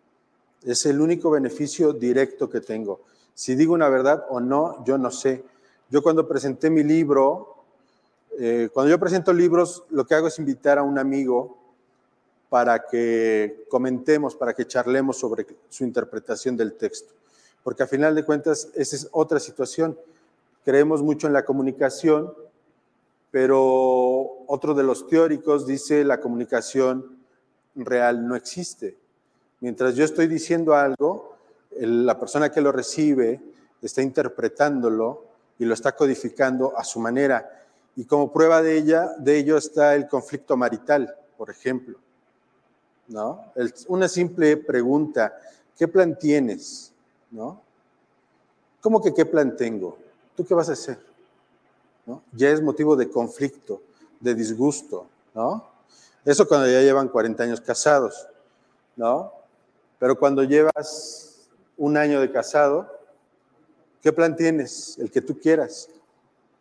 [0.66, 3.02] Es el único beneficio directo que tengo.
[3.34, 5.44] Si digo una verdad o no, yo no sé.
[5.90, 7.56] Yo cuando presenté mi libro,
[8.40, 11.58] eh, cuando yo presento libros, lo que hago es invitar a un amigo
[12.50, 17.14] para que comentemos, para que charlemos sobre su interpretación del texto.
[17.64, 19.98] Porque a final de cuentas, esa es otra situación.
[20.64, 22.34] Creemos mucho en la comunicación,
[23.30, 27.18] pero otro de los teóricos dice la comunicación
[27.76, 28.98] real no existe.
[29.66, 31.38] Mientras yo estoy diciendo algo,
[31.80, 33.42] la persona que lo recibe
[33.82, 35.26] está interpretándolo
[35.58, 37.66] y lo está codificando a su manera.
[37.96, 41.98] Y como prueba de, ella, de ello está el conflicto marital, por ejemplo.
[43.08, 43.44] ¿No?
[43.88, 45.36] una simple pregunta,
[45.76, 46.92] ¿qué plan tienes?
[47.32, 47.60] ¿No?
[48.82, 49.98] ¿Cómo que qué plan tengo?
[50.36, 51.00] ¿Tú qué vas a hacer?
[52.06, 52.22] ¿No?
[52.34, 53.82] Ya es motivo de conflicto,
[54.20, 55.68] de disgusto, ¿no?
[56.24, 58.28] Eso cuando ya llevan 40 años casados,
[58.96, 59.35] ¿no?
[60.00, 62.96] Pero cuando llevas un año de casado,
[64.06, 65.00] ¿Qué plan tienes?
[65.00, 65.90] El que tú quieras.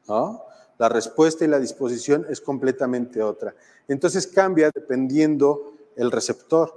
[0.09, 0.44] ¿no?
[0.78, 3.55] La respuesta y la disposición es completamente otra.
[3.86, 6.73] Entonces cambia dependiendo el receptor,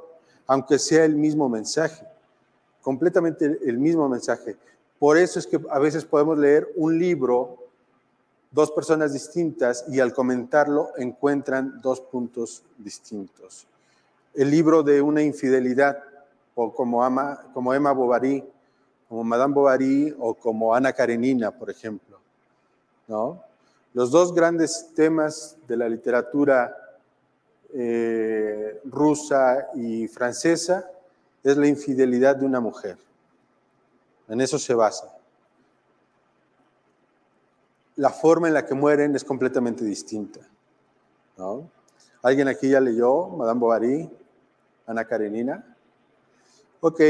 [0.45, 2.05] aunque sea el mismo mensaje,
[2.81, 4.57] completamente el mismo mensaje.
[4.99, 7.69] Por eso es que a veces podemos leer un libro,
[8.51, 13.67] dos personas distintas, y al comentarlo encuentran dos puntos distintos.
[14.33, 16.03] El libro de una infidelidad,
[16.59, 18.43] o como, ama, como Emma Bovary,
[19.07, 22.19] como Madame Bovary o como Ana Karenina, por ejemplo.
[23.07, 23.43] ¿no?
[23.93, 26.75] Los dos grandes temas de la literatura
[27.73, 30.89] eh, rusa y francesa
[31.43, 32.97] es la infidelidad de una mujer.
[34.27, 35.15] En eso se basa.
[37.97, 40.39] La forma en la que mueren es completamente distinta.
[41.37, 41.69] ¿no?
[42.23, 44.09] ¿Alguien aquí ya leyó Madame Bovary,
[44.87, 45.76] Ana Karenina?
[46.79, 47.01] Ok,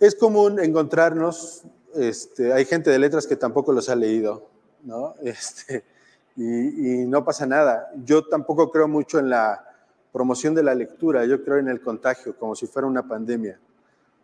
[0.00, 1.62] es común encontrarnos,
[1.94, 4.48] este, hay gente de letras que tampoco los ha leído,
[4.82, 5.14] ¿no?
[5.22, 5.84] Este,
[6.36, 7.90] y, no pasa nada.
[8.04, 9.64] Yo tampoco creo mucho en la
[10.12, 13.58] promoción de la lectura, yo creo en el contagio, como si fuera una pandemia,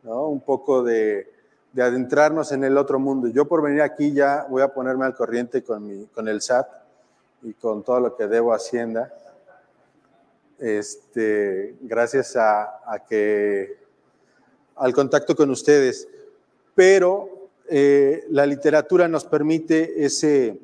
[0.02, 0.28] ¿no?
[0.28, 1.32] Un poco de,
[1.76, 3.28] adentrarnos en el otro mundo.
[3.28, 6.68] Yo por venir aquí ya voy a ponerme al corriente con, mi, con el SAT
[7.42, 9.12] y con todo lo que debo a Hacienda.
[10.58, 13.83] Este, gracias a que
[14.76, 16.08] al contacto con ustedes,
[16.74, 20.58] pero eh, la literatura nos permite ese,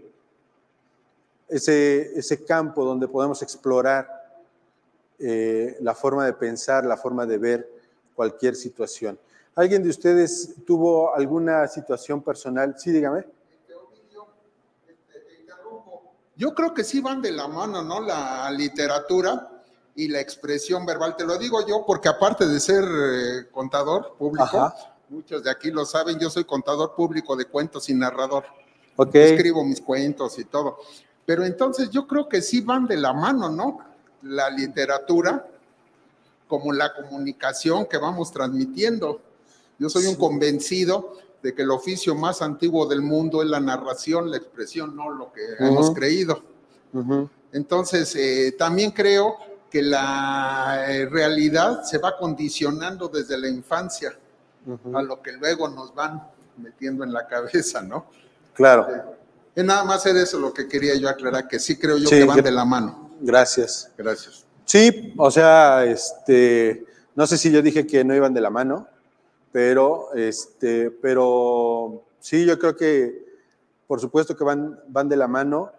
[1.49, 4.21] ese, ese campo donde podemos explorar
[5.19, 7.71] eh, la forma de pensar, la forma de ver
[8.15, 9.19] cualquier situación.
[9.55, 12.75] ¿Alguien de ustedes tuvo alguna situación personal?
[12.79, 13.25] Sí, dígame.
[16.37, 18.01] Yo creo que sí van de la mano, ¿no?
[18.01, 19.50] La literatura
[19.95, 21.17] y la expresión verbal.
[21.17, 24.73] Te lo digo yo porque aparte de ser eh, contador público,
[25.09, 28.45] muchos de aquí lo saben, yo soy contador público de cuentos y narrador.
[29.13, 30.79] Escribo mis cuentos y todo.
[31.25, 33.79] Pero entonces yo creo que sí van de la mano, ¿no?
[34.23, 35.47] La literatura
[36.47, 39.21] como la comunicación que vamos transmitiendo.
[39.79, 44.31] Yo soy un convencido de que el oficio más antiguo del mundo es la narración,
[44.31, 46.43] la expresión, no lo que hemos creído.
[47.53, 49.39] Entonces, eh, también creo
[49.71, 54.13] que la eh, realidad se va condicionando desde la infancia
[54.93, 56.23] a lo que luego nos van
[56.59, 58.07] metiendo en la cabeza, ¿no?
[58.53, 58.87] Claro.
[59.55, 62.19] Es nada más era eso lo que quería yo aclarar, que sí creo yo Sí,
[62.19, 63.11] que van de la mano.
[63.21, 63.91] Gracias.
[63.97, 64.45] Gracias.
[64.65, 66.85] Sí, o sea, este,
[67.15, 68.87] no sé si yo dije que no iban de la mano,
[69.53, 73.25] pero, este, pero sí, yo creo que,
[73.87, 75.73] por supuesto que van, van de la mano.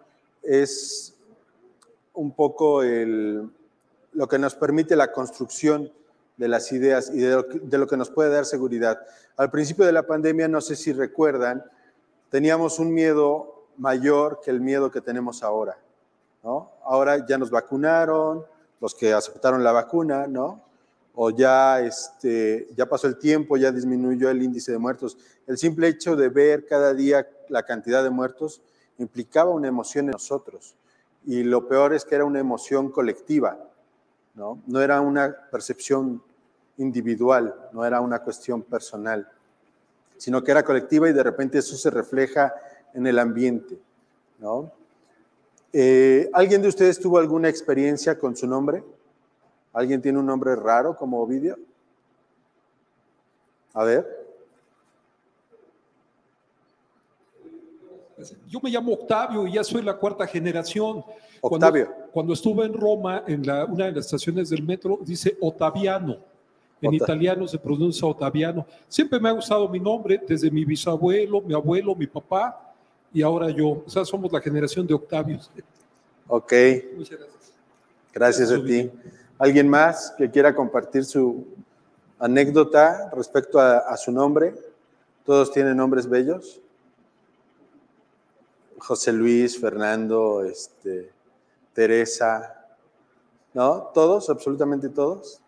[0.43, 1.13] Es
[2.13, 3.49] un poco el,
[4.13, 5.91] lo que nos permite la construcción
[6.37, 8.99] de las ideas y de lo, que, nos puede dar seguridad.
[9.37, 11.63] Al principio de la pandemia, no sé si recuerdan,
[12.29, 15.77] teníamos un miedo mayor que el miedo que tenemos ahora.
[16.43, 16.71] ¿no?
[16.83, 18.45] Ahora ya nos vacunaron,
[18.79, 20.63] los que aceptaron la vacuna, ¿no?
[21.13, 25.17] O ya, este, ya pasó el tiempo, ya disminuyó el índice de muertos.
[25.45, 28.61] El simple hecho de ver cada día la cantidad de muertos
[28.97, 30.75] implicaba una emoción en nosotros.
[31.25, 33.59] Y lo peor es que era una emoción colectiva,
[34.35, 34.61] ¿no?
[34.65, 36.21] No era una percepción
[36.77, 39.27] individual, no era una cuestión personal,
[40.17, 42.53] sino que era colectiva y de repente eso se refleja
[42.93, 43.77] en el ambiente,
[44.39, 44.71] ¿no?
[45.73, 48.83] Eh, ¿Alguien de ustedes tuvo alguna experiencia con su nombre?
[49.73, 51.57] ¿Alguien tiene un nombre raro como Ovidio?
[53.73, 54.21] A ver.
[58.47, 61.03] Yo me llamo Octavio y ya soy la cuarta generación.
[61.39, 61.85] Octavio.
[61.85, 66.17] Cuando, cuando estuve en Roma, en la, una de las estaciones del metro, dice Ottaviano.
[66.81, 68.65] En Ota- italiano se pronuncia Ottaviano.
[68.87, 72.73] Siempre me ha gustado mi nombre, desde mi bisabuelo, mi abuelo, mi papá
[73.13, 73.83] y ahora yo.
[73.85, 75.49] O sea, somos la generación de Octavios.
[76.27, 76.53] Ok,
[76.97, 77.53] Muchas gracias.
[78.13, 78.89] gracias a ti.
[79.37, 81.45] ¿Alguien más que quiera compartir su
[82.19, 84.53] anécdota respecto a, a su nombre?
[85.25, 86.59] ¿Todos tienen nombres bellos?
[88.79, 91.11] José Luis, Fernando, este,
[91.73, 92.67] Teresa,
[93.53, 93.91] ¿no?
[93.93, 94.29] ¿Todos?
[94.29, 95.41] ¿Absolutamente todos?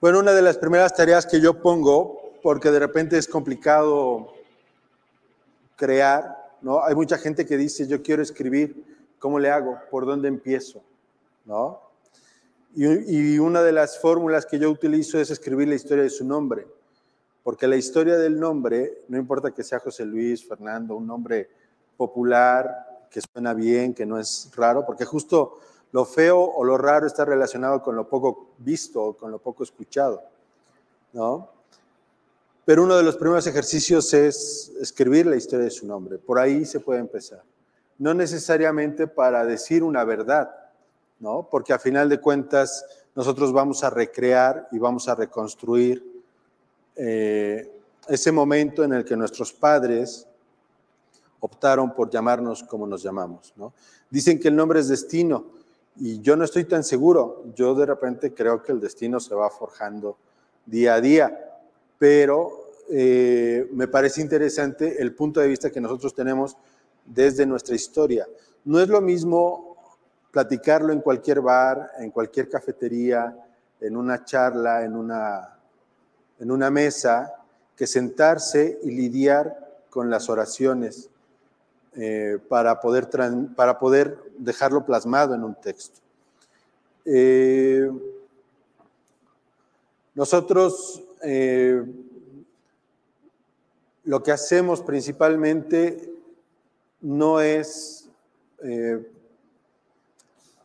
[0.00, 4.32] Bueno, una de las primeras tareas que yo pongo, porque de repente es complicado
[5.76, 6.82] crear, ¿no?
[6.82, 8.84] Hay mucha gente que dice, yo quiero escribir,
[9.18, 9.78] ¿cómo le hago?
[9.90, 10.82] ¿Por dónde empiezo?
[11.44, 11.80] ¿No?
[12.74, 16.66] Y, una de las fórmulas que yo utilizo es escribir la historia de su nombre,
[17.42, 21.50] porque la historia del nombre, no importa que sea José Luis, Fernando, un nombre
[21.96, 25.58] popular, que suena bien, que no es raro, porque justo
[25.92, 29.64] lo feo o lo raro está relacionado con lo poco visto o con lo poco
[29.64, 30.22] escuchado,
[31.12, 31.48] ¿no?
[32.64, 36.18] Pero uno de los primeros ejercicios es escribir la historia de su nombre.
[36.18, 37.42] Por ahí se puede empezar.
[37.98, 40.54] No necesariamente para decir una verdad,
[41.18, 41.48] ¿no?
[41.50, 42.84] Porque a final de cuentas
[43.16, 46.22] nosotros vamos a recrear y vamos a reconstruir
[46.94, 47.68] eh,
[48.08, 50.26] ese momento en el que nuestros padres
[51.40, 53.72] optaron por llamarnos como nos llamamos, ¿no?
[54.10, 55.46] Dicen que el nombre es destino
[55.96, 57.44] y yo no estoy tan seguro.
[57.54, 60.16] Yo de repente creo que el destino se va forjando
[60.66, 61.60] día a día,
[61.98, 66.56] pero eh, me parece interesante el punto de vista que nosotros tenemos
[67.04, 68.26] desde nuestra historia.
[68.64, 69.76] No es lo mismo
[70.30, 73.36] platicarlo en cualquier bar, en cualquier cafetería,
[73.80, 75.58] en una charla, en una,
[76.38, 77.34] en una mesa,
[77.76, 81.10] que sentarse y lidiar con las oraciones
[81.96, 83.08] eh, para, poder
[83.56, 85.98] para poder dejarlo plasmado en un texto.
[87.04, 87.90] Eh,
[90.14, 91.82] nosotros eh,
[94.04, 96.12] lo que hacemos principalmente
[97.00, 98.08] no es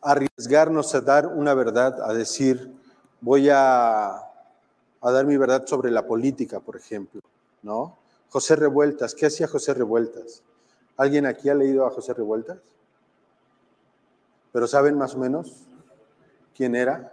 [0.00, 2.70] arriesgarnos a dar una verdad, a decir,
[3.20, 4.10] voy a,
[5.00, 7.20] a dar mi verdad sobre la política, por ejemplo,
[7.62, 7.96] ¿no?
[8.28, 10.42] José Revueltas, ¿qué hacía José Revueltas?
[10.96, 12.58] ¿Alguien aquí ha leído a José Revueltas?
[14.52, 15.66] ¿Pero saben más o menos
[16.54, 17.12] quién era?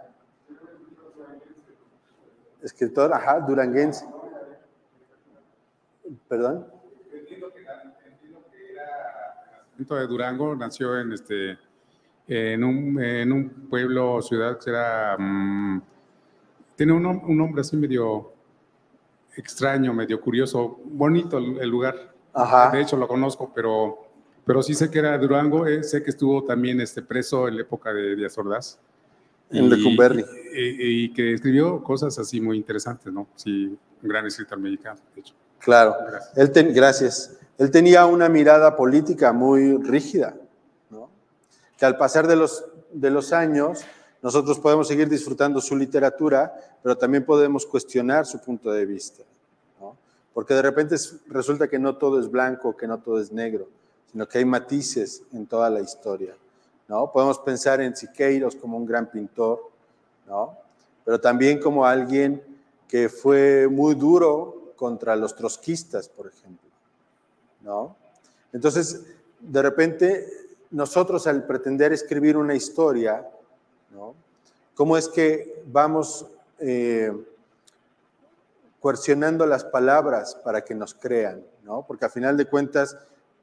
[2.62, 4.06] Escritor, ajá, duranguense.
[6.28, 6.66] ¿Perdón?
[9.76, 11.58] De Durango nació en este
[12.26, 15.82] en un, en un pueblo o ciudad que era mm,
[16.76, 18.32] tiene un, un nombre así medio
[19.36, 22.13] extraño, medio curioso, bonito el lugar.
[22.34, 22.70] Ajá.
[22.70, 23.98] De hecho lo conozco, pero
[24.46, 27.62] pero sí sé que era Durango, eh, sé que estuvo también este preso en la
[27.62, 28.78] época de Díaz Ordaz.
[29.50, 30.22] En Lecumberri.
[30.54, 33.26] Y, y que escribió cosas así muy interesantes, ¿no?
[33.36, 33.66] Sí,
[34.02, 35.34] un gran escritor mexicano, de hecho.
[35.60, 36.36] Claro, Gracias.
[36.36, 37.38] él ten- gracias.
[37.56, 40.34] Él tenía una mirada política muy rígida,
[40.90, 41.08] ¿no?
[41.78, 43.82] que al pasar de los, de los años
[44.22, 46.52] nosotros podemos seguir disfrutando su literatura,
[46.82, 49.22] pero también podemos cuestionar su punto de vista.
[50.34, 53.68] Porque de repente es- resulta que no todo es blanco, que no todo es negro,
[54.12, 56.36] sino que hay matices en toda la historia.
[56.88, 57.10] ¿no?
[57.10, 59.70] Podemos pensar en Siqueiros como un gran pintor,
[60.26, 60.56] ¿no?
[61.04, 62.42] pero también como alguien
[62.88, 66.68] que fue muy duro contra los trotskistas, por ejemplo.
[67.62, 67.96] ¿no?
[68.52, 69.02] Entonces,
[69.40, 70.26] de repente,
[70.70, 73.26] nosotros al pretender escribir una historia,
[73.92, 74.14] ¿no?
[74.74, 76.26] ¿cómo es que vamos
[76.58, 77.12] eh,
[78.84, 81.42] coercionando las palabras para que nos crean?
[81.62, 81.86] ¿no?
[81.86, 82.98] Porque a final de cuentas,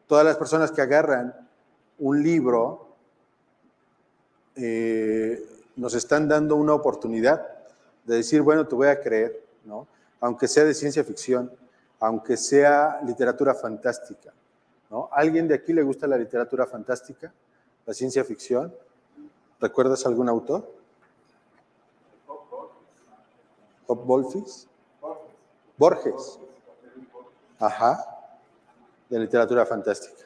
[0.05, 1.33] todas las personas que agarran
[1.97, 2.95] un libro
[4.55, 5.43] eh,
[5.77, 7.43] nos están dando una oportunidad
[8.05, 9.87] de decir, bueno, te voy a creer, ¿no?
[10.19, 11.51] aunque sea de ciencia ficción,
[11.99, 14.31] aunque sea literatura fantástica.
[14.91, 15.09] ¿no?
[15.11, 17.33] ¿Alguien de aquí le gusta la literatura fantástica,
[17.87, 18.71] la ciencia ficción?
[19.59, 20.71] ¿Recuerdas algún autor?
[23.87, 24.67] Bob Wolfis.
[25.77, 26.39] Borges.
[27.59, 28.05] Ajá.
[29.09, 30.25] De literatura fantástica.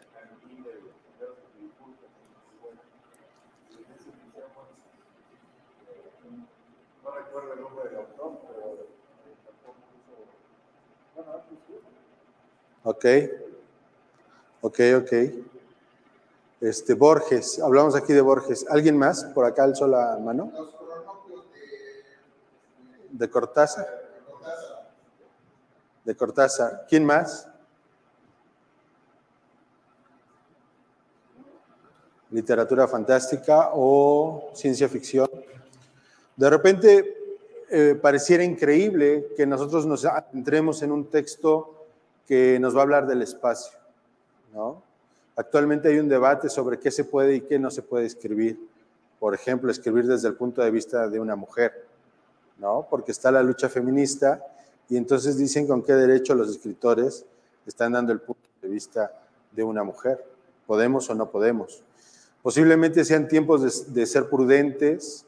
[12.83, 13.05] Ok.
[14.61, 15.13] Ok, ok.
[16.61, 18.65] Este, Borges, hablamos aquí de Borges.
[18.69, 19.23] ¿Alguien más?
[19.25, 20.51] Por acá alzó la mano.
[23.09, 24.04] De Cortázar.
[26.05, 26.85] De Cortázar.
[26.87, 27.49] ¿Quién más?
[32.29, 35.29] Literatura fantástica o ciencia ficción.
[36.35, 37.15] De repente
[37.69, 41.87] eh, pareciera increíble que nosotros nos entremos en un texto
[42.27, 43.77] que nos va a hablar del espacio.
[44.53, 44.83] ¿no?
[45.35, 48.59] Actualmente hay un debate sobre qué se puede y qué no se puede escribir.
[49.19, 51.87] Por ejemplo, escribir desde el punto de vista de una mujer.
[52.59, 52.85] ¿no?
[52.89, 54.45] Porque está la lucha feminista
[54.89, 57.25] y entonces dicen con qué derecho los escritores
[57.65, 59.11] están dando el punto de vista
[59.51, 60.23] de una mujer.
[60.67, 61.83] ¿Podemos o no podemos?
[62.41, 65.25] Posiblemente sean tiempos de, ser prudentes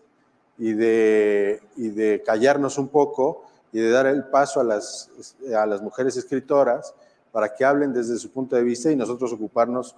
[0.58, 5.10] y de, y de, callarnos un poco y de dar el paso a las,
[5.56, 6.94] a las mujeres escritoras
[7.32, 9.96] para que hablen desde su punto de vista y nosotros ocuparnos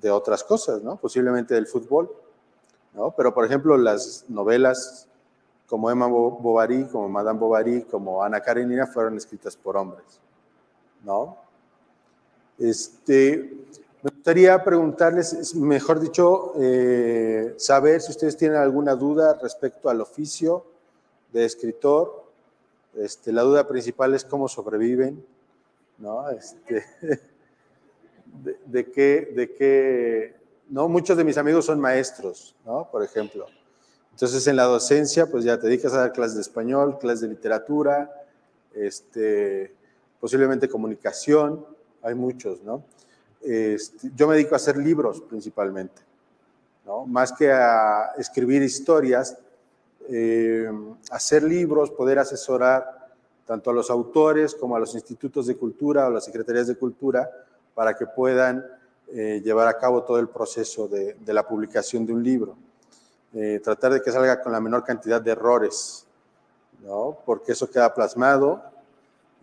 [0.00, 0.96] de otras cosas, ¿no?
[0.96, 2.10] Posiblemente del fútbol,
[2.94, 3.14] ¿no?
[3.16, 5.08] Pero, por ejemplo, las novelas
[5.66, 10.20] como Emma Bovary, como Madame Bovary, como Ana Karenina fueron escritas por hombres,
[11.02, 11.36] ¿no?
[12.58, 13.52] Este,
[14.02, 20.66] me gustaría preguntarles, mejor dicho, eh, saber si ustedes tienen alguna duda respecto al oficio
[21.32, 22.22] de escritor.
[22.94, 25.24] Este, la duda principal es cómo sobreviven,
[25.98, 26.28] ¿no?
[26.30, 26.84] Este,
[28.44, 30.36] de, de, qué, de qué,
[30.68, 30.88] ¿no?
[30.88, 32.88] Muchos de mis amigos son maestros, ¿no?
[32.90, 33.46] Por ejemplo.
[34.14, 37.28] Entonces, en la docencia, pues ya te dedicas a dar clases de español, clases de
[37.30, 38.12] literatura,
[38.72, 39.74] este,
[40.20, 41.66] posiblemente comunicación,
[42.00, 42.84] hay muchos, ¿no?
[43.42, 46.00] Este, yo me dedico a hacer libros principalmente,
[46.86, 47.06] ¿no?
[47.06, 49.36] Más que a escribir historias,
[50.08, 50.70] eh,
[51.10, 53.08] hacer libros, poder asesorar
[53.44, 57.28] tanto a los autores como a los institutos de cultura o las secretarías de cultura
[57.74, 58.64] para que puedan
[59.12, 62.56] eh, llevar a cabo todo el proceso de la publicación de un libro.
[63.62, 66.06] Tratar de que salga con la menor cantidad de errores,
[66.84, 67.18] ¿no?
[67.26, 68.62] porque eso queda plasmado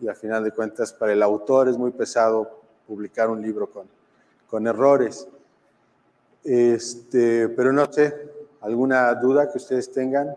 [0.00, 3.86] y al final de cuentas para el autor es muy pesado publicar un libro con,
[4.48, 5.28] con errores.
[6.42, 8.14] Este, pero no sé,
[8.62, 10.34] ¿alguna duda que ustedes tengan?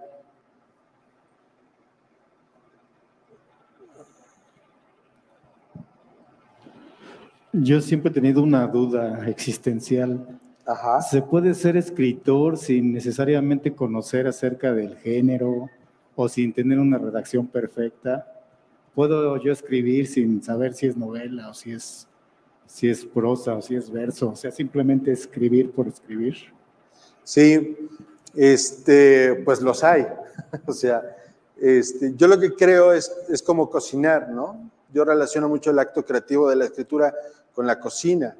[7.53, 10.34] Yo siempre he tenido una duda existencial.
[11.09, 15.69] ¿Se puede ser escritor sin necesariamente conocer acerca del género
[16.15, 18.31] o sin tener una redacción perfecta?
[18.95, 22.07] ¿Puedo yo escribir sin saber si es novela o si es,
[22.65, 24.29] si es prosa o si es verso?
[24.29, 26.35] O sea, simplemente escribir por escribir.
[27.23, 27.77] Sí,
[28.33, 30.07] este, pues los hay.
[30.65, 31.03] o sea,
[31.61, 34.71] este, yo lo que creo es, es como cocinar, ¿no?
[34.91, 37.13] Yo relaciono mucho el acto creativo de la escritura
[37.53, 38.35] con la cocina.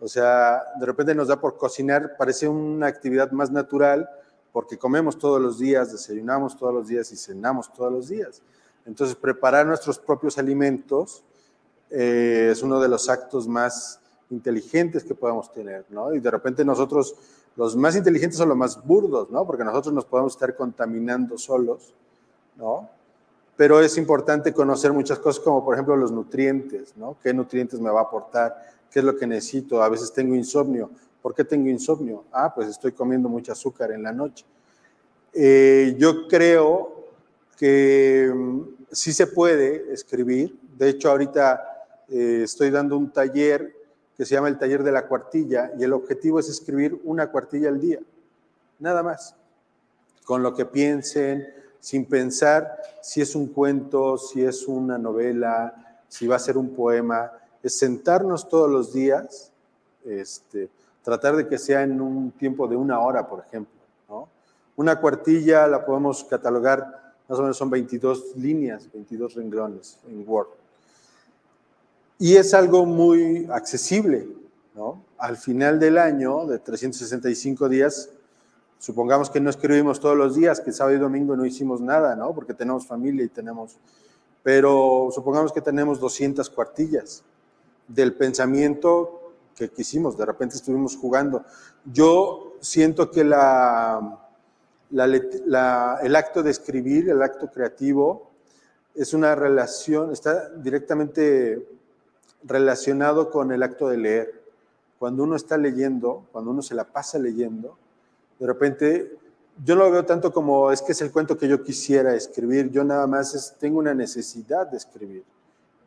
[0.00, 4.08] O sea, de repente nos da por cocinar, parece una actividad más natural
[4.52, 8.42] porque comemos todos los días, desayunamos todos los días y cenamos todos los días.
[8.86, 11.22] Entonces, preparar nuestros propios alimentos
[11.90, 14.00] eh, es uno de los actos más
[14.30, 16.14] inteligentes que podemos tener, ¿no?
[16.14, 17.14] Y de repente nosotros,
[17.56, 19.46] los más inteligentes son los más burdos, ¿no?
[19.46, 21.94] Porque nosotros nos podemos estar contaminando solos,
[22.56, 22.88] ¿no?
[23.56, 27.16] Pero es importante conocer muchas cosas como, por ejemplo, los nutrientes, ¿no?
[27.22, 28.79] ¿Qué nutrientes me va a aportar?
[28.90, 29.82] ¿Qué es lo que necesito?
[29.82, 30.90] A veces tengo insomnio.
[31.22, 32.24] ¿Por qué tengo insomnio?
[32.32, 34.44] Ah, pues estoy comiendo mucho azúcar en la noche.
[35.32, 37.06] Eh, yo creo
[37.56, 38.60] que mm,
[38.90, 40.58] sí se puede escribir.
[40.76, 41.62] De hecho, ahorita
[42.08, 43.76] eh, estoy dando un taller
[44.16, 47.68] que se llama el taller de la cuartilla y el objetivo es escribir una cuartilla
[47.68, 48.00] al día.
[48.78, 49.36] Nada más.
[50.24, 51.46] Con lo que piensen,
[51.80, 56.74] sin pensar si es un cuento, si es una novela, si va a ser un
[56.74, 59.52] poema es sentarnos todos los días
[60.04, 60.70] Este,
[61.02, 63.78] tratar de que sea en un tiempo de una hora, por ejemplo.
[64.76, 70.48] Una cuartilla la podemos catalogar, más o menos son 22 líneas, 22 renglones en Word.
[72.18, 74.26] Y es algo muy accesible.
[75.18, 78.08] Al final del año, de 365 días,
[78.78, 82.16] supongamos que no escribimos todos los días, que sábado y domingo no hicimos nada.
[82.34, 83.76] Porque tenemos familia y tenemos...
[84.42, 87.22] Pero supongamos que tenemos 200 cuartillas
[87.94, 91.44] del pensamiento que quisimos, de repente estuvimos jugando.
[91.84, 94.18] Yo siento que la,
[94.90, 98.30] el acto de escribir, el acto creativo,
[98.94, 101.68] es una relación, está directamente
[102.42, 104.42] relacionado con el acto de leer.
[104.98, 107.76] Cuando uno está leyendo, cuando uno se la pasa leyendo,
[108.38, 109.18] de repente
[109.64, 112.70] yo no lo veo tanto como es que es el cuento que yo quisiera escribir,
[112.70, 115.24] yo nada más tengo una necesidad de escribir,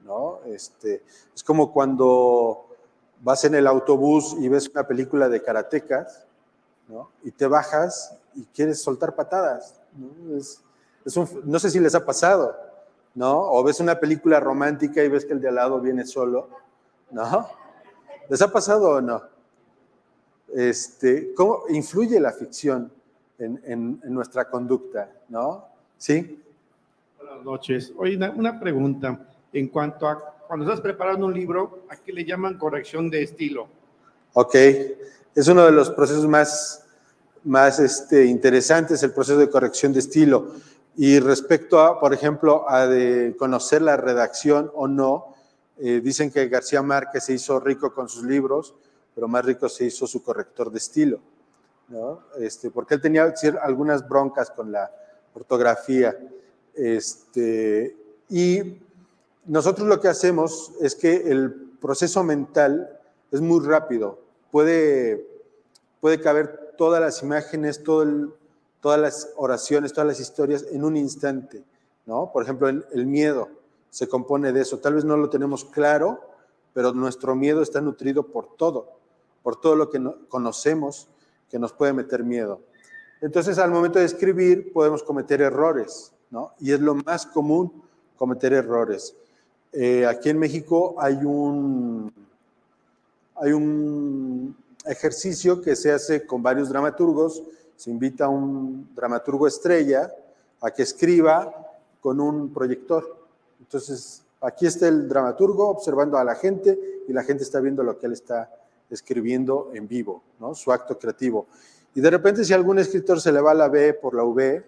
[0.04, 0.40] ¿no?
[0.46, 1.04] Este,
[1.34, 2.68] es como cuando
[3.22, 6.26] vas en el autobús y ves una película de karatecas,
[6.88, 7.10] ¿no?
[7.24, 10.38] Y te bajas y quieres soltar patadas, ¿no?
[10.38, 10.62] Es,
[11.44, 12.56] no sé si les ha pasado,
[13.16, 13.52] ¿no?
[13.52, 16.50] O ves una película romántica y ves que el de al lado viene solo,
[17.12, 17.48] ¿no?
[18.30, 19.22] ¿Les ha pasado o no?
[20.54, 22.92] Este, ¿Cómo influye la ficción
[23.38, 25.66] en, nuestra conducta, no?
[25.98, 26.42] ¿Sí?
[27.18, 27.94] Buenas noches.
[27.98, 29.20] Oye, una, pregunta.
[29.54, 33.68] En cuanto a cuando estás preparando un libro, ¿a qué le llaman corrección de estilo?
[34.34, 34.56] Ok,
[35.36, 36.86] es uno de los procesos más,
[37.44, 40.52] más este, interesantes, el proceso de corrección de estilo.
[40.96, 45.36] Y respecto a, por ejemplo, a de conocer la redacción o no,
[45.80, 48.76] eh, dicen que García Márquez se hizo rico con sus libros,
[49.16, 51.20] pero más rico se hizo su corrector de estilo,
[51.88, 52.22] ¿no?
[52.40, 54.92] Este, porque él tenía algunas broncas con la
[55.34, 56.16] ortografía.
[56.76, 57.96] Este,
[58.30, 58.78] y
[59.46, 63.00] nosotros lo que hacemos es que el proceso mental
[63.32, 64.20] es muy rápido,
[64.52, 65.28] puede,
[66.00, 71.64] puede caber todas las imágenes, todas las oraciones, todas las historias en un instante,
[72.06, 72.32] ¿no?
[72.32, 73.50] Por ejemplo, el, miedo
[73.90, 74.80] se compone de eso.
[74.80, 76.22] Tal vez no lo tenemos claro,
[76.74, 78.98] pero nuestro miedo está nutrido por todo,
[79.42, 81.08] por todo lo que conocemos
[81.50, 82.62] que nos puede meter miedo.
[83.22, 86.54] Entonces, al momento de escribir, podemos cometer errores, ¿no?
[86.60, 87.84] Y es lo más común
[88.18, 89.16] cometer errores.
[89.74, 92.12] Eh, aquí en México hay un,
[93.36, 94.56] hay un
[94.86, 97.44] ejercicio que se hace con varios dramaturgos
[97.76, 100.10] se invita a un dramaturgo estrella
[100.62, 101.54] a que escriba
[102.00, 103.28] con un proyector.
[103.60, 108.00] Entonces, aquí está el dramaturgo observando a la gente y la gente está viendo lo
[108.00, 108.50] que él está
[108.90, 110.56] escribiendo en vivo, ¿no?
[110.56, 111.48] su acto creativo.
[111.96, 114.64] Y de repente si algún escritor se le va la B por la V,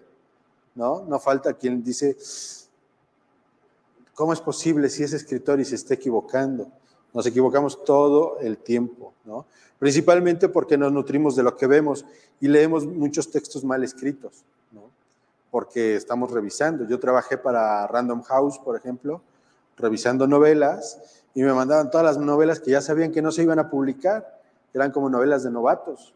[0.74, 1.04] ¿no?
[1.08, 2.16] No falta quien dice,
[4.16, 6.72] ¿cómo es posible si es escritor y se está equivocando?
[7.12, 9.46] Nos equivocamos todo el tiempo, ¿no?
[9.78, 12.04] Principalmente porque nos nutrimos de lo que vemos
[12.40, 14.90] y leemos muchos textos mal escritos, ¿no?
[15.50, 16.86] Porque estamos revisando.
[16.86, 19.20] Yo trabajé para Random House, por ejemplo,
[19.76, 23.58] revisando novelas y me mandaban todas las novelas que ya sabían que no se iban
[23.58, 24.40] a publicar,
[24.72, 26.14] eran como novelas de novatos.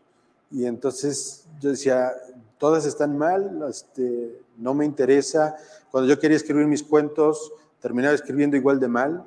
[0.50, 2.12] Y entonces yo decía,
[2.56, 5.54] todas están mal, este, no me interesa.
[5.90, 9.26] Cuando yo quería escribir mis cuentos, terminaba escribiendo igual de mal,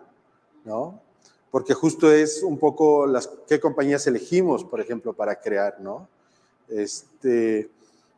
[0.65, 1.03] ¿no?
[1.53, 6.09] porque justo es un poco las qué compañías elegimos, por ejemplo, para crear, ¿no?
[6.67, 7.69] Este,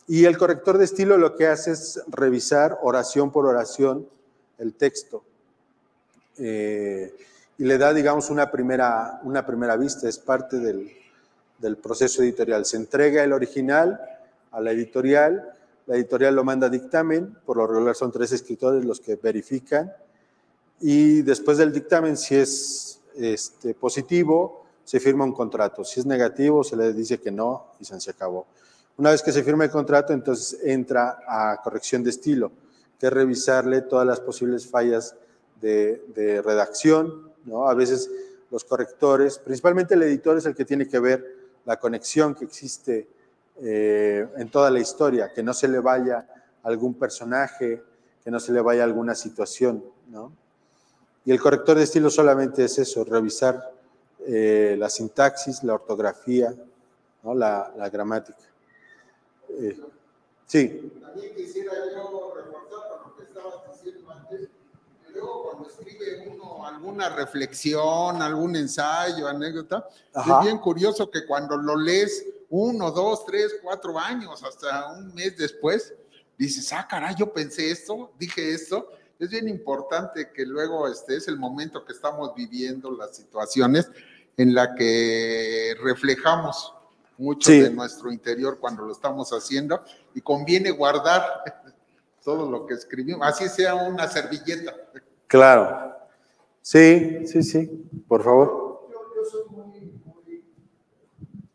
[0.07, 4.07] y el corrector de estilo lo que hace es revisar oración por oración
[4.57, 5.26] el texto.
[6.38, 7.14] Eh,
[7.57, 10.94] y le da, digamos, una primera, una primera vista, es parte del,
[11.60, 12.64] del proceso editorial.
[12.64, 13.99] Se entrega el original
[14.52, 15.57] a la editorial,
[15.88, 19.91] la editorial lo manda a dictamen, por lo regular son tres escritores los que verifican,
[20.80, 25.84] y después del dictamen, si es este, positivo, se firma un contrato.
[25.84, 28.45] Si es negativo, se le dice que no y se acabó.
[28.97, 32.52] Una vez que se firma el contrato, entonces entra a corrección de estilo,
[32.99, 35.15] que es revisarle todas las posibles fallas
[35.60, 37.31] de, redacción.
[37.68, 38.10] A veces
[38.52, 41.35] los correctores, principalmente el editor es el que tiene que ver
[41.65, 43.07] la conexión que existe
[43.61, 46.27] eh, en toda la historia, que no se le vaya
[46.64, 47.81] algún personaje,
[48.23, 49.84] que no se le vaya alguna situación.
[50.10, 50.31] ¿no?
[51.26, 53.73] Y el corrector de estilo solamente es eso, revisar
[54.27, 56.53] eh, la sintaxis, la ortografía,
[57.23, 57.34] ¿no?
[57.34, 58.38] la, la, gramática.
[59.49, 59.80] Eh,
[60.45, 60.91] sí.
[61.02, 64.49] También quisiera yo reforzar con lo que estabas diciendo antes,
[65.03, 71.57] que luego cuando escribe uno alguna reflexión, algún ensayo, anécdota, es bien curioso que cuando
[71.57, 75.91] lo lees uno, dos, tres, cuatro años, hasta un mes después,
[76.38, 81.28] dices, ah, caray, yo pensé esto, dije esto, es bien importante que luego este es
[81.28, 83.90] el momento que estamos viviendo, las situaciones,
[84.38, 86.74] en la que reflejamos
[87.18, 87.62] mucho Sí.
[87.62, 89.82] de nuestro interior cuando lo estamos haciendo
[90.14, 91.24] y conviene guardar
[92.24, 94.74] todo lo que escribimos, así sea una servilleta.
[95.28, 95.94] Claro.
[96.62, 97.68] Sí, sí, sí,
[98.08, 98.88] por favor.
[98.92, 100.44] Yo, yo soy muy, muy,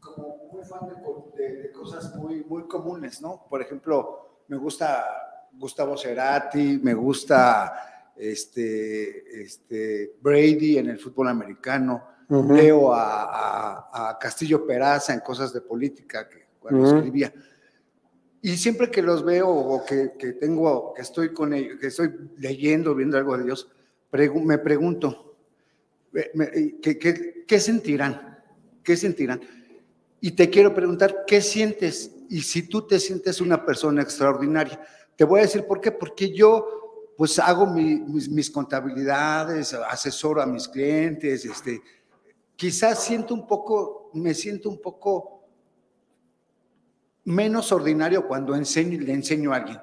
[0.01, 3.45] como muy fan de, de- de cosas muy, muy comunes, ¿no?
[3.51, 5.05] Por ejemplo, me gusta
[5.61, 12.55] Gustavo Cerati, me gusta este, este Brady en el fútbol americano, Ujú.
[12.55, 16.97] leo a, a- a Castillo Peraza en cosas de política que cuando Ujú.
[16.97, 17.33] escribía.
[18.43, 22.11] Y siempre que los veo o que, que tengo, que estoy con ellos, que estoy
[22.39, 23.69] leyendo, viendo algo de ellos,
[24.11, 25.37] pregu- me pregunto,
[26.15, 28.39] eh, eh, ¿qué, qué, qué sentirán?
[28.83, 29.41] ¿Qué sentirán?
[30.23, 32.13] Y te quiero preguntar, ¿qué sientes?
[32.31, 34.81] Y si tú te sientes una persona extraordinaria,
[35.21, 40.41] te voy a decir por qué, porque yo pues hago mi- mis, mis contabilidades, asesoro
[40.41, 41.83] a mis clientes, este,
[42.57, 45.43] quizás siento un poco, me siento un poco
[47.27, 49.79] menos ordinario cuando enseño, le enseño a alguien.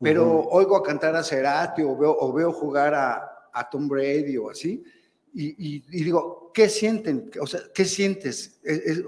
[0.00, 0.48] Pero Ujú.
[0.52, 4.48] oigo a cantar a Cerati o veo, o veo jugar a, a Tom Brady o
[4.48, 4.82] así,
[5.34, 7.30] y, y- y digo, ¿qué sienten?
[7.42, 8.58] O sea, ¿qué sientes?
[8.64, 9.04] Es- es-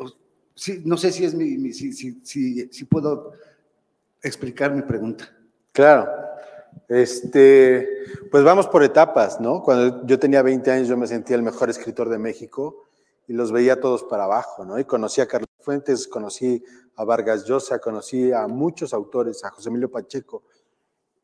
[0.55, 3.33] sí, no sé si es mi, mi- si, si- si- si puedo
[4.23, 5.35] explicar mi pregunta.
[5.81, 6.11] Claro.
[6.89, 7.89] Este,
[8.31, 9.63] pues vamos por etapas, ¿no?
[9.63, 12.85] Cuando yo tenía 20 años yo me sentía el mejor escritor de México
[13.27, 14.79] y los veía todos para abajo, ¿no?
[14.79, 16.63] Y conocí a Carlos Fuentes, conocí
[16.97, 20.43] a Vargas Llosa, conocí a muchos autores, a José Emilio Pacheco,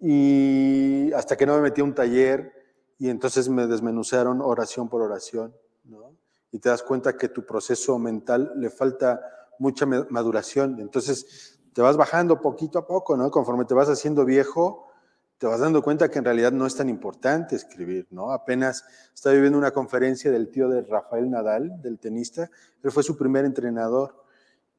[0.00, 2.50] y hasta que no me metí a un taller
[2.98, 5.54] y entonces me desmenuzaron oración por oración,
[5.84, 6.16] ¿no?
[6.50, 9.20] Y te das cuenta que tu proceso mental le falta
[9.58, 13.30] mucha ma- maduración, entonces te vas bajando poquito a poco, ¿no?
[13.30, 14.86] Conforme te vas haciendo viejo,
[15.36, 18.32] te vas dando cuenta que en realidad no es tan importante escribir, ¿no?
[18.32, 18.82] Apenas
[19.14, 22.48] estaba viviendo una conferencia del tío de Rafael Nadal, del tenista,
[22.82, 24.24] él fue su primer entrenador.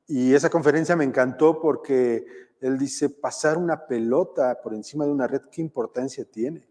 [0.07, 2.25] Y esa conferencia me encantó porque
[2.61, 6.67] él dice, pasar una pelota por encima de una red, ¿qué importancia tiene?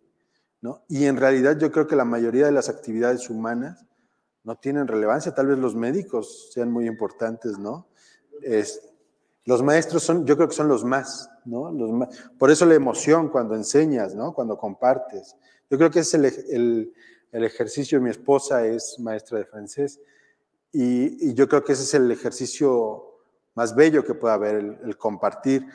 [0.60, 0.82] ¿No?
[0.88, 3.86] Y en realidad yo creo que la mayoría de las actividades humanas
[4.42, 7.86] no tienen relevancia, tal vez los médicos sean muy importantes, ¿no?
[8.42, 8.95] Es-
[9.46, 11.72] los maestros son, yo creo que son los más, ¿no?
[12.38, 14.34] Por eso la emoción cuando enseñas, ¿no?
[14.34, 15.36] Cuando compartes.
[15.70, 16.92] Yo creo que es el, el-
[17.32, 20.00] el ejercicio, mi esposa es maestra de francés
[20.72, 23.04] y, yo creo que ese es el ejercicio
[23.54, 25.66] más bello que pueda haber, el, el compartir.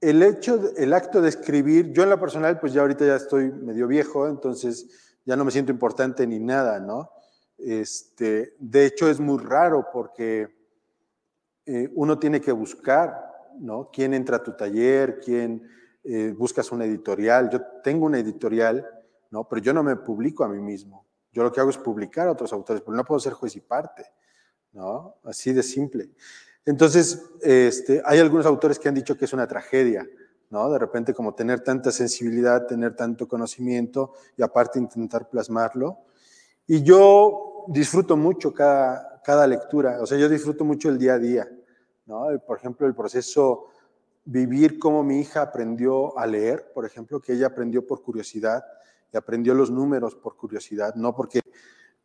[0.00, 3.50] El hecho, el acto de escribir, yo en lo personal, pues ya ahorita ya estoy
[3.52, 7.10] medio viejo, entonces ya no me siento importante ni nada, ¿no?
[7.56, 10.48] Este, de hecho, es muy raro porque
[11.66, 13.90] eh, uno tiene que buscar, ¿no?
[13.92, 15.20] ¿Quién entra a tu taller?
[15.20, 15.66] ¿Quién
[16.02, 17.48] eh, buscas una editorial?
[17.50, 18.86] Yo tengo una editorial,
[19.30, 19.48] ¿no?
[19.48, 21.06] Pero yo no me publico a mí mismo.
[21.32, 23.60] Yo lo que hago es publicar a otros autores, pero no puedo ser juez y
[23.60, 24.04] parte,
[24.72, 25.16] ¿no?
[25.24, 26.10] Así de simple.
[26.66, 30.06] Entonces, este, hay algunos autores que han dicho que es una tragedia,
[30.50, 30.70] ¿no?
[30.70, 35.98] De repente como tener tanta sensibilidad, tener tanto conocimiento y aparte intentar plasmarlo.
[36.66, 41.18] Y yo disfruto mucho cada, cada lectura, o sea, yo disfruto mucho el día a
[41.18, 41.48] día,
[42.06, 42.26] ¿no?
[42.46, 43.66] Por ejemplo, el proceso,
[44.24, 48.62] vivir cómo mi hija aprendió a leer, por ejemplo, que ella aprendió por curiosidad
[49.12, 51.40] y aprendió los números por curiosidad, no porque,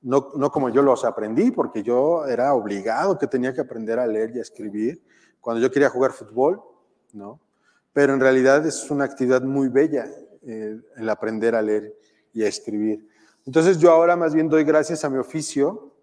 [0.02, 4.08] no, no como yo los aprendí, porque yo era obligado que tenía que aprender a
[4.08, 5.04] leer y a escribir
[5.42, 6.62] cuando yo quería jugar fútbol,
[7.14, 7.40] ¿no?
[7.94, 10.06] Pero en realidad es una actividad muy bella
[10.42, 11.96] eh, el aprender a leer
[12.34, 13.08] y a escribir.
[13.46, 15.94] Entonces yo ahora más bien doy gracias a mi oficio,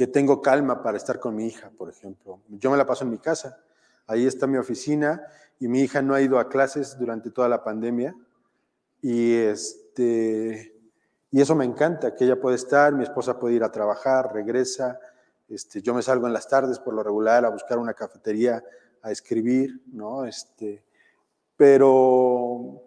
[0.00, 2.40] que tengo calma para estar con mi hija, por ejemplo.
[2.48, 3.58] Yo me la paso en mi casa,
[4.06, 5.22] ahí está mi oficina
[5.58, 8.16] y mi hija no ha ido a clases durante toda la pandemia
[9.02, 10.74] y, este,
[11.30, 14.98] y eso me encanta, que ella puede estar, mi esposa puede ir a trabajar, regresa,
[15.50, 18.64] este, yo me salgo en las tardes por lo regular a buscar una cafetería,
[19.02, 20.24] a escribir, ¿no?
[20.24, 20.82] Este,
[21.58, 22.84] pero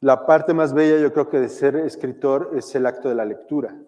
[0.00, 3.24] la parte más bella yo creo que de ser escritor es el acto de la
[3.24, 3.78] lectura.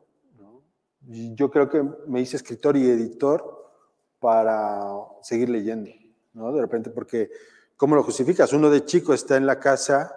[1.06, 3.72] Yo creo que me hice escritor y editor
[4.20, 4.86] para
[5.22, 5.90] seguir leyendo,
[6.32, 6.52] ¿no?
[6.52, 7.30] De repente, porque,
[7.76, 8.52] ¿cómo lo justificas?
[8.52, 10.14] Uno de chico está en la casa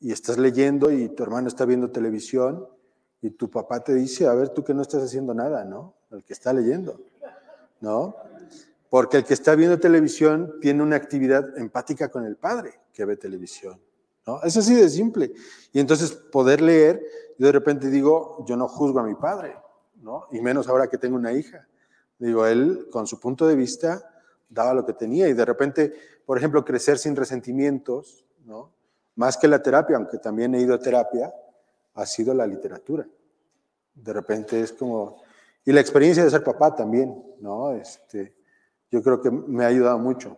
[0.00, 2.68] y estás leyendo y tu hermano está viendo televisión
[3.22, 5.94] y tu papá te dice, a ver, tú que no estás haciendo nada, ¿no?
[6.10, 7.00] El que está leyendo,
[7.80, 8.14] ¿no?
[8.88, 13.16] Porque el que está viendo televisión tiene una actividad empática con el padre que ve
[13.16, 13.80] televisión,
[14.26, 14.42] ¿no?
[14.42, 15.32] Es así de simple.
[15.72, 17.02] Y entonces poder leer,
[17.38, 19.56] yo de repente digo, yo no juzgo a mi padre,
[20.30, 21.66] Y menos ahora que tengo una hija.
[22.18, 24.10] Digo, él con su punto de vista
[24.48, 25.94] daba lo que tenía y de repente,
[26.24, 28.72] por ejemplo, crecer sin resentimientos, ¿no?
[29.16, 31.32] Más que la terapia, aunque también he ido a terapia,
[31.94, 33.06] ha sido la literatura.
[33.94, 35.22] De repente es como,
[35.64, 37.72] Y la experiencia de ser papá también, ¿no?
[37.72, 38.36] Este,
[38.90, 40.36] yo creo que me ha ayudado mucho.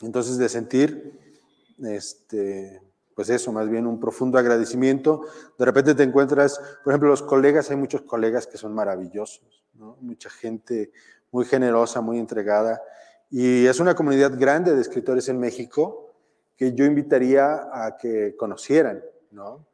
[0.00, 1.44] Entonces, de sentir,
[1.84, 2.82] este,
[3.18, 5.22] pues eso, más bien un profundo agradecimiento.
[5.58, 9.64] De repente te encuentras, por ejemplo, los colegas, hay muchos colegas que son maravillosos.
[9.72, 10.92] Mucha gente
[11.32, 12.80] muy generosa, muy entregada.
[13.28, 16.14] Y es una comunidad grande de escritores en México
[16.56, 19.66] que yo invitaría a que conocieran, ¿no?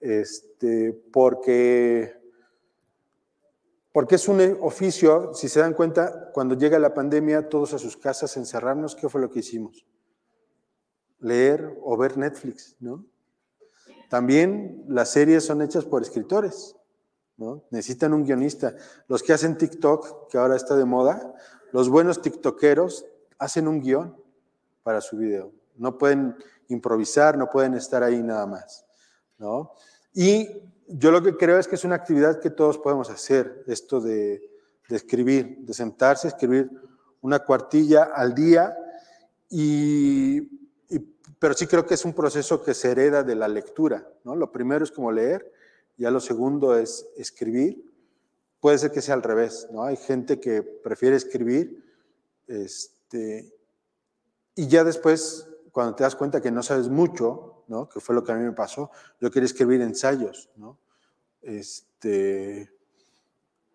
[0.00, 2.14] Este, porque,
[3.92, 7.98] porque es un oficio, si se dan cuenta, cuando llega la pandemia, todos a sus
[7.98, 9.84] casas, encerrarnos, ¿qué fue lo que hicimos?
[11.20, 13.04] Leer o ver Netflix, ¿no?
[14.08, 16.76] También las series son hechas por escritores,
[17.36, 17.64] ¿no?
[17.70, 18.74] Necesitan un guionista.
[19.08, 21.34] Los que hacen TikTok, que ahora está de moda,
[21.72, 23.04] los buenos TikTokeros
[23.38, 24.16] hacen un guion
[24.82, 25.52] para su video.
[25.76, 26.36] No pueden
[26.68, 28.86] improvisar, no pueden estar ahí nada más,
[29.38, 29.72] ¿no?
[30.14, 30.48] Y
[30.88, 34.40] yo lo que creo es que es una actividad que todos podemos hacer, esto de,
[34.88, 36.70] escribir, de sentarse, escribir
[37.20, 38.76] una cuartilla al día,
[39.50, 40.40] y,
[41.38, 44.36] pero sí creo que es un proceso que se hereda de la lectura, ¿no?
[44.36, 45.52] Lo primero es como leer,
[45.96, 47.84] ya lo segundo es escribir,
[48.60, 49.84] puede ser que sea al revés, ¿no?
[49.84, 51.84] Hay gente que prefiere escribir,
[52.46, 53.52] este,
[54.54, 57.56] y ya después, cuando te das cuenta que no sabes mucho,
[57.92, 58.90] que fue lo que a mí me pasó.
[59.20, 60.78] Yo quería escribir ensayos, ¿no?
[61.42, 62.70] Este,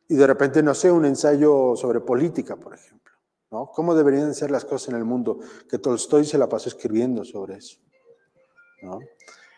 [0.07, 3.00] y de repente, no sé, un ensayo sobre política, por ejemplo,
[3.51, 5.39] ¿Cómo deberían ser las cosas en el mundo?
[5.69, 7.79] Que Tolstoy se la pasó escribiendo sobre eso.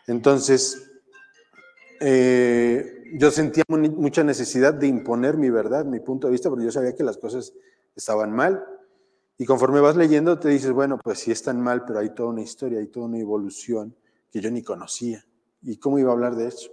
[0.08, 0.90] Entonces,
[2.00, 6.72] eh, yo sentía mucha necesidad de imponer mi verdad, mi punto de vista, porque yo
[6.72, 7.52] sabía que las cosas
[7.94, 8.64] estaban mal.
[9.38, 12.42] Y conforme vas leyendo, te dices, bueno, pues sí están mal, pero hay toda una
[12.42, 13.94] historia, hay toda una evolución
[14.30, 15.24] que yo ni conocía.
[15.62, 16.70] ¿Y cómo iba a hablar de eso?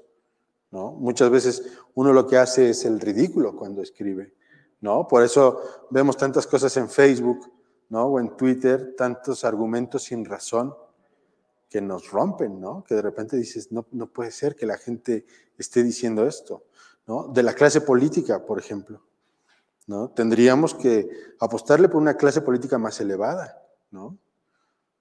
[0.71, 4.33] Muchas veces uno lo que hace es el ridículo cuando escribe,
[4.81, 5.07] ¿no?
[5.07, 7.51] Por eso vemos tantas cosas en Facebook,
[7.89, 8.05] ¿no?
[8.05, 10.75] O en Twitter, tantos argumentos sin razón
[11.69, 12.83] que nos rompen, ¿no?
[12.83, 15.25] Que de repente dices, no, no puede ser que la gente
[15.57, 16.63] esté diciendo esto,
[17.07, 17.27] ¿no?
[17.27, 19.01] De la clase política, por ejemplo,
[19.87, 20.09] ¿no?
[20.09, 21.09] Tendríamos que
[21.39, 24.17] apostarle por una clase política más elevada, ¿no?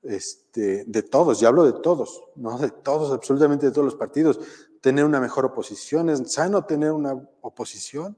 [0.03, 2.59] este, de todos, y hablo de todos, ¿no?
[2.59, 4.41] de todos, absolutamente de todos los partidos,
[4.81, 8.17] tener una mejor oposición, es sano tener una oposición,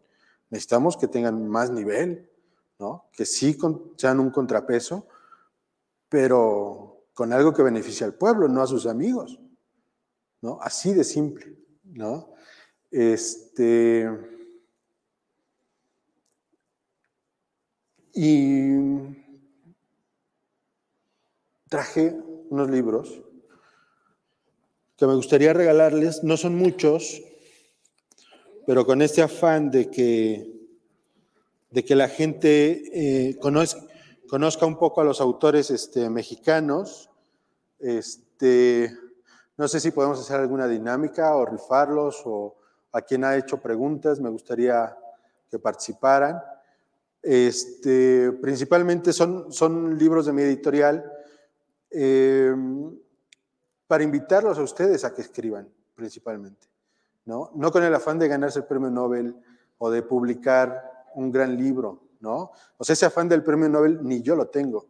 [0.52, 2.30] necesitamos que tengan más nivel,
[2.78, 3.08] ¿no?
[3.12, 3.56] que sí
[3.96, 5.08] sean un contrapeso,
[6.10, 9.40] pero con algo que beneficie al pueblo, no a sus amigos,
[10.42, 10.58] ¿no?
[10.60, 12.34] Así de simple, ¿no?
[12.90, 14.06] Este...
[18.14, 18.76] Y
[21.70, 22.14] traje
[22.50, 23.22] unos libros
[24.98, 26.22] que me gustaría regalarles.
[26.22, 27.22] No son muchos,
[28.66, 30.52] pero con este afán de que,
[31.70, 33.80] de que la gente eh, conozca,
[34.28, 37.10] conozca, un poco a los autores este, mexicanos.
[37.78, 38.96] Este,
[39.56, 42.56] no sé si podemos hacer alguna dinámica o rifarlos o
[42.92, 44.96] a quien ha hecho preguntas, me gustaría
[45.50, 46.40] que participaran.
[47.22, 51.04] Este, principalmente son, son libros de mi editorial
[51.94, 52.98] Em,
[53.86, 56.66] para invitarlos a ustedes a que escriban, principalmente.
[57.24, 57.50] ¿No?
[57.54, 59.36] no con el afán de ganarse el premio Nobel
[59.78, 62.52] o de publicar un gran libro, ¿no?
[62.78, 64.86] O sea, ese afán del premio Nobel ni yo lo tengo,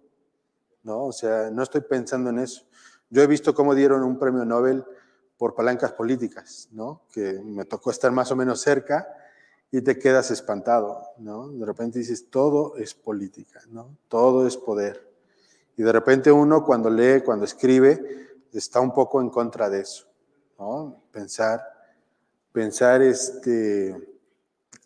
[0.83, 1.07] ¿no?
[1.07, 2.65] O sea, no estoy pensando en eso.
[3.11, 4.85] Yo he visto cómo dieron un premio Nobel
[5.37, 7.03] por palancas políticas, ¿no?
[7.13, 9.09] Que me tocó estar más o menos cerca
[9.71, 11.49] y te quedas espantado, ¿no?
[11.49, 13.97] De repente dices, todo es política, ¿no?
[14.09, 15.11] Todo es poder.
[15.77, 18.01] Y de repente uno cuando lee, cuando escribe,
[18.53, 20.07] está un poco en contra de eso,
[20.59, 21.03] ¿no?
[21.11, 21.63] Pensar,
[22.53, 23.89] pensar este,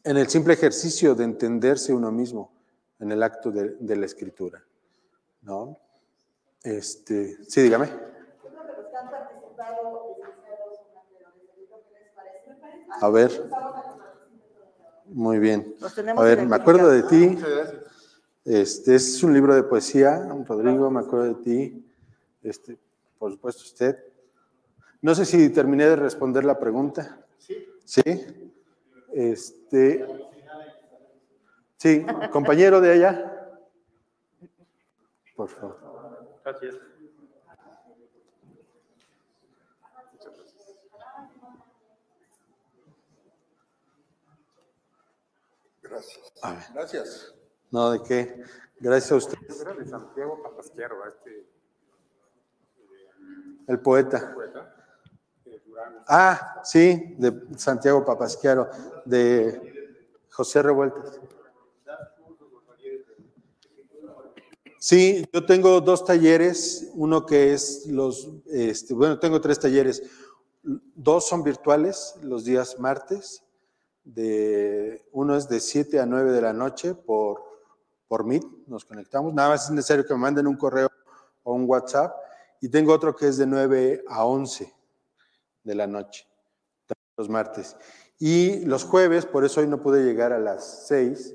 [0.04, 2.52] en el simple ejercicio de entenderse uno mismo
[3.00, 4.64] en el acto de, la escritura,
[5.42, 5.78] ¿no?
[6.62, 7.90] Este, sí, dígame.
[13.00, 13.50] A ver.
[15.06, 15.74] Muy bien.
[16.16, 17.38] A ver, me acuerdo de ti.
[18.44, 21.92] Este es un libro de poesía, Rodrigo, me acuerdo de ti.
[22.42, 22.78] Este,
[23.18, 23.98] por supuesto, usted.
[25.06, 27.24] No sé si terminé de responder la pregunta.
[27.38, 27.64] Sí.
[27.84, 28.02] Sí.
[29.12, 30.04] Este,
[31.76, 33.60] sí, compañero de allá.
[35.36, 35.78] Por favor.
[36.42, 36.74] Gracias.
[45.84, 46.74] Gracias.
[46.74, 47.34] Gracias.
[47.70, 48.42] No, ¿de qué?
[48.80, 49.38] Gracias a usted.
[49.60, 51.46] Era de Santiago Papasquiaro, este.
[53.68, 54.34] El poeta.
[56.08, 58.68] Ah, sí, de Santiago Papasquiaro,
[59.04, 59.92] de
[60.30, 61.20] José Revueltas.
[64.78, 70.00] Sí, yo tengo dos talleres, uno que es los, este, bueno, tengo tres talleres,
[70.62, 73.42] dos son virtuales los días martes,
[74.04, 77.42] de, uno es de 7 a 9 de la noche por,
[78.06, 80.88] por Meet, nos conectamos, nada más es necesario que me manden un correo
[81.42, 82.14] o un WhatsApp,
[82.60, 84.75] y tengo otro que es de 9 a 11
[85.66, 86.26] de la noche,
[87.16, 87.76] los martes.
[88.18, 91.34] Y los jueves, por eso hoy no pude llegar a las 6,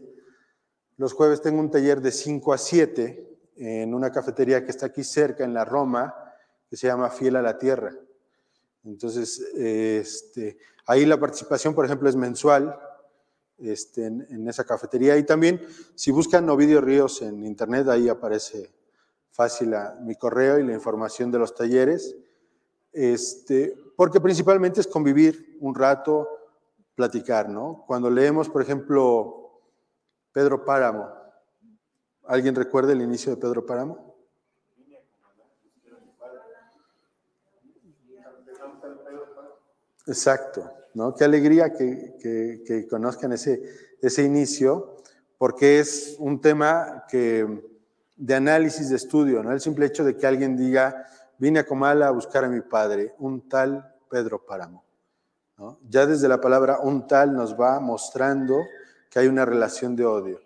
[0.98, 3.28] los jueves tengo un taller de 5 a 7
[3.58, 6.16] en una cafetería que está aquí cerca, en la Roma,
[6.70, 7.94] que se llama Fiel a la Tierra.
[8.84, 12.80] Entonces, este, ahí la participación, por ejemplo, es mensual
[13.60, 15.18] este, en, esa cafetería.
[15.18, 15.62] Y también,
[15.96, 18.72] si buscan Ovidio Ríos en internet, ahí aparece
[19.32, 22.16] fácil mi correo y la información de los talleres.
[22.92, 26.28] Este, porque principalmente es convivir un rato,
[26.96, 27.84] platicar, ¿no?
[27.88, 29.62] Cuando leemos, por ejemplo,
[30.34, 31.22] Pedro Páramo,
[32.32, 34.16] ¿Alguien recuerda el inicio de Pedro Páramo?
[40.08, 41.14] Exacto, ¿no?
[41.14, 43.62] Qué alegría que, conozcan ese,
[44.02, 44.98] ese inicio,
[45.38, 47.70] porque es un tema que,
[48.16, 49.52] de análisis, de estudio, ¿no?
[49.52, 51.06] El simple hecho de que alguien diga,
[51.42, 54.86] vine a Comala a buscar a mi padre, un tal Pedro Páramo.
[55.90, 58.58] Ya desde la palabra un tal nos va mostrando
[59.10, 60.40] que hay una relación de odio.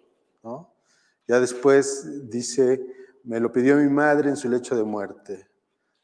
[1.28, 2.82] Ya después dice,
[3.26, 5.50] me lo pidió mi madre en su lecho de muerte.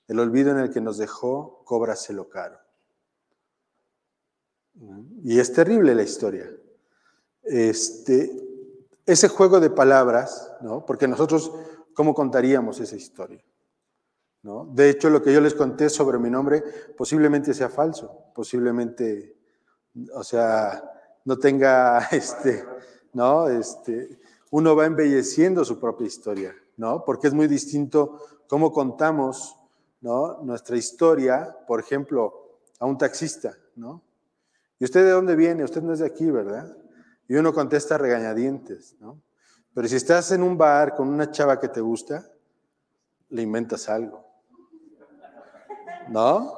[0.08, 2.60] El olvido en el que nos dejó, cóbraselo caro.
[5.24, 6.52] Y es terrible la historia.
[7.44, 8.30] Este,
[9.06, 10.86] ese juego de palabras, ¿no?
[10.86, 11.50] Porque nosotros,
[11.94, 13.42] ¿cómo contaríamos esa historia?
[14.44, 14.66] ¿No?
[14.66, 16.64] De hecho, lo que yo les conté sobre mi nombre
[16.98, 19.38] posiblemente sea falso, posiblemente,
[20.16, 20.84] o sea,
[21.26, 22.66] no tenga, este,
[23.14, 23.48] ¿no?
[23.48, 24.20] Este,
[24.52, 27.04] uno va embelleciendo su propia historia, ¿no?
[27.06, 29.58] Porque es muy distinto cómo contamos,
[30.02, 30.42] ¿no?
[30.44, 34.02] Nuestra historia, por ejemplo, a un taxista, ¿no?
[34.80, 35.64] ¿Y usted de dónde viene?
[35.64, 36.76] Usted no es de aquí, ¿verdad?
[37.28, 39.22] Y uno contesta regañadientes, ¿no?
[39.74, 42.28] Pero si estás en un bar con una chava que te gusta,
[43.30, 44.26] le inventas algo,
[46.10, 46.54] ¿no?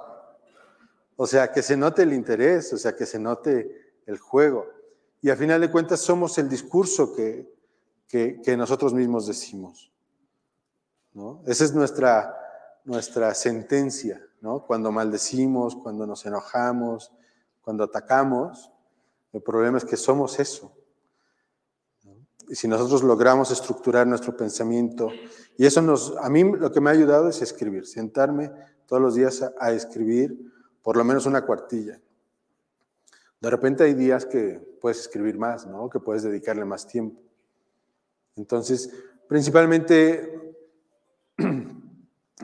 [1.15, 4.67] O sea, que se note el interés, o sea, que se note el juego.
[5.21, 7.51] Y a final de cuentas somos el discurso que,
[8.07, 9.91] que, nosotros mismos decimos.
[11.13, 11.41] ¿no?
[11.47, 12.35] Esa es nuestra,
[12.83, 14.65] nuestra sentencia, ¿no?
[14.65, 17.11] Cuando maldecimos, cuando nos enojamos,
[17.61, 18.71] cuando atacamos,
[19.31, 20.75] el problema es que somos eso.
[22.51, 25.09] Si nosotros logramos estructurar nuestro pensamiento,
[25.57, 28.51] y eso nos, a mí lo que me ha ayudado es escribir, sentarme
[28.85, 30.51] todos los días a, escribir
[30.81, 31.99] por lo menos una cuartilla.
[33.39, 35.89] De repente hay días que puedes escribir más, ¿no?
[35.89, 37.21] Que puedes dedicarle más tiempo.
[38.35, 38.89] Entonces,
[39.27, 40.55] principalmente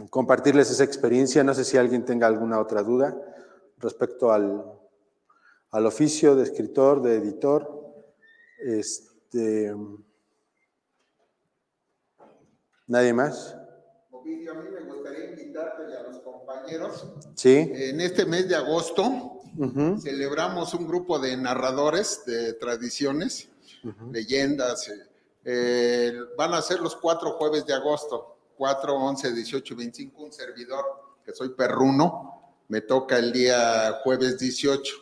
[0.10, 1.44] compartirles esa experiencia.
[1.44, 3.16] No sé si alguien tenga alguna otra duda
[3.78, 4.64] respecto al,
[5.72, 7.94] oficio de escritor, de editor.
[8.60, 9.09] Este,
[12.88, 13.56] ¿Nadie más?
[14.12, 17.08] Ovidio, a mí me gustaría invitarte a los compañeros.
[17.36, 17.70] Sí.
[17.74, 19.42] En este mes de agosto
[20.02, 23.50] celebramos un grupo de narradores de tradiciones,
[24.12, 25.10] leyendas, eh,
[25.46, 30.86] eh, van a ser los cuatro jueves de agosto, 4, 11, 18 25, un servidor,
[31.26, 34.96] que soy perruno, me toca el día jueves 18.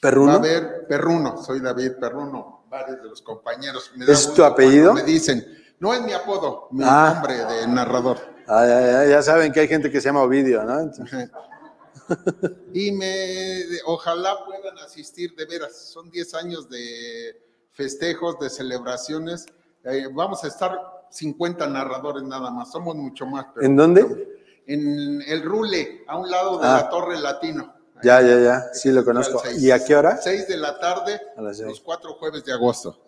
[0.00, 0.32] ¿Perruno?
[0.32, 3.90] Va a ver, perruno, soy David Perruno, varios de los compañeros.
[4.06, 4.94] ¿Es tu apellido?
[4.94, 5.44] Me dicen,
[5.78, 7.12] no es mi apodo, mi ah.
[7.14, 8.18] nombre de narrador.
[8.48, 10.90] Ah, ya, saben que hay gente que se llama Ovidio, ¿no?
[12.72, 19.46] y me, ojalá puedan asistir de veras, son 10 años de festejos, de celebraciones
[19.88, 20.76] eh, vamos a estar
[21.10, 23.46] 50 narradores nada más, somos mucho más.
[23.60, 24.42] ¿En dónde?
[24.66, 26.90] En el Rule, a un lado de la ah.
[26.90, 27.75] Torre Latino.
[28.02, 29.42] Ya, ya, ya, sí lo conozco.
[29.58, 30.18] ¿Y a qué hora?
[30.18, 32.98] 6 de la tarde, los cuatro jueves de agosto.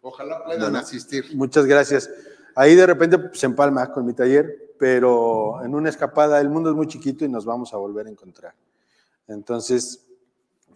[0.00, 1.34] Ojalá puedan asistir.
[1.34, 2.10] Muchas gracias.
[2.54, 6.76] Ahí de repente se empalma con mi taller, pero en una escapada el mundo es
[6.76, 8.54] muy chiquito y nos vamos a volver a encontrar.
[9.26, 10.04] Entonces,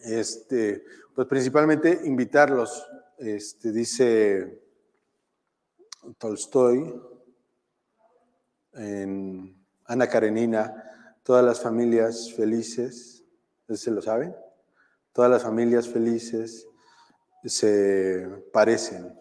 [0.02, 0.84] este,
[1.14, 2.86] pues principalmente invitarlos.
[3.18, 4.60] Este, dice
[6.18, 6.94] Tolstoy,
[8.74, 10.87] en Ana Karenina,
[11.28, 13.22] todas las familias felices,
[13.68, 14.34] ¿se lo saben?
[15.12, 16.66] Todas las familias felices
[17.44, 19.12] se parecen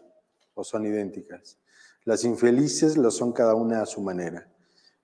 [0.53, 1.57] o son idénticas.
[2.05, 4.49] Las infelices lo son cada una a su manera.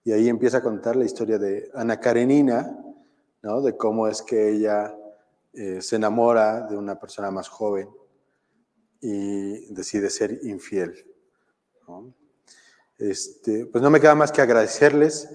[0.05, 2.73] Y ahí empieza a contar la historia de Ana Karenina,
[3.41, 3.61] ¿no?
[3.61, 4.95] de cómo es que ella
[5.51, 7.89] eh, se enamora de una persona más joven
[9.01, 11.05] y decide ser infiel.
[12.97, 15.27] Este, pues no me queda más que agradecerles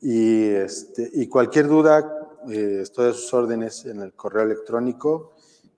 [0.00, 5.34] y, este, y cualquier duda, eh, estoy a sus órdenes en el correo electrónico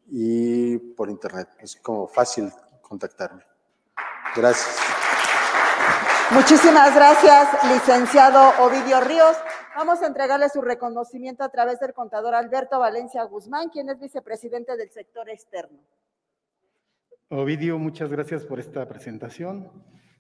[0.09, 1.49] y por internet.
[1.59, 2.51] Es como fácil
[2.81, 3.43] contactarme.
[4.36, 4.77] Gracias.
[6.31, 9.36] Muchísimas gracias, licenciado Ovidio Ríos.
[9.77, 14.77] Vamos a entregarle su reconocimiento a través del contador Alberto Valencia Guzmán, quien es vicepresidente
[14.77, 15.78] del sector externo.
[17.28, 19.70] Ovidio, muchas gracias por esta presentación.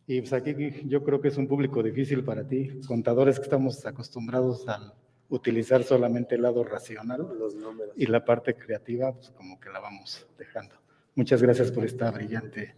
[0.06, 0.54] Y pues aquí
[0.86, 4.92] yo creo que es un público difícil para ti, contadores que estamos acostumbrados a
[5.28, 7.26] utilizar solamente el lado racional
[7.96, 10.74] y la parte creativa, pues como que la vamos dejando.
[11.14, 12.74] Muchas gracias por esta brillante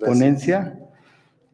[0.00, 0.78] ponencia.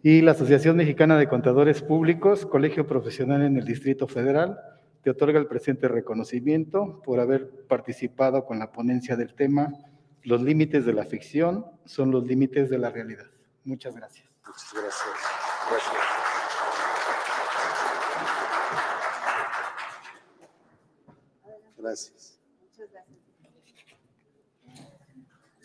[0.03, 4.59] Y la Asociación Mexicana de Contadores Públicos, Colegio Profesional en el Distrito Federal,
[5.03, 9.73] te otorga el presente reconocimiento por haber participado con la ponencia del tema
[10.23, 13.27] Los límites de la ficción son los límites de la realidad.
[13.65, 14.34] Muchas gracias.
[14.47, 15.19] Muchas gracias.
[15.71, 15.95] Gracias.
[21.79, 22.34] Gracias.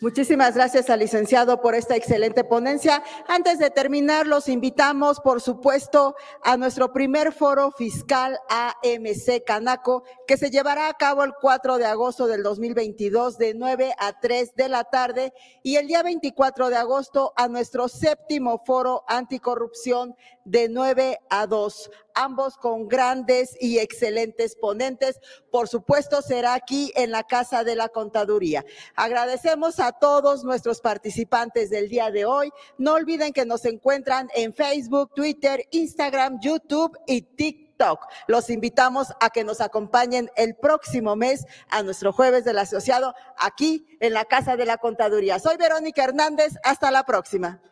[0.02, 3.02] Muchísimas gracias al licenciado por esta excelente ponencia.
[3.28, 10.38] Antes de terminar, los invitamos, por supuesto, a nuestro primer foro fiscal AMC Canaco, que
[10.38, 14.70] se llevará a cabo el 4 de agosto del 2022 de 9 a 3 de
[14.70, 20.16] la tarde y el día 24 de agosto a nuestro séptimo foro anticorrupción
[20.50, 25.20] de 9 a 2 ambos con grandes y excelentes ponentes.
[25.50, 28.64] Por supuesto, será aquí en la Casa de la Contaduría.
[28.94, 32.50] Agradecemos a todos nuestros participantes del día de hoy.
[32.78, 38.06] No olviden que nos encuentran en Facebook, Twitter, Instagram, YouTube y TikTok.
[38.26, 43.86] Los invitamos a que nos acompañen el próximo mes a nuestro jueves del asociado aquí
[44.00, 45.38] en la Casa de la Contaduría.
[45.38, 46.54] Soy Verónica Hernández.
[46.62, 47.62] Hasta la próxima.